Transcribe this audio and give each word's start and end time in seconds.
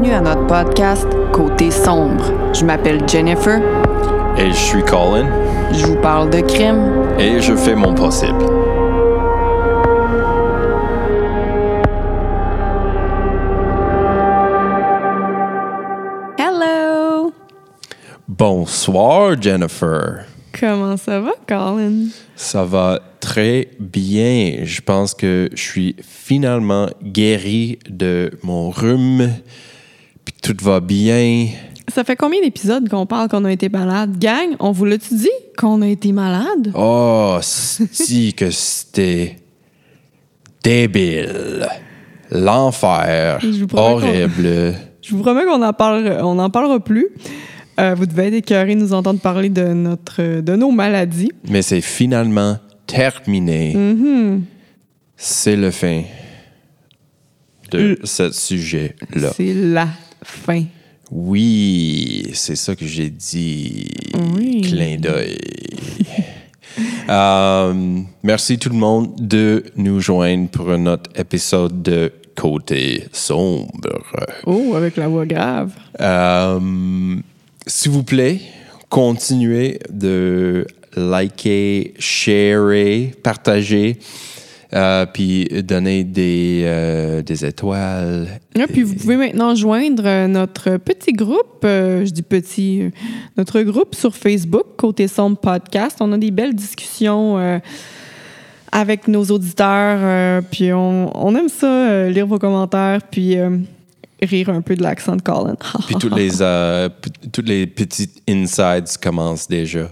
Bienvenue 0.00 0.28
à 0.28 0.34
notre 0.34 0.46
podcast 0.46 1.06
Côté 1.30 1.70
sombre. 1.70 2.54
Je 2.54 2.64
m'appelle 2.64 3.06
Jennifer. 3.06 3.60
Et 4.38 4.48
je 4.48 4.56
suis 4.56 4.82
Colin. 4.82 5.28
Je 5.74 5.84
vous 5.84 6.00
parle 6.00 6.30
de 6.30 6.40
crime. 6.40 7.06
Et 7.18 7.38
je 7.38 7.54
fais 7.54 7.74
mon 7.74 7.94
possible. 7.94 8.42
Hello! 16.38 17.34
Bonsoir, 18.26 19.40
Jennifer. 19.40 20.24
Comment 20.58 20.96
ça 20.96 21.20
va, 21.20 21.32
Colin? 21.46 22.06
Ça 22.36 22.64
va 22.64 23.00
très 23.20 23.68
bien. 23.78 24.60
Je 24.62 24.80
pense 24.80 25.12
que 25.12 25.50
je 25.52 25.62
suis 25.62 25.96
finalement 26.00 26.88
guéri 27.02 27.78
de 27.90 28.30
mon 28.42 28.70
rhume. 28.70 29.28
Tout 30.42 30.56
va 30.62 30.80
bien. 30.80 31.48
Ça 31.88 32.04
fait 32.04 32.16
combien 32.16 32.40
d'épisodes 32.40 32.88
qu'on 32.88 33.06
parle 33.06 33.28
qu'on 33.28 33.44
a 33.44 33.52
été 33.52 33.68
malade? 33.68 34.18
Gang, 34.18 34.54
on 34.60 34.70
vous 34.70 34.84
l'a-tu 34.84 35.14
dit 35.14 35.28
qu'on 35.58 35.82
a 35.82 35.88
été 35.88 36.12
malade? 36.12 36.72
Oh, 36.74 37.38
si 37.42 38.32
que 38.36 38.50
c'était 38.50 39.36
débile. 40.62 41.66
L'enfer. 42.30 43.40
Horrible. 43.72 44.74
Je 45.02 45.14
vous 45.14 45.22
promets 45.22 45.44
qu'on 45.44 45.62
en 45.62 45.72
parle, 45.72 46.18
on 46.22 46.34
n'en 46.34 46.50
parlera 46.50 46.78
plus. 46.78 47.08
Euh, 47.80 47.94
vous 47.94 48.06
devez 48.06 48.28
être 48.28 48.34
écœurés 48.34 48.74
de 48.74 48.80
nous 48.80 48.92
entendre 48.92 49.20
parler 49.20 49.48
de, 49.48 49.72
notre, 49.72 50.40
de 50.40 50.54
nos 50.54 50.70
maladies. 50.70 51.32
Mais 51.48 51.62
c'est 51.62 51.80
finalement 51.80 52.58
terminé. 52.86 53.74
Mm-hmm. 53.74 54.40
C'est 55.16 55.56
le 55.56 55.70
fin 55.70 56.02
de 57.72 57.98
ce 58.04 58.30
sujet-là. 58.30 59.30
C'est 59.34 59.54
la 59.54 59.88
fin. 60.22 60.64
Oui, 61.10 62.30
c'est 62.34 62.56
ça 62.56 62.76
que 62.76 62.86
j'ai 62.86 63.10
dit. 63.10 63.88
Oui. 64.34 64.62
Clin 64.62 64.96
d'œil. 64.96 65.38
Euh, 67.08 68.02
merci 68.22 68.56
tout 68.56 68.68
le 68.68 68.76
monde 68.76 69.16
de 69.18 69.64
nous 69.74 70.00
joindre 70.00 70.48
pour 70.48 70.70
un 70.70 70.86
autre 70.86 71.10
épisode 71.16 71.82
de 71.82 72.12
Côté 72.36 73.08
sombre. 73.12 73.98
Oh, 74.46 74.74
avec 74.76 74.96
la 74.96 75.08
voix 75.08 75.26
grave. 75.26 75.72
Euh, 76.00 77.16
S'il 77.66 77.90
vous 77.90 78.04
plaît, 78.04 78.40
continuez 78.88 79.80
de 79.90 80.66
liker, 80.96 81.94
sharer, 81.98 83.12
partager, 83.22 83.98
euh, 84.72 85.06
puis 85.06 85.48
donner 85.64 86.04
des, 86.04 86.62
euh, 86.64 87.22
des 87.22 87.44
étoiles. 87.44 88.40
Puis 88.72 88.82
vous 88.82 88.94
pouvez 88.94 89.16
maintenant 89.16 89.54
joindre 89.54 90.04
euh, 90.06 90.26
notre 90.28 90.76
petit 90.76 91.12
groupe, 91.12 91.64
euh, 91.64 92.04
je 92.04 92.10
dis 92.10 92.22
petit, 92.22 92.90
notre 93.36 93.62
groupe 93.62 93.94
sur 93.94 94.14
Facebook, 94.14 94.76
Côté 94.76 95.08
Sombre 95.08 95.38
Podcast. 95.38 95.96
On 96.00 96.12
a 96.12 96.18
des 96.18 96.30
belles 96.30 96.54
discussions 96.54 97.60
avec 98.72 99.08
nos 99.08 99.24
auditeurs, 99.24 100.42
puis 100.50 100.72
on, 100.72 101.10
on 101.16 101.34
aime 101.34 101.48
ça, 101.48 102.08
lire 102.08 102.26
vos 102.26 102.38
commentaires, 102.38 103.00
puis 103.10 103.36
rire 104.22 104.50
un 104.50 104.60
peu 104.60 104.76
de 104.76 104.82
l'accent 104.82 105.16
de 105.16 105.22
Colin. 105.22 105.56
Puis 105.86 105.96
toutes 105.96 106.16
les, 106.16 106.30
toutes 107.32 107.48
les 107.48 107.66
petites 107.66 108.22
insides 108.28 108.86
commencent 109.02 109.48
déjà. 109.48 109.90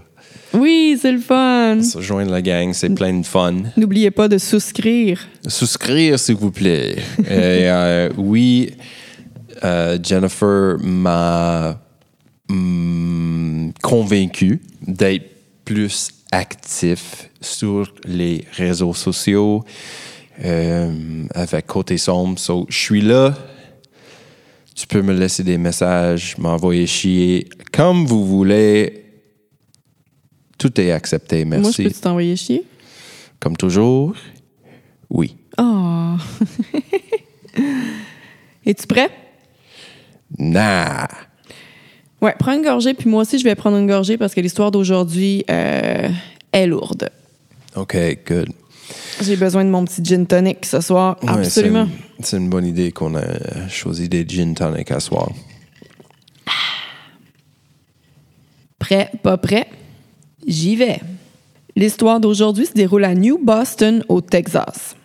Oui, 0.53 0.97
c'est 0.99 1.11
le 1.11 1.19
fun. 1.19 1.81
Se 1.81 2.01
joindre 2.01 2.31
la 2.31 2.41
gang, 2.41 2.73
c'est 2.73 2.89
plein 2.89 3.13
de 3.13 3.25
fun. 3.25 3.55
N'oubliez 3.77 4.11
pas 4.11 4.27
de 4.27 4.37
souscrire. 4.37 5.27
Souscrire, 5.47 6.19
s'il 6.19 6.35
vous 6.35 6.51
plaît. 6.51 6.95
Et, 7.19 7.69
euh, 7.69 8.09
oui, 8.17 8.71
euh, 9.63 9.97
Jennifer 10.01 10.77
m'a 10.79 11.79
hum, 12.49 13.71
convaincu 13.81 14.61
d'être 14.85 15.29
plus 15.65 16.09
actif 16.31 17.29
sur 17.41 17.93
les 18.05 18.45
réseaux 18.53 18.93
sociaux 18.93 19.63
euh, 20.43 21.25
avec 21.35 21.67
Côté 21.67 21.97
Sombre. 21.97 22.39
So, 22.39 22.65
je 22.69 22.77
suis 22.77 23.01
là. 23.01 23.35
Tu 24.73 24.87
peux 24.87 25.01
me 25.01 25.13
laisser 25.13 25.43
des 25.43 25.57
messages, 25.57 26.37
m'envoyer 26.37 26.87
chier 26.87 27.49
comme 27.71 28.05
vous 28.05 28.25
voulez. 28.25 29.08
Tout 30.59 30.79
est 30.79 30.91
accepté, 30.91 31.43
Moi, 31.45 31.57
je 31.57 31.61
merci. 31.63 31.83
peux 31.83 31.89
t'envoyer 31.91 32.35
chier? 32.35 32.63
Comme 33.39 33.55
toujours, 33.57 34.13
oui. 35.09 35.35
Oh. 35.57 36.15
Es-tu 38.65 38.85
prêt? 38.85 39.09
Nah. 40.37 41.07
Ouais, 42.21 42.35
prends 42.37 42.51
une 42.53 42.61
gorgée, 42.61 42.93
puis 42.93 43.09
moi 43.09 43.21
aussi, 43.21 43.39
je 43.39 43.43
vais 43.45 43.55
prendre 43.55 43.77
une 43.77 43.87
gorgée 43.87 44.17
parce 44.17 44.35
que 44.35 44.41
l'histoire 44.41 44.69
d'aujourd'hui 44.71 45.43
euh, 45.49 46.09
est 46.51 46.67
lourde. 46.67 47.09
OK, 47.75 47.95
good. 48.27 48.49
J'ai 49.21 49.37
besoin 49.37 49.63
de 49.63 49.69
mon 49.69 49.85
petit 49.85 50.03
gin 50.03 50.25
tonic 50.27 50.65
ce 50.65 50.81
soir. 50.81 51.17
Ouais, 51.23 51.29
Absolument. 51.29 51.87
c'est 52.21 52.37
une- 52.37 52.49
bonne 52.49 52.65
idée 52.65 52.91
qu'on 52.91 53.15
a 53.15 53.67
choisi 53.69 54.09
des 54.09 54.25
gin 54.27 54.53
tonic 54.53 54.91
à 54.91 54.99
soir. 54.99 55.29
Prêt, 58.77 59.11
pas 59.23 59.37
prêt? 59.37 59.67
J'y 60.47 60.75
vais. 60.75 60.99
L'histoire 61.75 62.19
d'aujourd'hui 62.19 62.65
se 62.65 62.73
déroule 62.73 63.05
à 63.05 63.13
New 63.13 63.39
Boston, 63.43 64.03
au 64.09 64.21
Texas. 64.21 64.95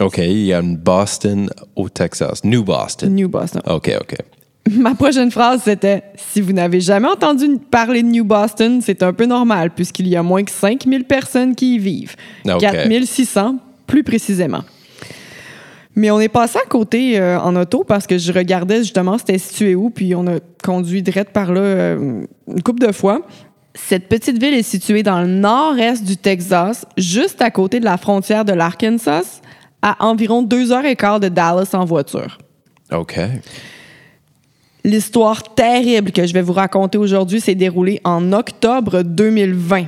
OK, 0.00 0.18
il 0.18 0.44
y 0.44 0.52
a 0.52 0.60
une 0.60 0.76
Boston 0.76 1.50
au 1.74 1.88
Texas. 1.88 2.44
New 2.44 2.62
Boston. 2.62 3.14
New 3.14 3.28
Boston. 3.28 3.62
OK, 3.66 3.90
OK. 4.00 4.16
Ma 4.70 4.94
prochaine 4.94 5.30
phrase, 5.30 5.62
c'était 5.64 6.02
Si 6.16 6.40
vous 6.40 6.52
n'avez 6.52 6.80
jamais 6.80 7.08
entendu 7.08 7.46
parler 7.70 8.02
de 8.02 8.08
New 8.08 8.24
Boston, 8.24 8.80
c'est 8.82 9.02
un 9.02 9.12
peu 9.12 9.26
normal, 9.26 9.70
puisqu'il 9.70 10.08
y 10.08 10.16
a 10.16 10.22
moins 10.22 10.42
que 10.42 10.50
5000 10.50 11.04
personnes 11.04 11.54
qui 11.54 11.76
y 11.76 11.78
vivent. 11.78 12.16
OK. 12.46 12.60
4600, 12.60 13.56
plus 13.86 14.02
précisément. 14.02 14.62
Mais 15.94 16.10
on 16.10 16.20
est 16.20 16.28
passé 16.28 16.58
à 16.62 16.68
côté 16.68 17.18
euh, 17.18 17.40
en 17.40 17.56
auto 17.56 17.82
parce 17.82 18.06
que 18.06 18.18
je 18.18 18.30
regardais 18.30 18.78
justement 18.78 19.16
c'était 19.16 19.38
situé 19.38 19.74
où, 19.74 19.88
puis 19.88 20.14
on 20.14 20.26
a 20.26 20.40
conduit 20.62 21.02
direct 21.02 21.32
par 21.32 21.52
là 21.52 21.60
euh, 21.60 22.24
une 22.48 22.62
couple 22.62 22.86
de 22.86 22.92
fois. 22.92 23.22
Cette 23.76 24.08
petite 24.08 24.40
ville 24.40 24.54
est 24.54 24.62
située 24.62 25.02
dans 25.02 25.20
le 25.20 25.26
nord-est 25.26 26.02
du 26.02 26.16
Texas, 26.16 26.86
juste 26.96 27.42
à 27.42 27.50
côté 27.50 27.78
de 27.78 27.84
la 27.84 27.98
frontière 27.98 28.44
de 28.44 28.52
l'Arkansas, 28.52 29.42
à 29.82 30.04
environ 30.04 30.42
deux 30.42 30.72
heures 30.72 30.86
et 30.86 30.96
quart 30.96 31.20
de 31.20 31.28
Dallas 31.28 31.70
en 31.74 31.84
voiture. 31.84 32.38
OK. 32.92 33.20
L'histoire 34.82 35.54
terrible 35.54 36.10
que 36.10 36.26
je 36.26 36.32
vais 36.32 36.42
vous 36.42 36.52
raconter 36.52 36.96
aujourd'hui 36.96 37.40
s'est 37.40 37.54
déroulée 37.54 38.00
en 38.04 38.32
octobre 38.32 39.02
2020. 39.02 39.86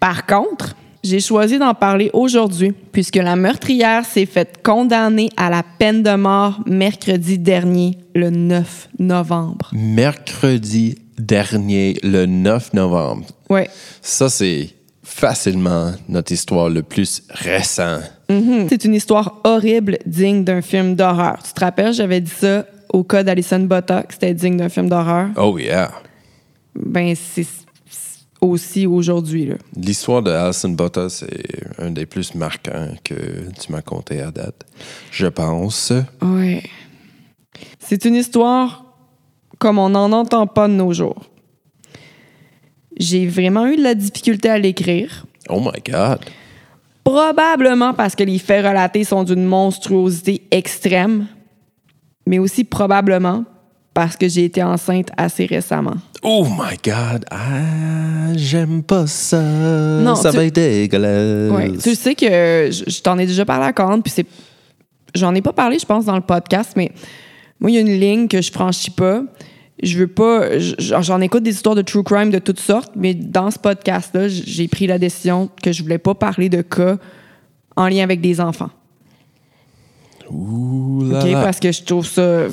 Par 0.00 0.26
contre, 0.26 0.74
j'ai 1.04 1.20
choisi 1.20 1.58
d'en 1.58 1.74
parler 1.74 2.08
aujourd'hui 2.12 2.72
puisque 2.92 3.16
la 3.16 3.36
meurtrière 3.36 4.04
s'est 4.04 4.26
faite 4.26 4.60
condamner 4.62 5.30
à 5.36 5.50
la 5.50 5.62
peine 5.62 6.02
de 6.02 6.14
mort 6.14 6.60
mercredi 6.64 7.38
dernier, 7.38 7.98
le 8.14 8.30
9 8.30 8.88
novembre. 8.98 9.70
Mercredi 9.72 10.96
dernier, 11.26 11.98
le 12.02 12.26
9 12.26 12.74
novembre. 12.74 13.26
Ouais. 13.48 13.68
Ça, 14.00 14.28
c'est 14.28 14.70
facilement 15.02 15.92
notre 16.08 16.32
histoire 16.32 16.68
le 16.68 16.82
plus 16.82 17.22
récent. 17.30 18.00
Mhm. 18.28 18.66
C'est 18.68 18.84
une 18.84 18.94
histoire 18.94 19.40
horrible, 19.44 19.98
digne 20.06 20.44
d'un 20.44 20.62
film 20.62 20.94
d'horreur. 20.94 21.42
Tu 21.44 21.52
te 21.52 21.60
rappelles, 21.60 21.92
j'avais 21.92 22.20
dit 22.20 22.30
ça 22.30 22.66
au 22.92 23.04
cas 23.04 23.22
d'Alison 23.22 23.60
Botta, 23.60 24.02
que 24.02 24.14
c'était 24.14 24.34
digne 24.34 24.56
d'un 24.56 24.68
film 24.68 24.88
d'horreur? 24.88 25.30
Oh, 25.36 25.58
yeah. 25.58 25.92
Ben, 26.74 27.14
c'est 27.14 27.46
aussi 28.40 28.86
aujourd'hui, 28.86 29.46
là. 29.46 29.54
L'histoire 29.76 30.22
de 30.22 30.30
Alison 30.30 30.70
Botta, 30.70 31.08
c'est 31.08 31.46
un 31.78 31.90
des 31.90 32.06
plus 32.06 32.34
marquants 32.34 32.88
que 33.04 33.14
tu 33.58 33.72
m'as 33.72 33.82
conté 33.82 34.20
à 34.20 34.30
date. 34.30 34.66
Je 35.10 35.26
pense. 35.26 35.92
Ouais. 36.20 36.62
C'est 37.78 38.04
une 38.04 38.16
histoire 38.16 38.91
comme 39.62 39.78
on 39.78 39.90
n'en 39.90 40.10
entend 40.10 40.48
pas 40.48 40.66
de 40.66 40.72
nos 40.72 40.92
jours. 40.92 41.22
J'ai 42.98 43.28
vraiment 43.28 43.66
eu 43.66 43.76
de 43.76 43.82
la 43.82 43.94
difficulté 43.94 44.50
à 44.50 44.58
l'écrire. 44.58 45.24
Oh 45.48 45.60
my 45.60 45.80
God. 45.88 46.18
Probablement 47.04 47.94
parce 47.94 48.16
que 48.16 48.24
les 48.24 48.38
faits 48.38 48.64
relatés 48.66 49.04
sont 49.04 49.22
d'une 49.22 49.44
monstruosité 49.44 50.42
extrême, 50.50 51.26
mais 52.26 52.40
aussi 52.40 52.64
probablement 52.64 53.44
parce 53.94 54.16
que 54.16 54.28
j'ai 54.28 54.44
été 54.46 54.62
enceinte 54.64 55.10
assez 55.16 55.46
récemment. 55.46 55.96
Oh 56.22 56.44
my 56.44 56.76
God. 56.84 57.24
Ah, 57.30 58.32
j'aime 58.34 58.82
pas 58.82 59.06
ça. 59.06 59.40
Non, 59.42 60.16
ça 60.16 60.30
tu- 60.30 60.36
va 60.38 60.44
être 60.44 60.54
dégueulasse. 60.54 61.52
Ouais. 61.52 61.72
Tu 61.80 61.94
sais 61.94 62.14
que 62.16 62.26
je, 62.70 62.84
je 62.90 63.00
t'en 63.00 63.16
ai 63.18 63.26
déjà 63.26 63.44
parlé 63.44 63.66
à 63.66 63.72
Corne, 63.72 64.02
puis 64.02 64.12
c'est. 64.14 64.26
J'en 65.14 65.34
ai 65.34 65.42
pas 65.42 65.52
parlé, 65.52 65.78
je 65.78 65.84
pense, 65.86 66.04
dans 66.06 66.16
le 66.16 66.22
podcast, 66.22 66.72
mais 66.76 66.90
moi, 67.60 67.70
il 67.70 67.74
y 67.74 67.78
a 67.78 67.80
une 67.80 68.00
ligne 68.00 68.28
que 68.28 68.40
je 68.40 68.50
franchis 68.50 68.90
pas. 68.90 69.22
Je 69.82 69.98
veux 69.98 70.08
pas. 70.08 70.58
J'en 70.58 71.20
écoute 71.20 71.42
des 71.42 71.52
histoires 71.52 71.74
de 71.74 71.82
true 71.82 72.02
crime 72.02 72.30
de 72.30 72.38
toutes 72.38 72.60
sortes, 72.60 72.92
mais 72.96 73.14
dans 73.14 73.50
ce 73.50 73.58
podcast-là, 73.58 74.28
j'ai 74.28 74.68
pris 74.68 74.86
la 74.86 74.98
décision 74.98 75.48
que 75.62 75.72
je 75.72 75.82
voulais 75.82 75.98
pas 75.98 76.14
parler 76.14 76.48
de 76.48 76.62
cas 76.62 76.98
en 77.76 77.88
lien 77.88 78.02
avec 78.02 78.20
des 78.20 78.40
enfants. 78.40 78.70
Ouh 80.30 81.04
là 81.10 81.24
OK? 81.24 81.30
là. 81.30 81.42
Parce 81.42 81.60
que 81.60 81.72
je 81.72 81.82
trouve 81.82 82.06
ça 82.06 82.46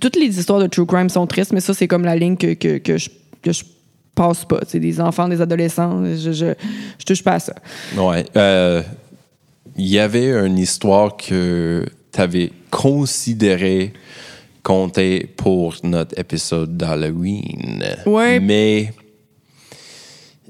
toutes 0.00 0.16
les 0.16 0.38
histoires 0.38 0.60
de 0.60 0.66
true 0.66 0.86
crime 0.86 1.08
sont 1.08 1.26
tristes, 1.26 1.52
mais 1.52 1.60
ça, 1.60 1.74
c'est 1.74 1.88
comme 1.88 2.04
la 2.04 2.16
ligne 2.16 2.36
que, 2.36 2.54
que, 2.54 2.78
que 2.78 2.98
je, 2.98 3.10
que 3.42 3.52
je 3.52 3.64
passe 4.14 4.44
pas. 4.44 4.60
C'est 4.66 4.80
des 4.80 5.00
enfants, 5.00 5.28
des 5.28 5.40
adolescents. 5.40 6.04
Je, 6.04 6.32
je, 6.32 6.54
je 6.98 7.04
touche 7.04 7.22
pas 7.22 7.34
à 7.34 7.40
ça. 7.40 7.54
Ouais. 7.96 8.24
Euh, 8.36 8.82
Il 9.76 9.86
y 9.88 9.98
avait 9.98 10.30
une 10.30 10.58
histoire 10.58 11.16
que 11.16 11.84
tu 12.12 12.20
avais 12.20 12.52
considéré 12.70 13.92
compter 14.66 15.28
pour 15.36 15.76
notre 15.84 16.18
épisode 16.18 16.76
d'Halloween. 16.76 17.84
Ouais. 18.04 18.40
Mais, 18.40 18.92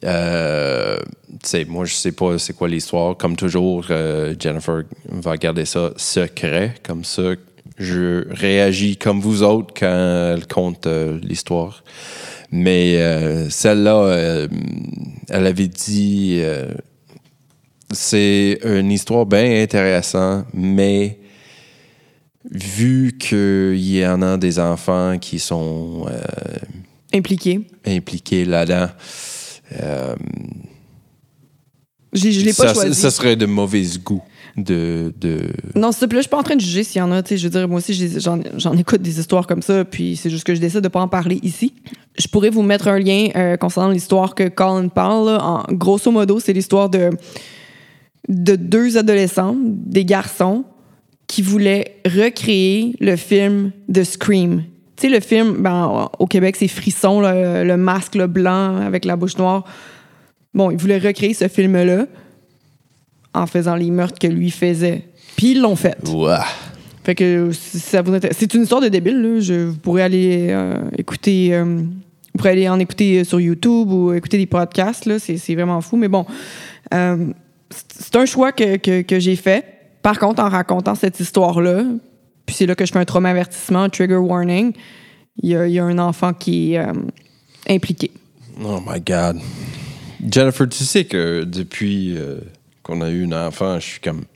euh, 0.04 0.96
tu 1.28 1.38
sais, 1.42 1.64
moi, 1.66 1.84
je 1.84 1.92
sais 1.92 2.12
pas 2.12 2.38
c'est 2.38 2.54
quoi 2.54 2.66
l'histoire. 2.66 3.18
Comme 3.18 3.36
toujours, 3.36 3.84
euh, 3.90 4.34
Jennifer 4.40 4.84
va 5.10 5.36
garder 5.36 5.66
ça 5.66 5.90
secret. 5.96 6.76
Comme 6.82 7.04
ça, 7.04 7.34
je 7.76 8.26
réagis 8.30 8.96
comme 8.96 9.20
vous 9.20 9.42
autres 9.42 9.74
quand 9.78 10.32
elle 10.32 10.46
compte 10.46 10.86
euh, 10.86 11.20
l'histoire. 11.22 11.84
Mais 12.50 12.96
celle-là, 13.50 14.46
elle 15.28 15.46
avait 15.46 15.68
dit 15.68 16.40
c'est 17.90 18.60
une 18.64 18.92
histoire 18.92 19.26
bien 19.26 19.62
intéressante, 19.62 20.46
mais 20.54 21.18
vu 22.50 23.16
qu'il 23.19 23.76
y 23.78 24.06
en 24.06 24.22
a 24.22 24.37
des 24.37 24.58
enfants 24.58 25.19
qui 25.20 25.38
sont 25.38 26.06
euh, 26.08 26.20
Impliqué. 27.14 27.66
impliqués 27.87 28.44
là-dedans, 28.44 28.88
euh, 29.81 30.14
Je 32.12 32.28
l'ai 32.28 32.52
pas 32.52 32.69
ça, 32.69 32.75
choisi. 32.75 32.94
ça 33.00 33.10
serait 33.10 33.37
de 33.37 33.46
mauvais 33.46 33.84
goût 34.04 34.22
de. 34.56 35.12
de... 35.20 35.50
Non, 35.75 35.93
s'il 35.93 36.00
te 36.00 36.06
plaît, 36.06 36.19
je 36.19 36.22
suis 36.22 36.31
pas 36.31 36.38
en 36.38 36.43
train 36.43 36.56
de 36.56 36.60
juger 36.60 36.82
s'il 36.84 36.98
y 36.98 37.02
en 37.02 37.12
a. 37.12 37.22
Je 37.28 37.34
veux 37.43 37.50
dire, 37.50 37.69
moi 37.69 37.78
aussi, 37.78 37.94
j'en 38.19 38.40
j'en 38.56 38.76
écoute 38.76 39.02
des 39.02 39.19
histoires 39.20 39.46
comme 39.46 39.62
ça, 39.62 39.84
puis 39.84 40.16
c'est 40.16 40.31
juste 40.31 40.44
que 40.44 40.54
je 40.54 40.60
décide 40.60 40.81
de 40.81 40.88
pas 40.88 41.00
en 41.00 41.08
parler 41.08 41.38
ici. 41.42 41.75
Je 42.19 42.26
pourrais 42.28 42.50
vous 42.50 42.62
mettre 42.62 42.88
un 42.88 42.99
lien 42.99 43.28
euh, 43.37 43.56
concernant 43.56 43.90
l'histoire 43.90 44.34
que 44.34 44.49
Colin 44.49 44.88
parle. 44.88 45.26
là. 45.26 45.44
En, 45.44 45.64
grosso 45.75 46.10
modo, 46.10 46.40
c'est 46.40 46.52
l'histoire 46.52 46.88
de, 46.88 47.10
de 48.28 48.56
deux 48.56 48.96
adolescents, 48.96 49.56
des 49.60 50.04
garçons, 50.04 50.64
qui 51.26 51.43
voulaient 51.43 51.96
recréer 52.06 52.94
le 53.00 53.17
film 53.17 53.73
de 53.88 54.02
Scream. 54.05 54.62
Tu 54.96 55.08
sais, 55.08 55.14
le 55.14 55.20
film, 55.20 55.56
ben, 55.58 56.08
au 56.19 56.26
Québec, 56.26 56.56
c'est 56.56 56.69
Frisson, 56.69 57.20
là, 57.20 57.64
le 57.64 57.76
masque 57.76 58.14
le 58.14 58.26
blanc 58.26 58.76
avec 58.76 59.05
la 59.05 59.17
bouche 59.17 59.37
noire. 59.37 59.64
Bon, 60.55 60.70
ils 60.70 60.78
voulaient 60.78 60.99
recréer 60.99 61.34
ce 61.34 61.49
film-là 61.49 62.06
en 63.34 63.46
faisant 63.46 63.75
les 63.75 63.90
meurtres 63.90 64.19
que 64.19 64.26
lui 64.26 64.50
faisait. 64.50 65.05
Puis 65.37 65.50
ils 65.52 65.61
l'ont 65.61 65.76
fait. 65.76 65.96
Ouah. 66.08 66.44
Fait 67.05 67.14
que 67.14 67.50
si 67.52 67.78
ça 67.78 68.00
vous 68.00 68.14
intéresse- 68.14 68.37
c'est 68.40 68.55
une 68.55 68.62
histoire 68.62 68.81
de 68.81 68.88
débile. 68.88 69.20
Là. 69.20 69.40
Je, 69.40 69.67
vous 69.67 69.76
pourrez 69.76 70.02
aller 70.02 70.46
euh, 70.50 70.76
écouter, 70.96 71.50
euh, 71.52 71.64
vous 71.64 72.38
pourrez 72.38 72.50
aller 72.50 72.69
en 72.69 72.78
écouter 72.78 73.23
sur 73.25 73.38
YouTube 73.38 73.93
ou 73.93 74.14
écouter 74.14 74.38
des 74.38 74.46
podcasts. 74.46 75.05
Là. 75.05 75.19
C'est, 75.19 75.37
c'est 75.37 75.55
vraiment 75.55 75.82
fou. 75.82 75.96
Mais 75.96 76.08
bon, 76.08 76.25
euh, 76.94 77.26
c'est, 77.69 78.02
c'est 78.05 78.17
un 78.17 78.25
choix 78.25 78.52
que, 78.52 78.76
que, 78.76 79.02
que 79.02 79.20
j'ai 79.20 79.37
fait. 79.37 79.75
Par 80.06 80.20
contre, 80.20 80.41
en 80.41 80.49
racontant 80.49 80.94
cette 80.94 81.19
histoire-là, 81.19 81.82
puis 82.47 82.55
c'est 82.55 82.67
là 82.67 82.76
que 82.76 82.87
je 82.87 82.93
fais 82.93 82.99
un 83.00 83.05
trauma 83.05 83.29
avertissement, 83.31 83.82
un 83.82 83.88
trigger 83.88 84.19
warning. 84.19 84.73
Il 85.43 85.50
y 85.50 85.56
a, 85.56 85.67
il 85.67 85.73
y 85.73 85.81
a 85.81 85.85
un 85.85 85.99
enfant 85.99 86.32
qui 86.32 86.75
est 86.75 86.79
euh, 86.79 86.93
impliqué. 87.69 88.12
Oh 88.64 88.79
my 88.87 89.00
God. 89.00 89.41
Jennifer, 90.25 90.69
tu 90.69 90.85
sais 90.85 91.06
que 91.06 91.43
depuis 91.43 92.17
euh, 92.17 92.38
qu'on 92.85 93.00
a 93.00 93.11
eu 93.11 93.25
un 93.25 93.49
enfant, 93.49 93.81
je 93.81 93.85
suis 93.85 94.00
comme 94.00 94.26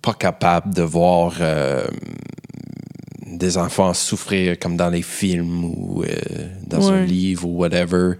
pas 0.00 0.14
capable 0.14 0.72
de 0.72 0.80
voir 0.80 1.34
euh, 1.42 1.86
des 3.26 3.58
enfants 3.58 3.92
souffrir 3.92 4.58
comme 4.58 4.78
dans 4.78 4.88
les 4.88 5.02
films 5.02 5.62
ou 5.62 6.04
dans 6.66 6.90
un 6.90 7.04
livre 7.04 7.46
ou 7.46 7.58
whatever. 7.58 8.14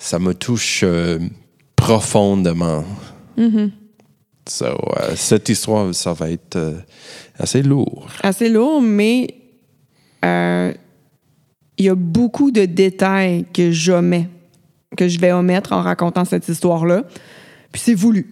Ça 0.00 0.18
me 0.18 0.34
touche 0.34 0.84
profondément. 1.76 2.84
So, 4.46 4.66
euh, 4.66 5.14
cette 5.16 5.48
histoire, 5.48 5.94
ça 5.94 6.12
va 6.12 6.30
être 6.30 6.56
euh, 6.56 6.74
assez 7.38 7.62
lourd. 7.62 8.08
assez 8.22 8.48
lourd, 8.48 8.82
mais 8.82 9.34
euh, 10.24 10.72
il 11.78 11.84
y 11.86 11.88
a 11.88 11.94
beaucoup 11.94 12.50
de 12.50 12.66
détails 12.66 13.46
que 13.52 13.70
j'omets, 13.70 14.28
que 14.96 15.08
je 15.08 15.18
vais 15.18 15.32
omettre 15.32 15.72
en 15.72 15.82
racontant 15.82 16.24
cette 16.24 16.48
histoire-là. 16.48 17.04
Puis 17.72 17.80
c'est 17.84 17.94
voulu. 17.94 18.26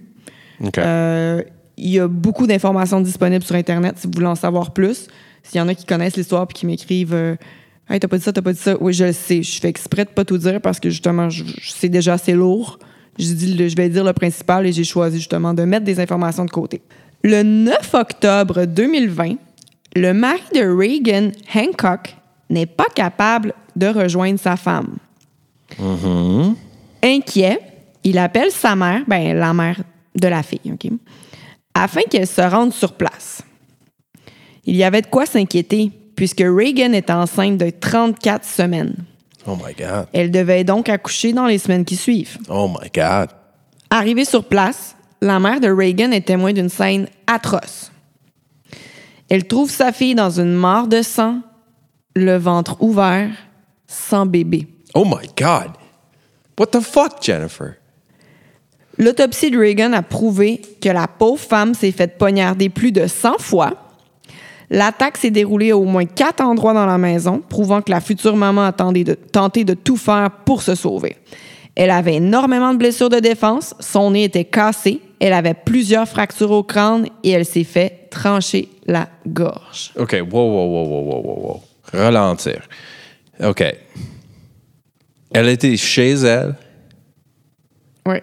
Il 1.79 1.89
y 1.89 1.99
a 1.99 2.07
beaucoup 2.07 2.47
d'informations 2.47 3.01
disponibles 3.01 3.45
sur 3.45 3.57
Internet 3.57 3.95
si 3.99 4.07
vous 4.07 4.13
voulez 4.15 4.27
en 4.27 4.35
savoir 4.35 4.73
plus. 4.73 5.09
S'il 5.43 5.59
y 5.59 5.61
en 5.61 5.69
a 5.69 5.75
qui 5.75 5.87
connaissent 5.87 6.17
l'histoire 6.17 6.47
puis 6.47 6.59
qui 6.59 6.67
m'écrivent 6.67 7.37
Hey, 7.89 7.99
t'as 7.99 8.09
pas 8.09 8.17
dit 8.17 8.23
ça, 8.23 8.33
t'as 8.33 8.43
pas 8.43 8.53
dit 8.53 8.59
ça. 8.59 8.77
Oui, 8.81 8.93
je 8.93 9.05
le 9.05 9.13
sais. 9.13 9.43
Je 9.43 9.61
fais 9.61 9.69
exprès 9.69 10.05
de 10.05 10.11
pas 10.11 10.25
tout 10.25 10.39
dire 10.39 10.61
parce 10.61 10.79
que 10.79 10.89
justement, 10.89 11.29
c'est 11.63 11.89
déjà 11.89 12.15
assez 12.15 12.33
lourd. 12.33 12.79
Je, 13.19 13.33
dis, 13.33 13.55
le- 13.55 13.69
je 13.69 13.77
vais 13.77 13.89
dire 13.89 14.05
le 14.05 14.13
principal 14.13 14.67
et 14.67 14.73
j'ai 14.73 14.85
choisi 14.85 15.19
justement 15.19 15.53
de 15.55 15.63
mettre 15.65 15.85
des 15.85 16.01
informations 16.01 16.45
de 16.45 16.51
côté. 16.51 16.81
Le 17.23 17.43
9 17.43 17.95
octobre 17.95 18.65
2020, 18.65 19.35
le 19.97 20.13
mari 20.13 20.41
de 20.55 20.61
Reagan, 20.61 21.31
Hancock, 21.55 22.17
n'est 22.51 22.67
pas 22.67 22.87
capable 22.95 23.53
de 23.77 23.87
rejoindre 23.87 24.39
sa 24.41 24.57
femme. 24.57 24.97
Inquiet, 27.03 27.59
il 28.05 28.19
appelle 28.19 28.51
sa 28.51 28.75
mère, 28.77 29.03
ben 29.07 29.37
la 29.37 29.53
mère 29.55 29.81
de 30.15 30.29
la 30.29 30.43
fille, 30.43 30.61
afin 31.75 32.03
qu'elle 32.11 32.27
se 32.27 32.41
rende 32.43 32.73
sur 32.73 32.93
place. 32.95 33.43
Il 34.65 34.77
y 34.77 34.85
avait 34.85 35.03
de 35.03 35.07
quoi 35.07 35.27
s'inquiéter, 35.27 35.91
puisque 36.15 36.41
Reagan 36.45 36.93
est 36.93 37.11
enceinte 37.11 37.59
de 37.59 37.71
34 37.71 38.45
semaines. 38.45 38.95
Oh 39.47 39.57
my 39.57 39.75
God. 39.75 40.07
Elle 40.13 40.31
devait 40.31 40.65
donc 40.65 40.89
accoucher 40.89 41.33
dans 41.33 41.47
les 41.47 41.59
semaines 41.59 41.85
qui 41.85 41.97
suivent. 41.97 42.39
Oh 42.49 42.69
my 42.69 42.91
God. 42.95 43.29
Arrivée 43.91 44.25
sur 44.25 44.45
place, 44.45 44.97
la 45.21 45.39
mère 45.39 45.61
de 45.61 45.69
Reagan 45.69 46.13
est 46.13 46.27
témoin 46.27 46.53
d'une 46.53 46.69
scène 46.69 47.09
atroce. 47.27 47.93
Elle 49.29 49.47
trouve 49.47 49.71
sa 49.71 49.93
fille 49.93 50.15
dans 50.15 50.41
une 50.41 50.53
mare 50.53 50.89
de 50.89 51.03
sang, 51.03 51.41
le 52.15 52.37
ventre 52.37 52.83
ouvert, 52.83 53.31
sans 53.87 54.27
bébé. 54.27 54.67
Oh 54.95 55.05
my 55.05 55.27
God. 55.37 55.73
What 56.59 56.67
the 56.67 56.81
fuck, 56.81 57.23
Jennifer? 57.23 57.77
L'autopsie 58.99 59.51
de 59.51 59.59
Reagan 59.59 59.95
a 59.95 60.03
prouvé 60.03 60.61
que 60.81 60.89
la 60.89 61.09
pauvre 61.09 61.41
femme 61.41 61.75
s'est 61.75 61.93
faite 61.93 62.19
poignarder 62.19 62.69
plus 62.69 62.93
de 62.93 63.07
100 63.07 63.39
fois. 63.39 63.82
L'attaque 64.75 65.19
s'est 65.19 65.31
déroulée 65.31 65.71
à 65.71 65.77
au 65.77 65.85
moins 65.85 66.07
quatre 66.07 66.41
endroits 66.43 66.73
dans 66.73 66.87
la 66.87 66.97
maison, 66.97 67.43
prouvant 67.47 67.83
que 67.83 67.91
la 67.91 68.01
future 68.01 68.35
maman 68.37 68.65
a 68.65 68.73
tenté 68.73 69.05
de, 69.05 69.13
tenté 69.13 69.65
de 69.65 69.75
tout 69.75 69.99
faire 69.99 70.31
pour 70.47 70.63
se 70.63 70.75
sauver. 70.75 71.17
Elle 71.75 71.91
avait 71.91 72.15
énormément 72.15 72.73
de 72.73 72.79
blessures 72.79 73.11
de 73.11 73.19
défense, 73.19 73.75
son 73.81 74.13
nez 74.13 74.25
était 74.25 74.47
cassé, 74.47 75.01
elle 75.21 75.35
avait 75.35 75.53
plusieurs 75.53 76.09
fractures 76.09 76.51
au 76.53 76.63
crâne 76.63 77.07
et 77.23 77.31
elle 77.31 77.45
s'est 77.45 77.65
fait 77.65 78.09
trancher 78.11 78.71
la 78.87 79.11
gorge. 79.27 79.93
OK, 79.99 80.13
wow, 80.31 80.41
wow, 80.41 80.67
wow, 80.67 80.87
wow, 80.87 81.03
wow, 81.03 81.23
wow, 81.23 81.47
wow. 81.47 81.63
Ralentir. 81.93 82.63
OK. 83.45 83.63
Elle 85.35 85.49
était 85.51 85.77
chez 85.77 86.13
elle, 86.13 86.55
Oui. 88.07 88.17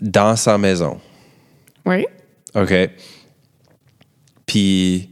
dans 0.00 0.34
sa 0.34 0.56
maison? 0.56 0.98
Oui. 1.84 2.06
OK. 2.54 2.72
Puis, 4.46 5.10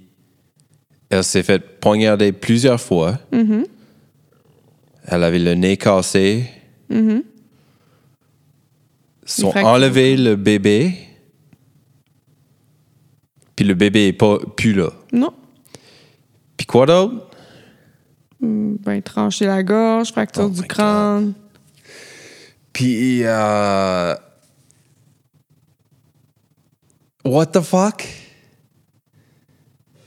elle 1.10 1.24
s'est 1.24 1.42
fait 1.42 1.58
poignarder 1.58 2.32
plusieurs 2.32 2.80
fois. 2.80 3.18
Elle 5.08 5.22
avait 5.24 5.38
le 5.38 5.54
nez 5.54 5.76
cassé. 5.76 6.50
Ils 6.90 7.22
sont 9.24 9.56
enlevé 9.56 10.16
le 10.16 10.36
bébé. 10.36 10.98
Puis 13.54 13.64
le 13.64 13.74
bébé 13.74 14.08
est 14.08 14.12
pas 14.12 14.38
plus 14.56 14.74
là. 14.74 14.90
Non. 15.12 15.32
Puis 16.56 16.66
quoi 16.66 16.86
d'autre? 16.86 17.30
Ben, 18.40 19.00
trancher 19.02 19.46
la 19.46 19.62
gorge, 19.62 20.12
fracture 20.12 20.44
Oh 20.44 20.48
du 20.48 20.62
crâne. 20.62 21.32
Puis, 22.72 23.20
euh... 23.24 24.14
What 27.24 27.46
the 27.46 27.60
fuck? 27.62 28.06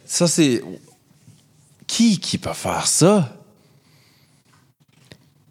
Ça, 0.05 0.27
c'est... 0.27 0.61
Qui 1.99 2.17
qui 2.17 2.37
peut 2.37 2.53
faire 2.53 2.87
ça? 2.87 3.43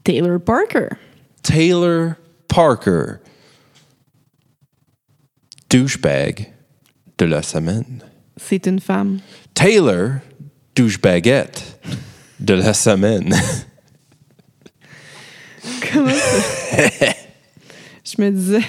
Taylor 0.02 0.40
Parker. 0.40 0.88
Taylor 1.42 2.14
Parker. 2.48 3.16
Douchebag 5.68 6.50
de 7.18 7.26
la 7.26 7.42
semaine. 7.42 8.02
C'est 8.38 8.66
une 8.66 8.80
femme. 8.80 9.18
Taylor, 9.52 10.20
douchebaguette 10.74 11.82
de 12.40 12.54
la 12.54 12.72
semaine. 12.72 13.30
Comment 15.92 16.08
ça? 16.08 17.12
je 18.04 18.22
me 18.22 18.30
disais, 18.30 18.62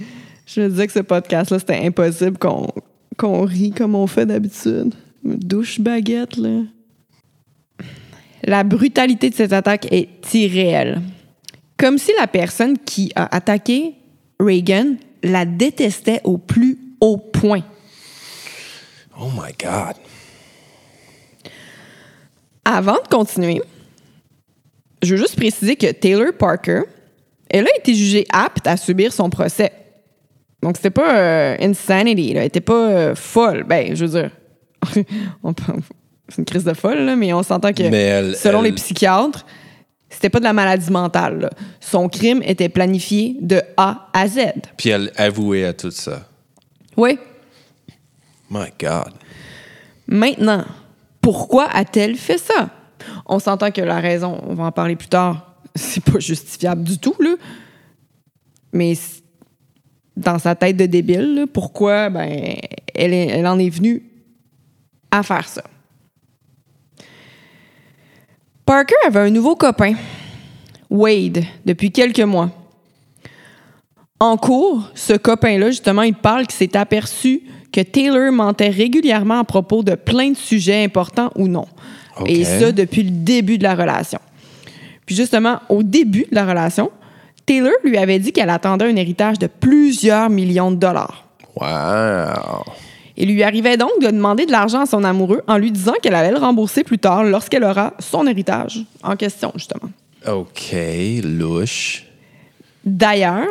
je 0.46 0.62
me 0.62 0.70
disais 0.70 0.86
que 0.86 0.92
ce 0.94 1.00
podcast-là, 1.00 1.58
c'était 1.58 1.84
impossible 1.84 2.38
qu'on 2.38 2.72
qu'on 3.18 3.44
rit 3.44 3.72
comme 3.72 3.94
on 3.94 4.06
fait 4.06 4.24
d'habitude. 4.24 4.94
Douche 5.22 5.78
baguette, 5.78 6.38
là. 6.38 6.62
La 8.46 8.62
brutalité 8.62 9.28
de 9.28 9.34
cette 9.34 9.52
attaque 9.52 9.92
est 9.92 10.32
irréelle. 10.34 11.02
Comme 11.76 11.98
si 11.98 12.12
la 12.18 12.26
personne 12.26 12.78
qui 12.78 13.12
a 13.16 13.34
attaqué 13.34 13.94
Reagan 14.40 14.94
la 15.22 15.44
détestait 15.44 16.20
au 16.24 16.38
plus 16.38 16.78
haut 17.00 17.18
point. 17.18 17.64
Oh 19.20 19.28
my 19.34 19.52
God. 19.60 19.96
Avant 22.64 22.94
de 23.02 23.08
continuer, 23.08 23.60
je 25.02 25.14
veux 25.14 25.20
juste 25.20 25.36
préciser 25.36 25.76
que 25.76 25.90
Taylor 25.92 26.32
Parker, 26.38 26.82
elle 27.48 27.66
a 27.66 27.76
été 27.78 27.94
jugée 27.94 28.26
apte 28.32 28.66
à 28.66 28.76
subir 28.76 29.12
son 29.12 29.30
procès. 29.30 29.72
Donc, 30.62 30.76
c'était 30.76 30.90
pas 30.90 31.16
euh, 31.18 31.56
insanity, 31.60 32.32
là. 32.32 32.40
elle 32.40 32.46
était 32.46 32.60
pas 32.60 32.90
euh, 32.90 33.14
folle. 33.14 33.64
Ben, 33.64 33.94
je 33.94 34.04
veux 34.04 34.20
dire, 34.20 34.30
on 35.42 35.52
peut- 35.52 35.74
c'est 36.28 36.38
une 36.38 36.44
crise 36.44 36.64
de 36.64 36.74
folle, 36.74 36.98
là, 37.04 37.16
mais 37.16 37.32
on 37.32 37.42
s'entend 37.42 37.72
que, 37.72 37.82
elle- 37.82 38.36
selon 38.36 38.58
elle- 38.60 38.66
les 38.66 38.72
psychiatres, 38.72 39.46
c'était 40.08 40.30
pas 40.30 40.38
de 40.38 40.44
la 40.44 40.52
maladie 40.52 40.90
mentale. 40.90 41.40
là. 41.40 41.50
Son 41.80 42.08
crime 42.08 42.42
était 42.44 42.68
planifié 42.68 43.36
de 43.40 43.60
A 43.76 44.08
à 44.12 44.26
Z. 44.28 44.38
Puis 44.76 44.88
elle 44.90 45.12
avouait 45.16 45.64
à 45.64 45.72
tout 45.72 45.90
ça. 45.90 46.26
Oui. 46.96 47.18
My 48.50 48.66
God. 48.80 49.12
Maintenant, 50.06 50.64
pourquoi 51.20 51.68
a-t-elle 51.72 52.16
fait 52.16 52.38
ça? 52.38 52.70
On 53.26 53.38
s'entend 53.38 53.70
que 53.70 53.80
la 53.80 54.00
raison, 54.00 54.40
on 54.46 54.54
va 54.54 54.64
en 54.64 54.72
parler 54.72 54.96
plus 54.96 55.08
tard, 55.08 55.56
c'est 55.74 56.02
pas 56.02 56.18
justifiable 56.20 56.82
du 56.84 56.98
tout, 56.98 57.14
là. 57.20 57.34
Mais 58.72 58.94
dans 60.16 60.38
sa 60.38 60.54
tête 60.54 60.76
de 60.76 60.86
débile, 60.86 61.34
là, 61.34 61.44
pourquoi? 61.52 62.08
Ben, 62.10 62.56
elle, 62.94 63.12
est- 63.12 63.26
elle 63.28 63.46
en 63.46 63.58
est 63.58 63.68
venue 63.70 64.02
à 65.10 65.22
faire 65.22 65.46
ça? 65.48 65.62
Parker 68.66 68.96
avait 69.06 69.20
un 69.20 69.30
nouveau 69.30 69.54
copain, 69.54 69.94
Wade, 70.90 71.44
depuis 71.64 71.92
quelques 71.92 72.18
mois. 72.18 72.50
En 74.18 74.36
cours, 74.36 74.90
ce 74.96 75.12
copain-là, 75.12 75.70
justement, 75.70 76.02
il 76.02 76.14
parle 76.14 76.48
qu'il 76.48 76.56
s'est 76.56 76.76
aperçu 76.76 77.42
que 77.72 77.80
Taylor 77.80 78.32
mentait 78.32 78.70
régulièrement 78.70 79.38
à 79.38 79.44
propos 79.44 79.84
de 79.84 79.94
plein 79.94 80.30
de 80.30 80.36
sujets 80.36 80.82
importants 80.82 81.30
ou 81.36 81.46
non. 81.46 81.66
Et 82.24 82.44
ça, 82.44 82.72
depuis 82.72 83.04
le 83.04 83.10
début 83.10 83.56
de 83.56 83.62
la 83.62 83.76
relation. 83.76 84.18
Puis 85.04 85.14
justement, 85.14 85.60
au 85.68 85.84
début 85.84 86.26
de 86.28 86.34
la 86.34 86.44
relation, 86.44 86.90
Taylor 87.44 87.74
lui 87.84 87.96
avait 87.96 88.18
dit 88.18 88.32
qu'elle 88.32 88.50
attendait 88.50 88.86
un 88.86 88.96
héritage 88.96 89.38
de 89.38 89.46
plusieurs 89.46 90.28
millions 90.28 90.72
de 90.72 90.76
dollars. 90.76 91.28
Wow. 91.54 92.64
Il 93.16 93.32
lui 93.32 93.42
arrivait 93.42 93.76
donc 93.76 93.90
de 94.00 94.08
demander 94.08 94.46
de 94.46 94.52
l'argent 94.52 94.82
à 94.82 94.86
son 94.86 95.02
amoureux 95.04 95.42
en 95.46 95.56
lui 95.56 95.72
disant 95.72 95.94
qu'elle 96.02 96.14
allait 96.14 96.30
le 96.30 96.38
rembourser 96.38 96.84
plus 96.84 96.98
tard 96.98 97.24
lorsqu'elle 97.24 97.64
aura 97.64 97.94
son 97.98 98.26
héritage 98.26 98.84
en 99.02 99.16
question, 99.16 99.52
justement. 99.54 99.90
OK, 100.26 100.74
louche. 101.22 102.04
D'ailleurs, 102.84 103.48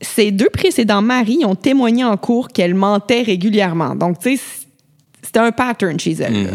ses 0.00 0.30
deux 0.30 0.48
précédents 0.48 1.02
maris 1.02 1.44
ont 1.44 1.54
témoigné 1.54 2.04
en 2.04 2.16
cours 2.16 2.48
qu'elle 2.48 2.74
mentait 2.74 3.22
régulièrement. 3.22 3.94
Donc, 3.94 4.18
tu 4.18 4.36
sais, 4.36 4.42
c'était 5.22 5.40
un 5.40 5.52
pattern 5.52 5.98
chez 6.00 6.12
elle. 6.12 6.44
là. 6.44 6.50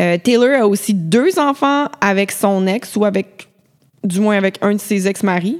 Euh, 0.00 0.16
Taylor 0.16 0.62
a 0.62 0.66
aussi 0.66 0.94
deux 0.94 1.38
enfants 1.38 1.88
avec 2.00 2.32
son 2.32 2.66
ex 2.66 2.96
ou 2.96 3.04
avec, 3.04 3.48
du 4.02 4.20
moins 4.20 4.36
avec 4.36 4.56
un 4.62 4.72
de 4.72 4.80
ses 4.80 5.06
ex-maris. 5.06 5.58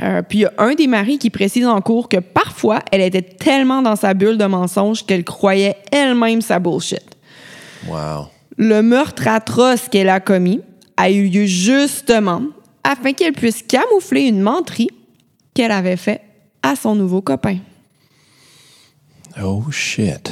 Euh, 0.00 0.22
puis 0.22 0.38
il 0.38 0.42
y 0.42 0.44
a 0.46 0.52
un 0.58 0.74
des 0.74 0.86
maris 0.86 1.18
qui 1.18 1.30
précise 1.30 1.66
en 1.66 1.80
cours 1.80 2.08
que 2.08 2.18
parfois, 2.18 2.80
elle 2.90 3.00
était 3.00 3.22
tellement 3.22 3.82
dans 3.82 3.96
sa 3.96 4.14
bulle 4.14 4.38
de 4.38 4.44
mensonges 4.44 5.04
qu'elle 5.04 5.24
croyait 5.24 5.76
elle-même 5.90 6.40
sa 6.40 6.58
bullshit. 6.58 7.04
Wow. 7.86 8.28
Le 8.56 8.82
meurtre 8.82 9.28
atroce 9.28 9.88
qu'elle 9.88 10.08
a 10.08 10.20
commis 10.20 10.60
a 10.96 11.10
eu 11.10 11.28
lieu 11.28 11.46
justement 11.46 12.42
afin 12.84 13.12
qu'elle 13.12 13.32
puisse 13.32 13.62
camoufler 13.62 14.22
une 14.22 14.40
menterie 14.40 14.90
qu'elle 15.54 15.72
avait 15.72 15.96
faite 15.96 16.22
à 16.62 16.76
son 16.76 16.94
nouveau 16.94 17.20
copain. 17.20 17.58
Oh 19.42 19.64
shit. 19.70 20.30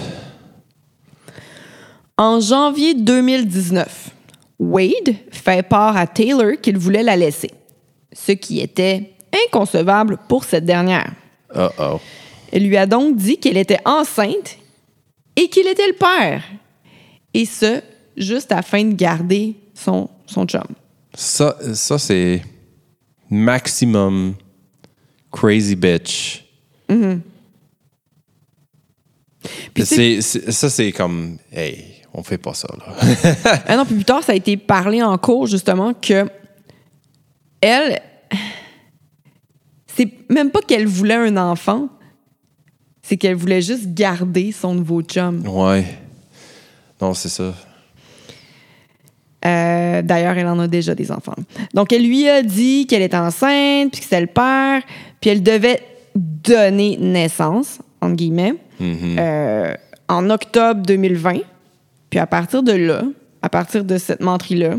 En 2.17 2.41
janvier 2.41 2.95
2019, 2.95 4.11
Wade 4.59 5.15
fait 5.31 5.67
part 5.67 5.97
à 5.97 6.07
Taylor 6.07 6.53
qu'il 6.61 6.77
voulait 6.77 7.03
la 7.03 7.17
laisser, 7.17 7.51
ce 8.13 8.33
qui 8.33 8.61
était 8.61 9.15
inconcevable 9.47 10.19
pour 10.29 10.45
cette 10.45 10.65
dernière. 10.65 11.13
Uh 11.55 11.69
oh. 11.79 12.01
Elle 12.53 12.67
lui 12.67 12.77
a 12.77 12.87
donc 12.87 13.17
dit 13.17 13.39
qu'elle 13.39 13.57
était 13.57 13.81
enceinte 13.85 14.59
et 15.37 15.49
qu'il 15.49 15.67
était 15.67 15.87
le 15.87 15.95
père. 15.95 16.43
Et 17.33 17.45
ce, 17.45 17.81
juste 18.17 18.53
afin 18.53 18.85
de 18.85 18.95
garder 18.95 19.55
son, 19.75 20.09
son 20.27 20.45
chum. 20.47 20.65
Ça, 21.15 21.57
ça 21.75 21.99
c'est 21.99 22.43
maximum 23.31 24.35
crazy 25.31 25.77
bitch. 25.77 26.45
C'est- 29.77 30.21
ça, 30.21 30.69
c'est 30.69 30.93
comme, 30.93 31.39
hey, 31.53 32.03
on 32.13 32.23
fait 32.23 32.39
pas 32.39 32.55
ça, 32.55 32.69
là. 32.77 32.95
Ah 33.67 33.77
non, 33.77 33.87
puis 33.87 33.95
plus 33.95 34.05
tard, 34.05 34.23
ça 34.23 34.33
a 34.33 34.35
été 34.35 34.57
parlé 34.57 35.03
en 35.03 35.17
cours, 35.17 35.47
justement, 35.47 35.95
que 35.95 36.27
elle, 37.61 38.01
c'est 40.01 40.11
même 40.31 40.51
pas 40.51 40.61
qu'elle 40.63 40.87
voulait 40.87 41.15
un 41.15 41.37
enfant, 41.37 41.89
c'est 43.03 43.19
qu'elle 43.19 43.35
voulait 43.35 43.61
juste 43.61 43.93
garder 43.93 44.51
son 44.51 44.75
nouveau 44.75 45.03
chum. 45.03 45.47
ouais. 45.47 45.85
Non, 47.03 47.13
c'est 47.15 47.29
ça. 47.29 47.55
Euh, 49.47 50.03
D'ailleurs, 50.03 50.37
elle 50.37 50.47
en 50.47 50.59
a 50.59 50.69
déjà 50.69 50.95
des 50.95 51.11
enfants. 51.11 51.35
Donc, 51.75 51.93
elle 51.93 52.07
lui 52.07 52.29
a 52.29 52.43
dit 52.43 52.87
qu'elle 52.87 53.03
était 53.03 53.17
enceinte, 53.17 53.93
puis 53.93 54.01
que 54.01 54.05
c'était 54.05 54.21
le 54.21 54.27
père, 54.27 54.83
puis 55.21 55.31
elle 55.31 55.43
devait 55.43 55.81
donner 56.15 56.97
naissance, 56.99 57.79
entre 58.01 58.17
guillemets, 58.17 58.55
euh, 58.83 59.75
en 60.09 60.29
octobre 60.31 60.83
2020. 60.83 61.39
Puis 62.11 62.19
à 62.19 62.27
partir 62.27 62.63
de 62.63 62.73
là, 62.73 63.03
à 63.43 63.49
partir 63.49 63.85
de 63.85 63.97
cette 63.99 64.21
menterie-là, 64.21 64.77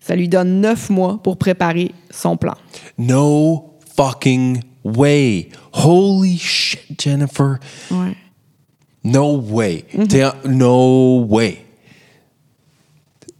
ça 0.00 0.16
lui 0.16 0.28
donne 0.28 0.60
neuf 0.60 0.90
mois 0.90 1.20
pour 1.22 1.36
préparer 1.38 1.92
son 2.10 2.36
plan. 2.36 2.54
No 2.98 3.77
fucking 3.98 4.62
way. 4.84 5.48
Holy 5.72 6.36
shit, 6.38 6.80
Jennifer. 6.98 7.58
Ouais. 7.90 8.14
No 9.02 9.36
way. 9.40 9.84
No 10.44 11.26
way. 11.28 11.64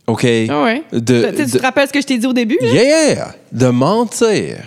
OK? 0.07 0.25
Ah 0.49 0.63
ouais. 0.65 0.83
De- 0.93 1.31
Tu 1.37 1.47
te 1.47 1.59
rappelles 1.63 1.87
ce 1.89 1.93
que 1.93 2.01
je 2.01 2.07
t'ai 2.07 2.19
dit 2.19 2.27
au 2.27 2.33
début? 2.33 2.59
là? 2.61 2.69
Yeah! 2.73 3.35
De 3.53 3.69
mentir 3.69 4.67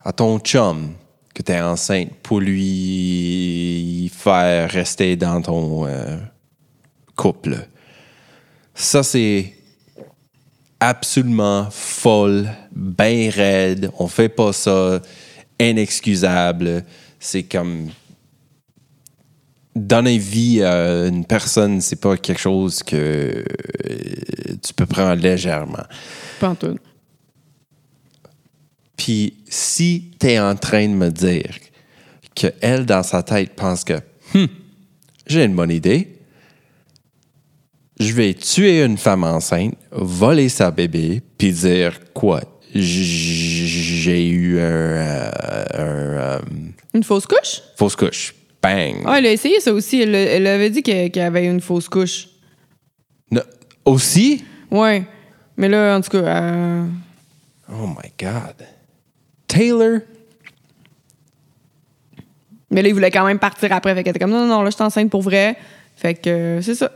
à 0.00 0.12
ton 0.12 0.38
chum 0.40 0.94
que 1.34 1.42
t'es 1.42 1.60
enceinte 1.60 2.10
pour 2.22 2.40
lui 2.40 4.10
faire 4.14 4.70
rester 4.70 5.16
dans 5.16 5.42
ton 5.42 5.86
euh, 5.86 6.16
couple. 7.14 7.68
Ça, 8.74 9.02
c'est 9.02 9.52
absolument 10.80 11.68
folle, 11.70 12.48
bien 12.72 13.30
raide. 13.30 13.90
On 13.98 14.08
fait 14.08 14.28
pas 14.28 14.52
ça. 14.52 15.00
Inexcusable. 15.60 16.84
C'est 17.18 17.42
comme 17.42 17.90
donner 19.74 20.18
vie 20.18 20.62
à 20.62 21.06
une 21.06 21.24
personne, 21.24 21.80
c'est 21.80 22.00
pas 22.00 22.16
quelque 22.16 22.40
chose 22.40 22.82
que 22.82 22.96
euh, 22.96 23.44
tu 24.62 24.74
peux 24.74 24.86
prendre 24.86 25.20
légèrement. 25.22 25.84
Pas 26.40 26.50
en 26.50 26.54
tout. 26.54 26.76
Puis 28.96 29.34
si 29.48 30.10
tu 30.18 30.26
es 30.26 30.40
en 30.40 30.56
train 30.56 30.88
de 30.88 30.94
me 30.94 31.10
dire 31.10 31.54
que 32.34 32.48
elle 32.60 32.86
dans 32.86 33.02
sa 33.02 33.22
tête 33.22 33.54
pense 33.54 33.84
que 33.84 34.00
Hum, 34.34 34.48
j'ai 35.26 35.44
une 35.44 35.54
bonne 35.54 35.70
idée, 35.70 36.17
je 38.00 38.12
vais 38.12 38.34
tuer 38.34 38.82
une 38.84 38.96
femme 38.98 39.24
enceinte, 39.24 39.74
voler 39.92 40.48
sa 40.48 40.70
bébé, 40.70 41.20
puis 41.36 41.52
dire 41.52 41.98
quoi? 42.12 42.40
J'ai 42.74 44.28
eu 44.28 44.58
un, 44.58 44.62
euh, 44.62 45.30
un, 45.74 45.78
euh, 45.80 46.38
Une 46.94 47.02
fausse 47.02 47.26
couche? 47.26 47.62
fausse 47.76 47.96
couche. 47.96 48.34
Bang. 48.62 48.96
Ah, 49.06 49.18
elle 49.18 49.26
a 49.26 49.32
essayé 49.32 49.60
ça 49.60 49.72
aussi. 49.72 50.02
Elle, 50.02 50.14
elle 50.14 50.46
avait 50.46 50.68
dit 50.70 50.82
qu'elle 50.82 51.10
qu'elle 51.10 51.24
avait 51.26 51.46
une 51.46 51.60
fausse 51.60 51.88
couche. 51.88 52.28
Aussi? 53.84 54.44
Ouais. 54.70 55.04
Mais 55.56 55.68
là, 55.68 55.96
en 55.96 56.00
tout 56.02 56.10
cas, 56.10 56.18
euh, 56.42 56.86
Oh 57.72 57.86
my 57.86 58.12
God. 58.20 58.66
Taylor? 59.46 60.00
Mais 62.70 62.82
là, 62.82 62.88
il 62.88 62.92
voulait 62.94 63.10
quand 63.10 63.24
même 63.24 63.38
partir 63.38 63.72
après. 63.72 63.94
Fait 63.94 64.02
qu'elle 64.04 64.10
était 64.10 64.18
comme, 64.18 64.30
non, 64.30 64.40
non, 64.40 64.56
non, 64.56 64.62
là, 64.62 64.70
je 64.70 64.74
suis 64.74 64.84
enceinte 64.84 65.08
pour 65.10 65.22
vrai. 65.22 65.56
Fait 65.96 66.14
que 66.14 66.28
euh, 66.28 66.60
c'est 66.62 66.74
ça. 66.74 66.92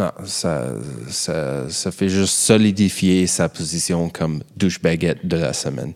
Non, 0.00 0.10
ça, 0.24 0.68
ça, 1.08 1.68
ça 1.68 1.92
fait 1.92 2.08
juste 2.08 2.34
solidifier 2.34 3.26
sa 3.26 3.48
position 3.48 4.08
comme 4.08 4.42
douche-baguette 4.56 5.26
de 5.26 5.36
la 5.36 5.52
semaine. 5.52 5.92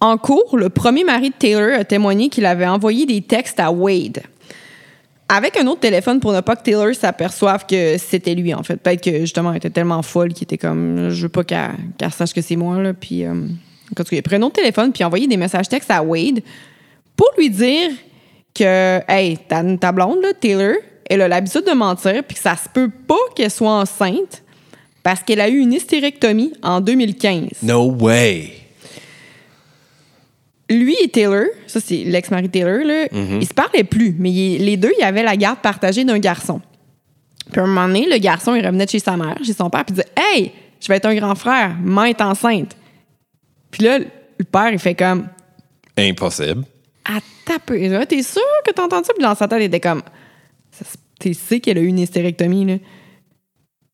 En 0.00 0.16
cours, 0.18 0.56
le 0.56 0.68
premier 0.68 1.04
mari 1.04 1.30
de 1.30 1.34
Taylor 1.34 1.78
a 1.78 1.84
témoigné 1.84 2.28
qu'il 2.28 2.46
avait 2.46 2.66
envoyé 2.66 3.06
des 3.06 3.20
textes 3.20 3.60
à 3.60 3.70
Wade 3.70 4.22
avec 5.28 5.56
un 5.56 5.66
autre 5.66 5.80
téléphone 5.80 6.20
pour 6.20 6.32
ne 6.32 6.40
pas 6.40 6.56
que 6.56 6.62
Taylor 6.62 6.94
s'aperçoive 6.94 7.64
que 7.66 7.96
c'était 7.96 8.34
lui, 8.34 8.52
en 8.52 8.62
fait. 8.62 8.76
Peut-être 8.76 9.02
que, 9.02 9.20
justement, 9.20 9.50
elle 9.52 9.58
était 9.58 9.70
tellement 9.70 10.02
folle 10.02 10.32
qu'il 10.34 10.42
était 10.42 10.58
comme, 10.58 11.08
je 11.08 11.22
veux 11.22 11.28
pas 11.28 11.44
qu'elle 11.44 12.12
sache 12.12 12.34
que 12.34 12.42
c'est 12.42 12.56
moi, 12.56 12.82
là. 12.82 12.92
Puis, 12.92 13.24
euh, 13.24 13.32
tout 13.94 14.04
cas, 14.04 14.08
il 14.12 14.18
a 14.18 14.22
pris 14.22 14.36
un 14.36 14.42
autre 14.42 14.56
téléphone 14.56 14.92
puis 14.92 15.04
envoyé 15.04 15.26
des 15.26 15.36
messages 15.36 15.68
textes 15.68 15.90
à 15.90 16.02
Wade 16.02 16.40
pour 17.16 17.30
lui 17.38 17.50
dire 17.50 17.90
que, 18.54 19.00
hey, 19.08 19.38
ta, 19.48 19.62
ta 19.76 19.92
blonde, 19.92 20.18
là, 20.22 20.32
Taylor, 20.38 20.74
elle 21.12 21.20
a 21.20 21.28
l'habitude 21.28 21.64
de 21.66 21.72
mentir 21.72 22.24
puis 22.24 22.36
que 22.36 22.42
ça 22.42 22.56
se 22.56 22.68
peut 22.72 22.88
pas 22.88 23.14
qu'elle 23.36 23.50
soit 23.50 23.70
enceinte 23.70 24.42
parce 25.02 25.22
qu'elle 25.22 25.40
a 25.40 25.48
eu 25.48 25.58
une 25.58 25.72
hystérectomie 25.74 26.54
en 26.62 26.80
2015. 26.80 27.62
No 27.62 27.90
way. 27.90 28.52
lui 30.70 30.96
et 31.02 31.08
Taylor, 31.08 31.44
ça 31.66 31.80
c'est 31.80 32.04
l'ex-mari 32.04 32.48
Taylor, 32.48 32.84
là, 32.84 33.06
ils 33.12 33.46
se 33.46 33.52
parlaient 33.52 33.84
plus, 33.84 34.14
mais 34.18 34.30
les 34.30 34.76
deux, 34.78 34.92
ils 34.98 35.04
avaient 35.04 35.22
la 35.22 35.36
garde 35.36 35.58
partagée 35.58 36.04
d'un 36.04 36.18
garçon. 36.18 36.60
Puis 37.50 37.60
à 37.60 37.64
un 37.64 37.66
moment 37.66 37.86
donné, 37.88 38.06
le 38.10 38.16
garçon, 38.18 38.54
il 38.54 38.64
revenait 38.64 38.86
de 38.86 38.90
chez 38.90 38.98
sa 39.00 39.16
mère, 39.16 39.36
chez 39.44 39.52
son 39.52 39.68
père, 39.68 39.84
puis 39.84 39.94
il 39.94 40.00
disait 40.00 40.08
Hey, 40.16 40.52
je 40.80 40.88
vais 40.88 40.96
être 40.96 41.06
un 41.06 41.14
grand 41.14 41.34
frère, 41.34 41.76
maman 41.82 42.04
est 42.04 42.20
enceinte. 42.22 42.74
Puis 43.70 43.82
là, 43.84 43.98
le 43.98 44.44
père, 44.50 44.70
il 44.72 44.78
fait 44.78 44.94
comme 44.94 45.26
Impossible. 45.98 46.64
À 47.04 47.18
taper. 47.44 47.88
Là, 47.88 48.06
T'es 48.06 48.22
sûr 48.22 48.40
que 48.64 48.70
t'as 48.72 48.84
entendu 48.84 49.04
ça? 49.06 49.12
Puis 49.12 49.22
dans 49.22 49.34
sa 49.34 49.46
tête, 49.48 49.58
il 49.60 49.64
était 49.66 49.80
comme 49.80 50.02
Tu 51.22 51.34
sais 51.34 51.60
qu'elle 51.60 51.78
a 51.78 51.80
eu 51.80 51.86
une 51.86 51.98
hystérectomie, 51.98 52.64
là. 52.66 52.76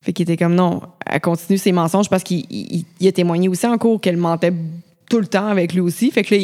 Fait 0.01 0.13
qu'il 0.13 0.23
était 0.23 0.37
comme 0.37 0.55
non, 0.55 0.81
elle 1.05 1.19
continue 1.19 1.57
ses 1.57 1.71
mensonges 1.73 2.09
parce 2.09 2.23
qu'il 2.23 2.45
il- 2.49 2.85
il 2.99 3.07
a 3.07 3.11
témoigné 3.11 3.49
aussi 3.49 3.67
en 3.67 3.77
cours 3.77 3.99
qu'elle 3.99 4.17
mentait 4.17 4.53
tout 5.09 5.19
le 5.19 5.27
temps 5.27 5.47
avec 5.47 5.73
lui 5.73 5.81
aussi. 5.81 6.09
Fait 6.09 6.23
que 6.23 6.33
là, 6.33 6.41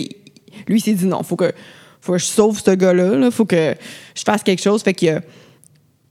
lui, 0.68 0.78
il 0.78 0.82
s'est 0.82 0.94
dit 0.94 1.06
non, 1.06 1.24
faut 1.24 1.36
que, 1.38 1.52
faut 2.02 2.12
que 2.14 2.18
je 2.20 2.26
sauve 2.26 2.60
ce 2.64 2.72
gars-là, 2.72 3.16
là. 3.16 3.32
faut 3.32 3.46
que 3.46 3.76
je 4.16 4.24
fasse 4.24 4.44
quelque 4.44 4.62
chose. 4.62 4.84
Fait 4.84 4.94
qu'il 4.94 5.10
a, 5.10 5.22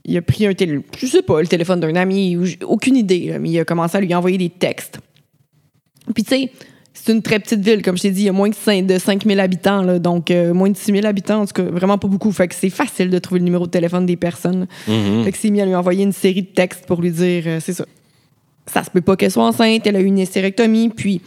il 0.06 0.16
a 0.16 0.22
pris 0.22 0.46
un 0.46 0.54
téléphone, 0.54 0.84
je 0.96 1.06
sais 1.06 1.22
pas, 1.22 1.40
le 1.40 1.46
téléphone 1.46 1.80
d'un 1.80 1.94
ami, 1.96 2.36
aucune 2.66 2.96
idée, 2.96 3.36
mais 3.38 3.50
il 3.50 3.58
a 3.60 3.64
commencé 3.64 3.96
à 3.98 4.00
lui 4.00 4.14
envoyer 4.14 4.38
des 4.38 4.50
textes. 4.50 4.98
Puis 6.14 6.24
tu 6.24 6.30
sais, 6.30 6.52
c'est 6.96 7.12
une 7.12 7.22
très 7.22 7.40
petite 7.40 7.60
ville, 7.60 7.82
comme 7.82 7.96
je 7.96 8.02
t'ai 8.02 8.10
dit, 8.12 8.22
il 8.22 8.26
y 8.26 8.28
a 8.28 8.32
moins 8.32 8.48
de 8.48 8.98
5000 8.98 9.40
habitants, 9.40 9.82
là, 9.82 9.98
donc 9.98 10.30
euh, 10.30 10.54
moins 10.54 10.70
de 10.70 10.76
6000 10.76 11.04
habitants, 11.04 11.40
en 11.42 11.46
tout 11.46 11.52
cas, 11.52 11.62
vraiment 11.64 11.98
pas 11.98 12.06
beaucoup. 12.08 12.30
Fait 12.30 12.46
que 12.48 12.54
c'est 12.54 12.70
facile 12.70 13.10
de 13.10 13.18
trouver 13.18 13.40
le 13.40 13.44
numéro 13.44 13.66
de 13.66 13.70
téléphone 13.70 14.06
des 14.06 14.16
personnes. 14.16 14.66
Fait 15.24 15.32
que 15.32 15.36
c'est 15.38 15.50
mis 15.50 15.60
à 15.60 15.66
lui 15.66 15.74
envoyer 15.74 16.04
une 16.04 16.12
série 16.12 16.42
de 16.42 16.46
textes 16.46 16.86
pour 16.86 17.02
lui 17.02 17.10
dire, 17.10 17.42
euh, 17.46 17.58
c'est 17.60 17.72
ça. 17.72 17.84
Ça 18.66 18.82
se 18.84 18.90
peut 18.90 19.00
pas 19.00 19.16
qu'elle 19.16 19.30
soit 19.32 19.44
enceinte, 19.44 19.86
elle 19.86 19.96
a 19.96 20.00
eu 20.00 20.04
une 20.06 20.18
hystérectomie, 20.18 20.88
puis 20.88 21.20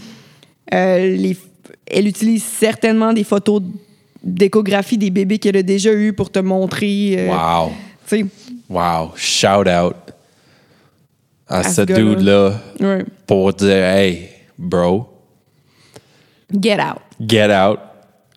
euh, 0.73 1.15
les- 1.15 1.37
elle 1.85 2.07
utilise 2.07 2.43
certainement 2.43 3.13
des 3.13 3.23
photos 3.23 3.61
d'échographie 4.23 4.97
des 4.97 5.11
bébés 5.11 5.37
qu'elle 5.37 5.57
a 5.57 5.63
déjà 5.63 5.93
eu 5.93 6.13
pour 6.13 6.31
te 6.31 6.39
montrer. 6.39 7.27
Wow. 7.29 7.71
Wow. 8.69 9.11
Shout 9.15 9.67
out 9.67 9.95
à, 11.47 11.63
ce 11.63 11.81
dude-là 11.81 12.61
ouais. 12.79 13.05
pour 13.25 13.53
dire 13.53 13.69
Hey, 13.83 14.29
bro, 14.57 15.07
Get 16.51 16.79
out. 16.79 17.01
get 17.19 17.49
out, 17.51 17.79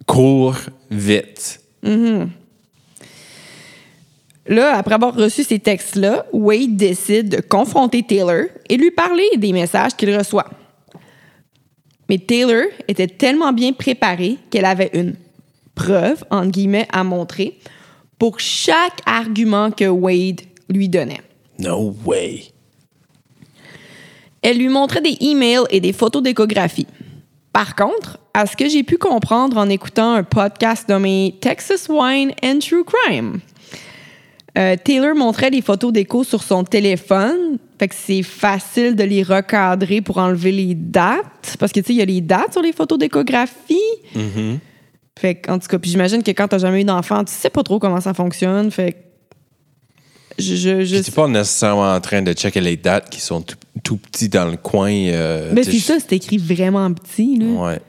cours 0.06 0.56
vite. 0.90 1.60
Là, 4.46 4.76
après 4.76 4.94
avoir 4.94 5.14
reçu 5.14 5.44
ces 5.44 5.60
textes-là, 5.60 6.26
Wade 6.32 6.76
décide 6.76 7.28
de 7.28 7.40
confronter 7.40 8.02
Taylor 8.02 8.46
et 8.68 8.76
lui 8.76 8.90
parler 8.90 9.28
des 9.36 9.52
messages 9.52 9.94
qu'il 9.94 10.16
reçoit. 10.16 10.50
Mais 12.08 12.18
Taylor 12.18 12.64
était 12.88 13.06
tellement 13.06 13.52
bien 13.52 13.72
préparée 13.72 14.38
qu'elle 14.50 14.64
avait 14.64 14.90
une 14.94 15.14
preuve, 15.76 16.24
entre 16.30 16.50
guillemets, 16.50 16.88
à 16.90 17.04
montrer 17.04 17.60
pour 18.18 18.40
chaque 18.40 19.00
argument 19.06 19.70
que 19.70 19.84
Wade 19.84 20.40
lui 20.68 20.88
donnait. 20.88 21.20
No 21.60 21.94
way. 22.04 22.42
Elle 24.42 24.58
lui 24.58 24.68
montrait 24.68 25.02
des 25.02 25.16
emails 25.20 25.66
et 25.70 25.80
des 25.80 25.92
photos 25.92 26.22
d'échographie. 26.22 26.88
Par 27.52 27.74
contre, 27.74 28.18
à 28.32 28.46
ce 28.46 28.56
que 28.56 28.68
j'ai 28.68 28.82
pu 28.82 28.96
comprendre 28.96 29.56
en 29.56 29.68
écoutant 29.68 30.14
un 30.14 30.22
podcast 30.22 30.88
nommé 30.88 31.36
Texas 31.40 31.88
Wine 31.88 32.32
and 32.44 32.60
True 32.60 32.84
Crime, 32.84 33.40
euh, 34.58 34.76
Taylor 34.82 35.14
montrait 35.14 35.50
les 35.50 35.62
photos 35.62 35.92
d'écho 35.92 36.24
sur 36.24 36.42
son 36.42 36.64
téléphone. 36.64 37.58
Fait 37.78 37.88
que 37.88 37.94
c'est 37.94 38.22
facile 38.22 38.94
de 38.96 39.04
les 39.04 39.22
recadrer 39.22 40.00
pour 40.00 40.18
enlever 40.18 40.52
les 40.52 40.74
dates. 40.74 41.56
Parce 41.58 41.72
que, 41.72 41.80
tu 41.80 41.86
sais, 41.86 41.92
il 41.94 41.98
y 41.98 42.02
a 42.02 42.04
les 42.04 42.20
dates 42.20 42.52
sur 42.52 42.62
les 42.62 42.72
photos 42.72 42.98
d'échographie. 42.98 43.78
Fait 45.18 45.36
que, 45.36 45.50
en 45.50 45.58
tout 45.58 45.68
cas, 45.68 45.78
puis 45.78 45.90
j'imagine 45.90 46.22
que 46.22 46.30
quand 46.30 46.48
t'as 46.48 46.58
jamais 46.58 46.80
eu 46.80 46.84
d'enfant, 46.84 47.24
tu 47.24 47.32
sais 47.32 47.50
pas 47.50 47.62
trop 47.62 47.78
comment 47.78 48.00
ça 48.00 48.14
fonctionne. 48.14 48.70
Fait 48.70 48.92
que 48.92 48.98
je, 50.40 50.84
je, 50.84 51.02
suis 51.02 51.12
pas 51.12 51.28
nécessairement 51.28 51.92
en 51.94 52.00
train 52.00 52.22
de 52.22 52.32
checker 52.32 52.60
les 52.60 52.76
dates 52.76 53.08
qui 53.10 53.20
sont 53.20 53.42
tout, 53.42 53.56
tout 53.82 53.96
petits 53.96 54.28
dans 54.28 54.46
le 54.46 54.56
coin. 54.56 54.90
euh, 54.92 55.50
Mais 55.54 55.62
c'est 55.62 55.78
ça, 55.78 55.96
c'est 56.00 56.16
écrit 56.16 56.38
vraiment 56.38 56.92
petit, 56.92 57.38
là. 57.38 57.46
Ouais. 57.46 57.80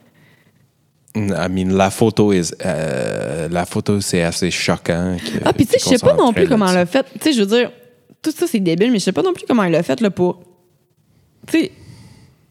I 1.14 1.48
mean, 1.50 1.76
la 1.76 1.90
photo 1.90 2.32
is, 2.32 2.52
euh, 2.64 3.48
la 3.50 3.66
photo 3.66 4.00
c'est 4.00 4.22
assez 4.22 4.50
choquant. 4.50 5.16
que- 5.18 5.38
Ah, 5.44 5.52
puis 5.52 5.66
tu 5.66 5.72
sais, 5.72 5.78
je 5.78 5.84
sais 5.84 5.98
pas 5.98 6.14
non 6.14 6.32
plus 6.32 6.48
comment 6.48 6.68
elle 6.68 6.74
l'a 6.74 6.86
fait. 6.86 7.04
Tu 7.14 7.18
sais, 7.20 7.32
je 7.34 7.40
veux 7.42 7.46
dire, 7.58 7.70
tout 8.22 8.30
ça, 8.30 8.46
c'est 8.46 8.60
débile, 8.60 8.90
mais 8.92 8.98
je 8.98 9.04
sais 9.04 9.12
pas 9.12 9.22
non 9.22 9.32
plus 9.34 9.44
comment 9.46 9.64
elle 9.64 9.72
l'a 9.72 9.82
fait, 9.82 10.00
là, 10.00 10.10
pour. 10.10 10.40
Tu 11.46 11.58
sais, 11.58 11.72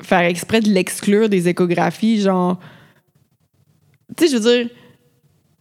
faire 0.03 0.21
exprès 0.21 0.59
de 0.61 0.69
l'exclure 0.69 1.27
des 1.29 1.47
échographies, 1.47 2.21
genre. 2.21 2.59
Tu 4.15 4.25
sais, 4.27 4.31
je 4.31 4.37
veux 4.37 4.57
dire. 4.57 4.69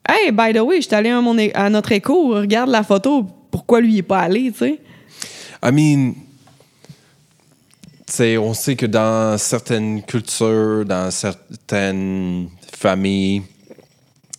Hey, 0.08 0.32
by 0.32 0.52
the 0.52 0.60
way, 0.60 0.80
je 0.80 0.86
suis 0.88 0.94
allée 0.94 1.10
à, 1.10 1.20
mon 1.20 1.38
é- 1.38 1.54
à 1.54 1.70
notre 1.70 1.92
écho, 1.92 2.34
regarde 2.34 2.68
la 2.68 2.82
photo, 2.82 3.26
pourquoi 3.70 3.82
lui 3.82 3.92
il 3.94 3.98
est 3.98 4.02
pas 4.02 4.18
allé, 4.22 4.50
tu 4.50 4.58
sais? 4.58 4.78
I 5.62 5.70
mean, 5.70 6.14
tu 8.04 8.12
sais, 8.12 8.36
on 8.36 8.52
sait 8.52 8.74
que 8.74 8.86
dans 8.86 9.38
certaines 9.38 10.02
cultures, 10.02 10.84
dans 10.84 11.08
certaines 11.12 12.48
familles, 12.76 13.42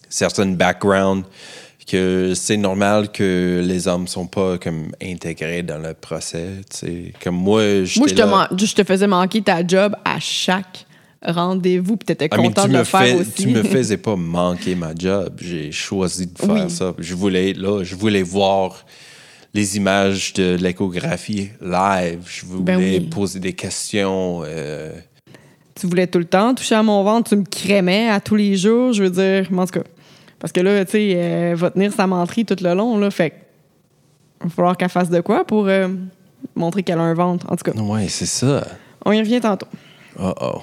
certains 0.10 0.48
backgrounds, 0.48 1.24
que 1.88 2.34
c'est 2.36 2.58
normal 2.58 3.10
que 3.14 3.62
les 3.64 3.88
hommes 3.88 4.08
sont 4.08 4.28
pas 4.28 4.58
comme 4.58 4.92
intégrés 5.02 5.64
dans 5.64 5.78
le 5.78 5.94
procès. 5.94 6.50
tu 6.70 6.78
sais. 6.78 7.14
Comme 7.24 7.36
moi, 7.36 7.62
Moi, 7.62 7.86
je 7.86 8.00
te, 8.14 8.20
là- 8.20 8.26
man- 8.26 8.48
je 8.58 8.74
te 8.76 8.84
faisais 8.84 9.08
manquer 9.08 9.42
ta 9.42 9.66
job 9.66 9.96
à 10.04 10.20
chaque 10.20 10.86
rendez-vous, 11.26 11.96
puis 11.98 12.06
t'étais 12.08 12.28
content 12.30 12.64
tu 12.64 12.70
de 12.72 12.78
le 12.80 12.84
faire 12.84 13.02
fais- 13.02 13.14
aussi. 13.14 13.32
Tu 13.44 13.48
me 13.48 13.64
faisais 13.78 13.98
pas 13.98 14.16
manquer 14.18 14.76
ma 14.76 14.94
job. 14.94 15.36
J'ai 15.42 15.72
choisi 15.72 16.28
de 16.28 16.38
faire 16.38 16.66
Oui. 16.66 16.70
ça. 16.70 16.94
Je 16.98 17.14
voulais 17.16 17.52
être 17.52 17.58
là. 17.60 17.84
Je 17.84 17.96
voulais 17.96 18.24
voir 18.24 18.86
les 19.54 19.78
images 19.78 20.34
de 20.34 20.56
l'échographie 20.56 21.50
live. 21.62 22.22
Je 22.28 22.46
voulais 22.46 22.64
Ben 22.64 22.78
oui. 22.78 23.00
poser 23.02 23.40
des 23.40 23.54
questions. 23.54 24.42
euh, 24.46 24.92
tu 25.76 25.88
voulais 25.88 26.08
tout 26.08 26.20
le 26.20 26.26
temps 26.26 26.54
toucher 26.54 26.76
à 26.76 26.84
mon 26.84 27.04
ventre, 27.04 27.30
tu 27.30 27.36
me 27.36 27.44
crémais 27.46 28.10
à 28.10 28.20
tous 28.20 28.36
les 28.36 28.56
jours, 28.56 28.94
je 28.94 29.04
veux 29.04 29.10
dire, 29.10 29.48
en 29.58 29.66
tout 29.66 29.80
cas. 29.80 29.86
Parce 30.40 30.52
que 30.52 30.60
là, 30.60 30.84
tu 30.86 30.92
sais, 30.92 31.08
elle 31.10 31.56
va 31.56 31.72
tenir 31.72 31.92
sa 31.94 32.08
menterie 32.08 32.46
tout 32.46 32.56
le 32.62 32.74
long, 32.74 32.98
là, 32.98 33.10
fait 33.12 33.34
il 34.44 34.46
va 34.46 34.50
falloir 34.50 34.78
qu'elle 34.78 34.90
fasse 34.90 35.10
de 35.10 35.22
quoi 35.22 35.46
pour 35.46 35.68
euh, 35.68 35.88
montrer 36.56 36.82
qu'elle 36.84 36.98
a 36.98 37.02
un 37.04 37.14
ventre. 37.14 37.46
En 37.50 37.56
tout 37.56 37.72
cas, 37.72 37.80
Ouais, 37.80 38.08
c'est 38.08 38.26
ça. 38.26 38.66
on 39.06 39.12
y 39.12 39.20
revient 39.20 39.40
tantôt. 39.40 39.68
Oh 40.20 40.34
oh. 40.42 40.62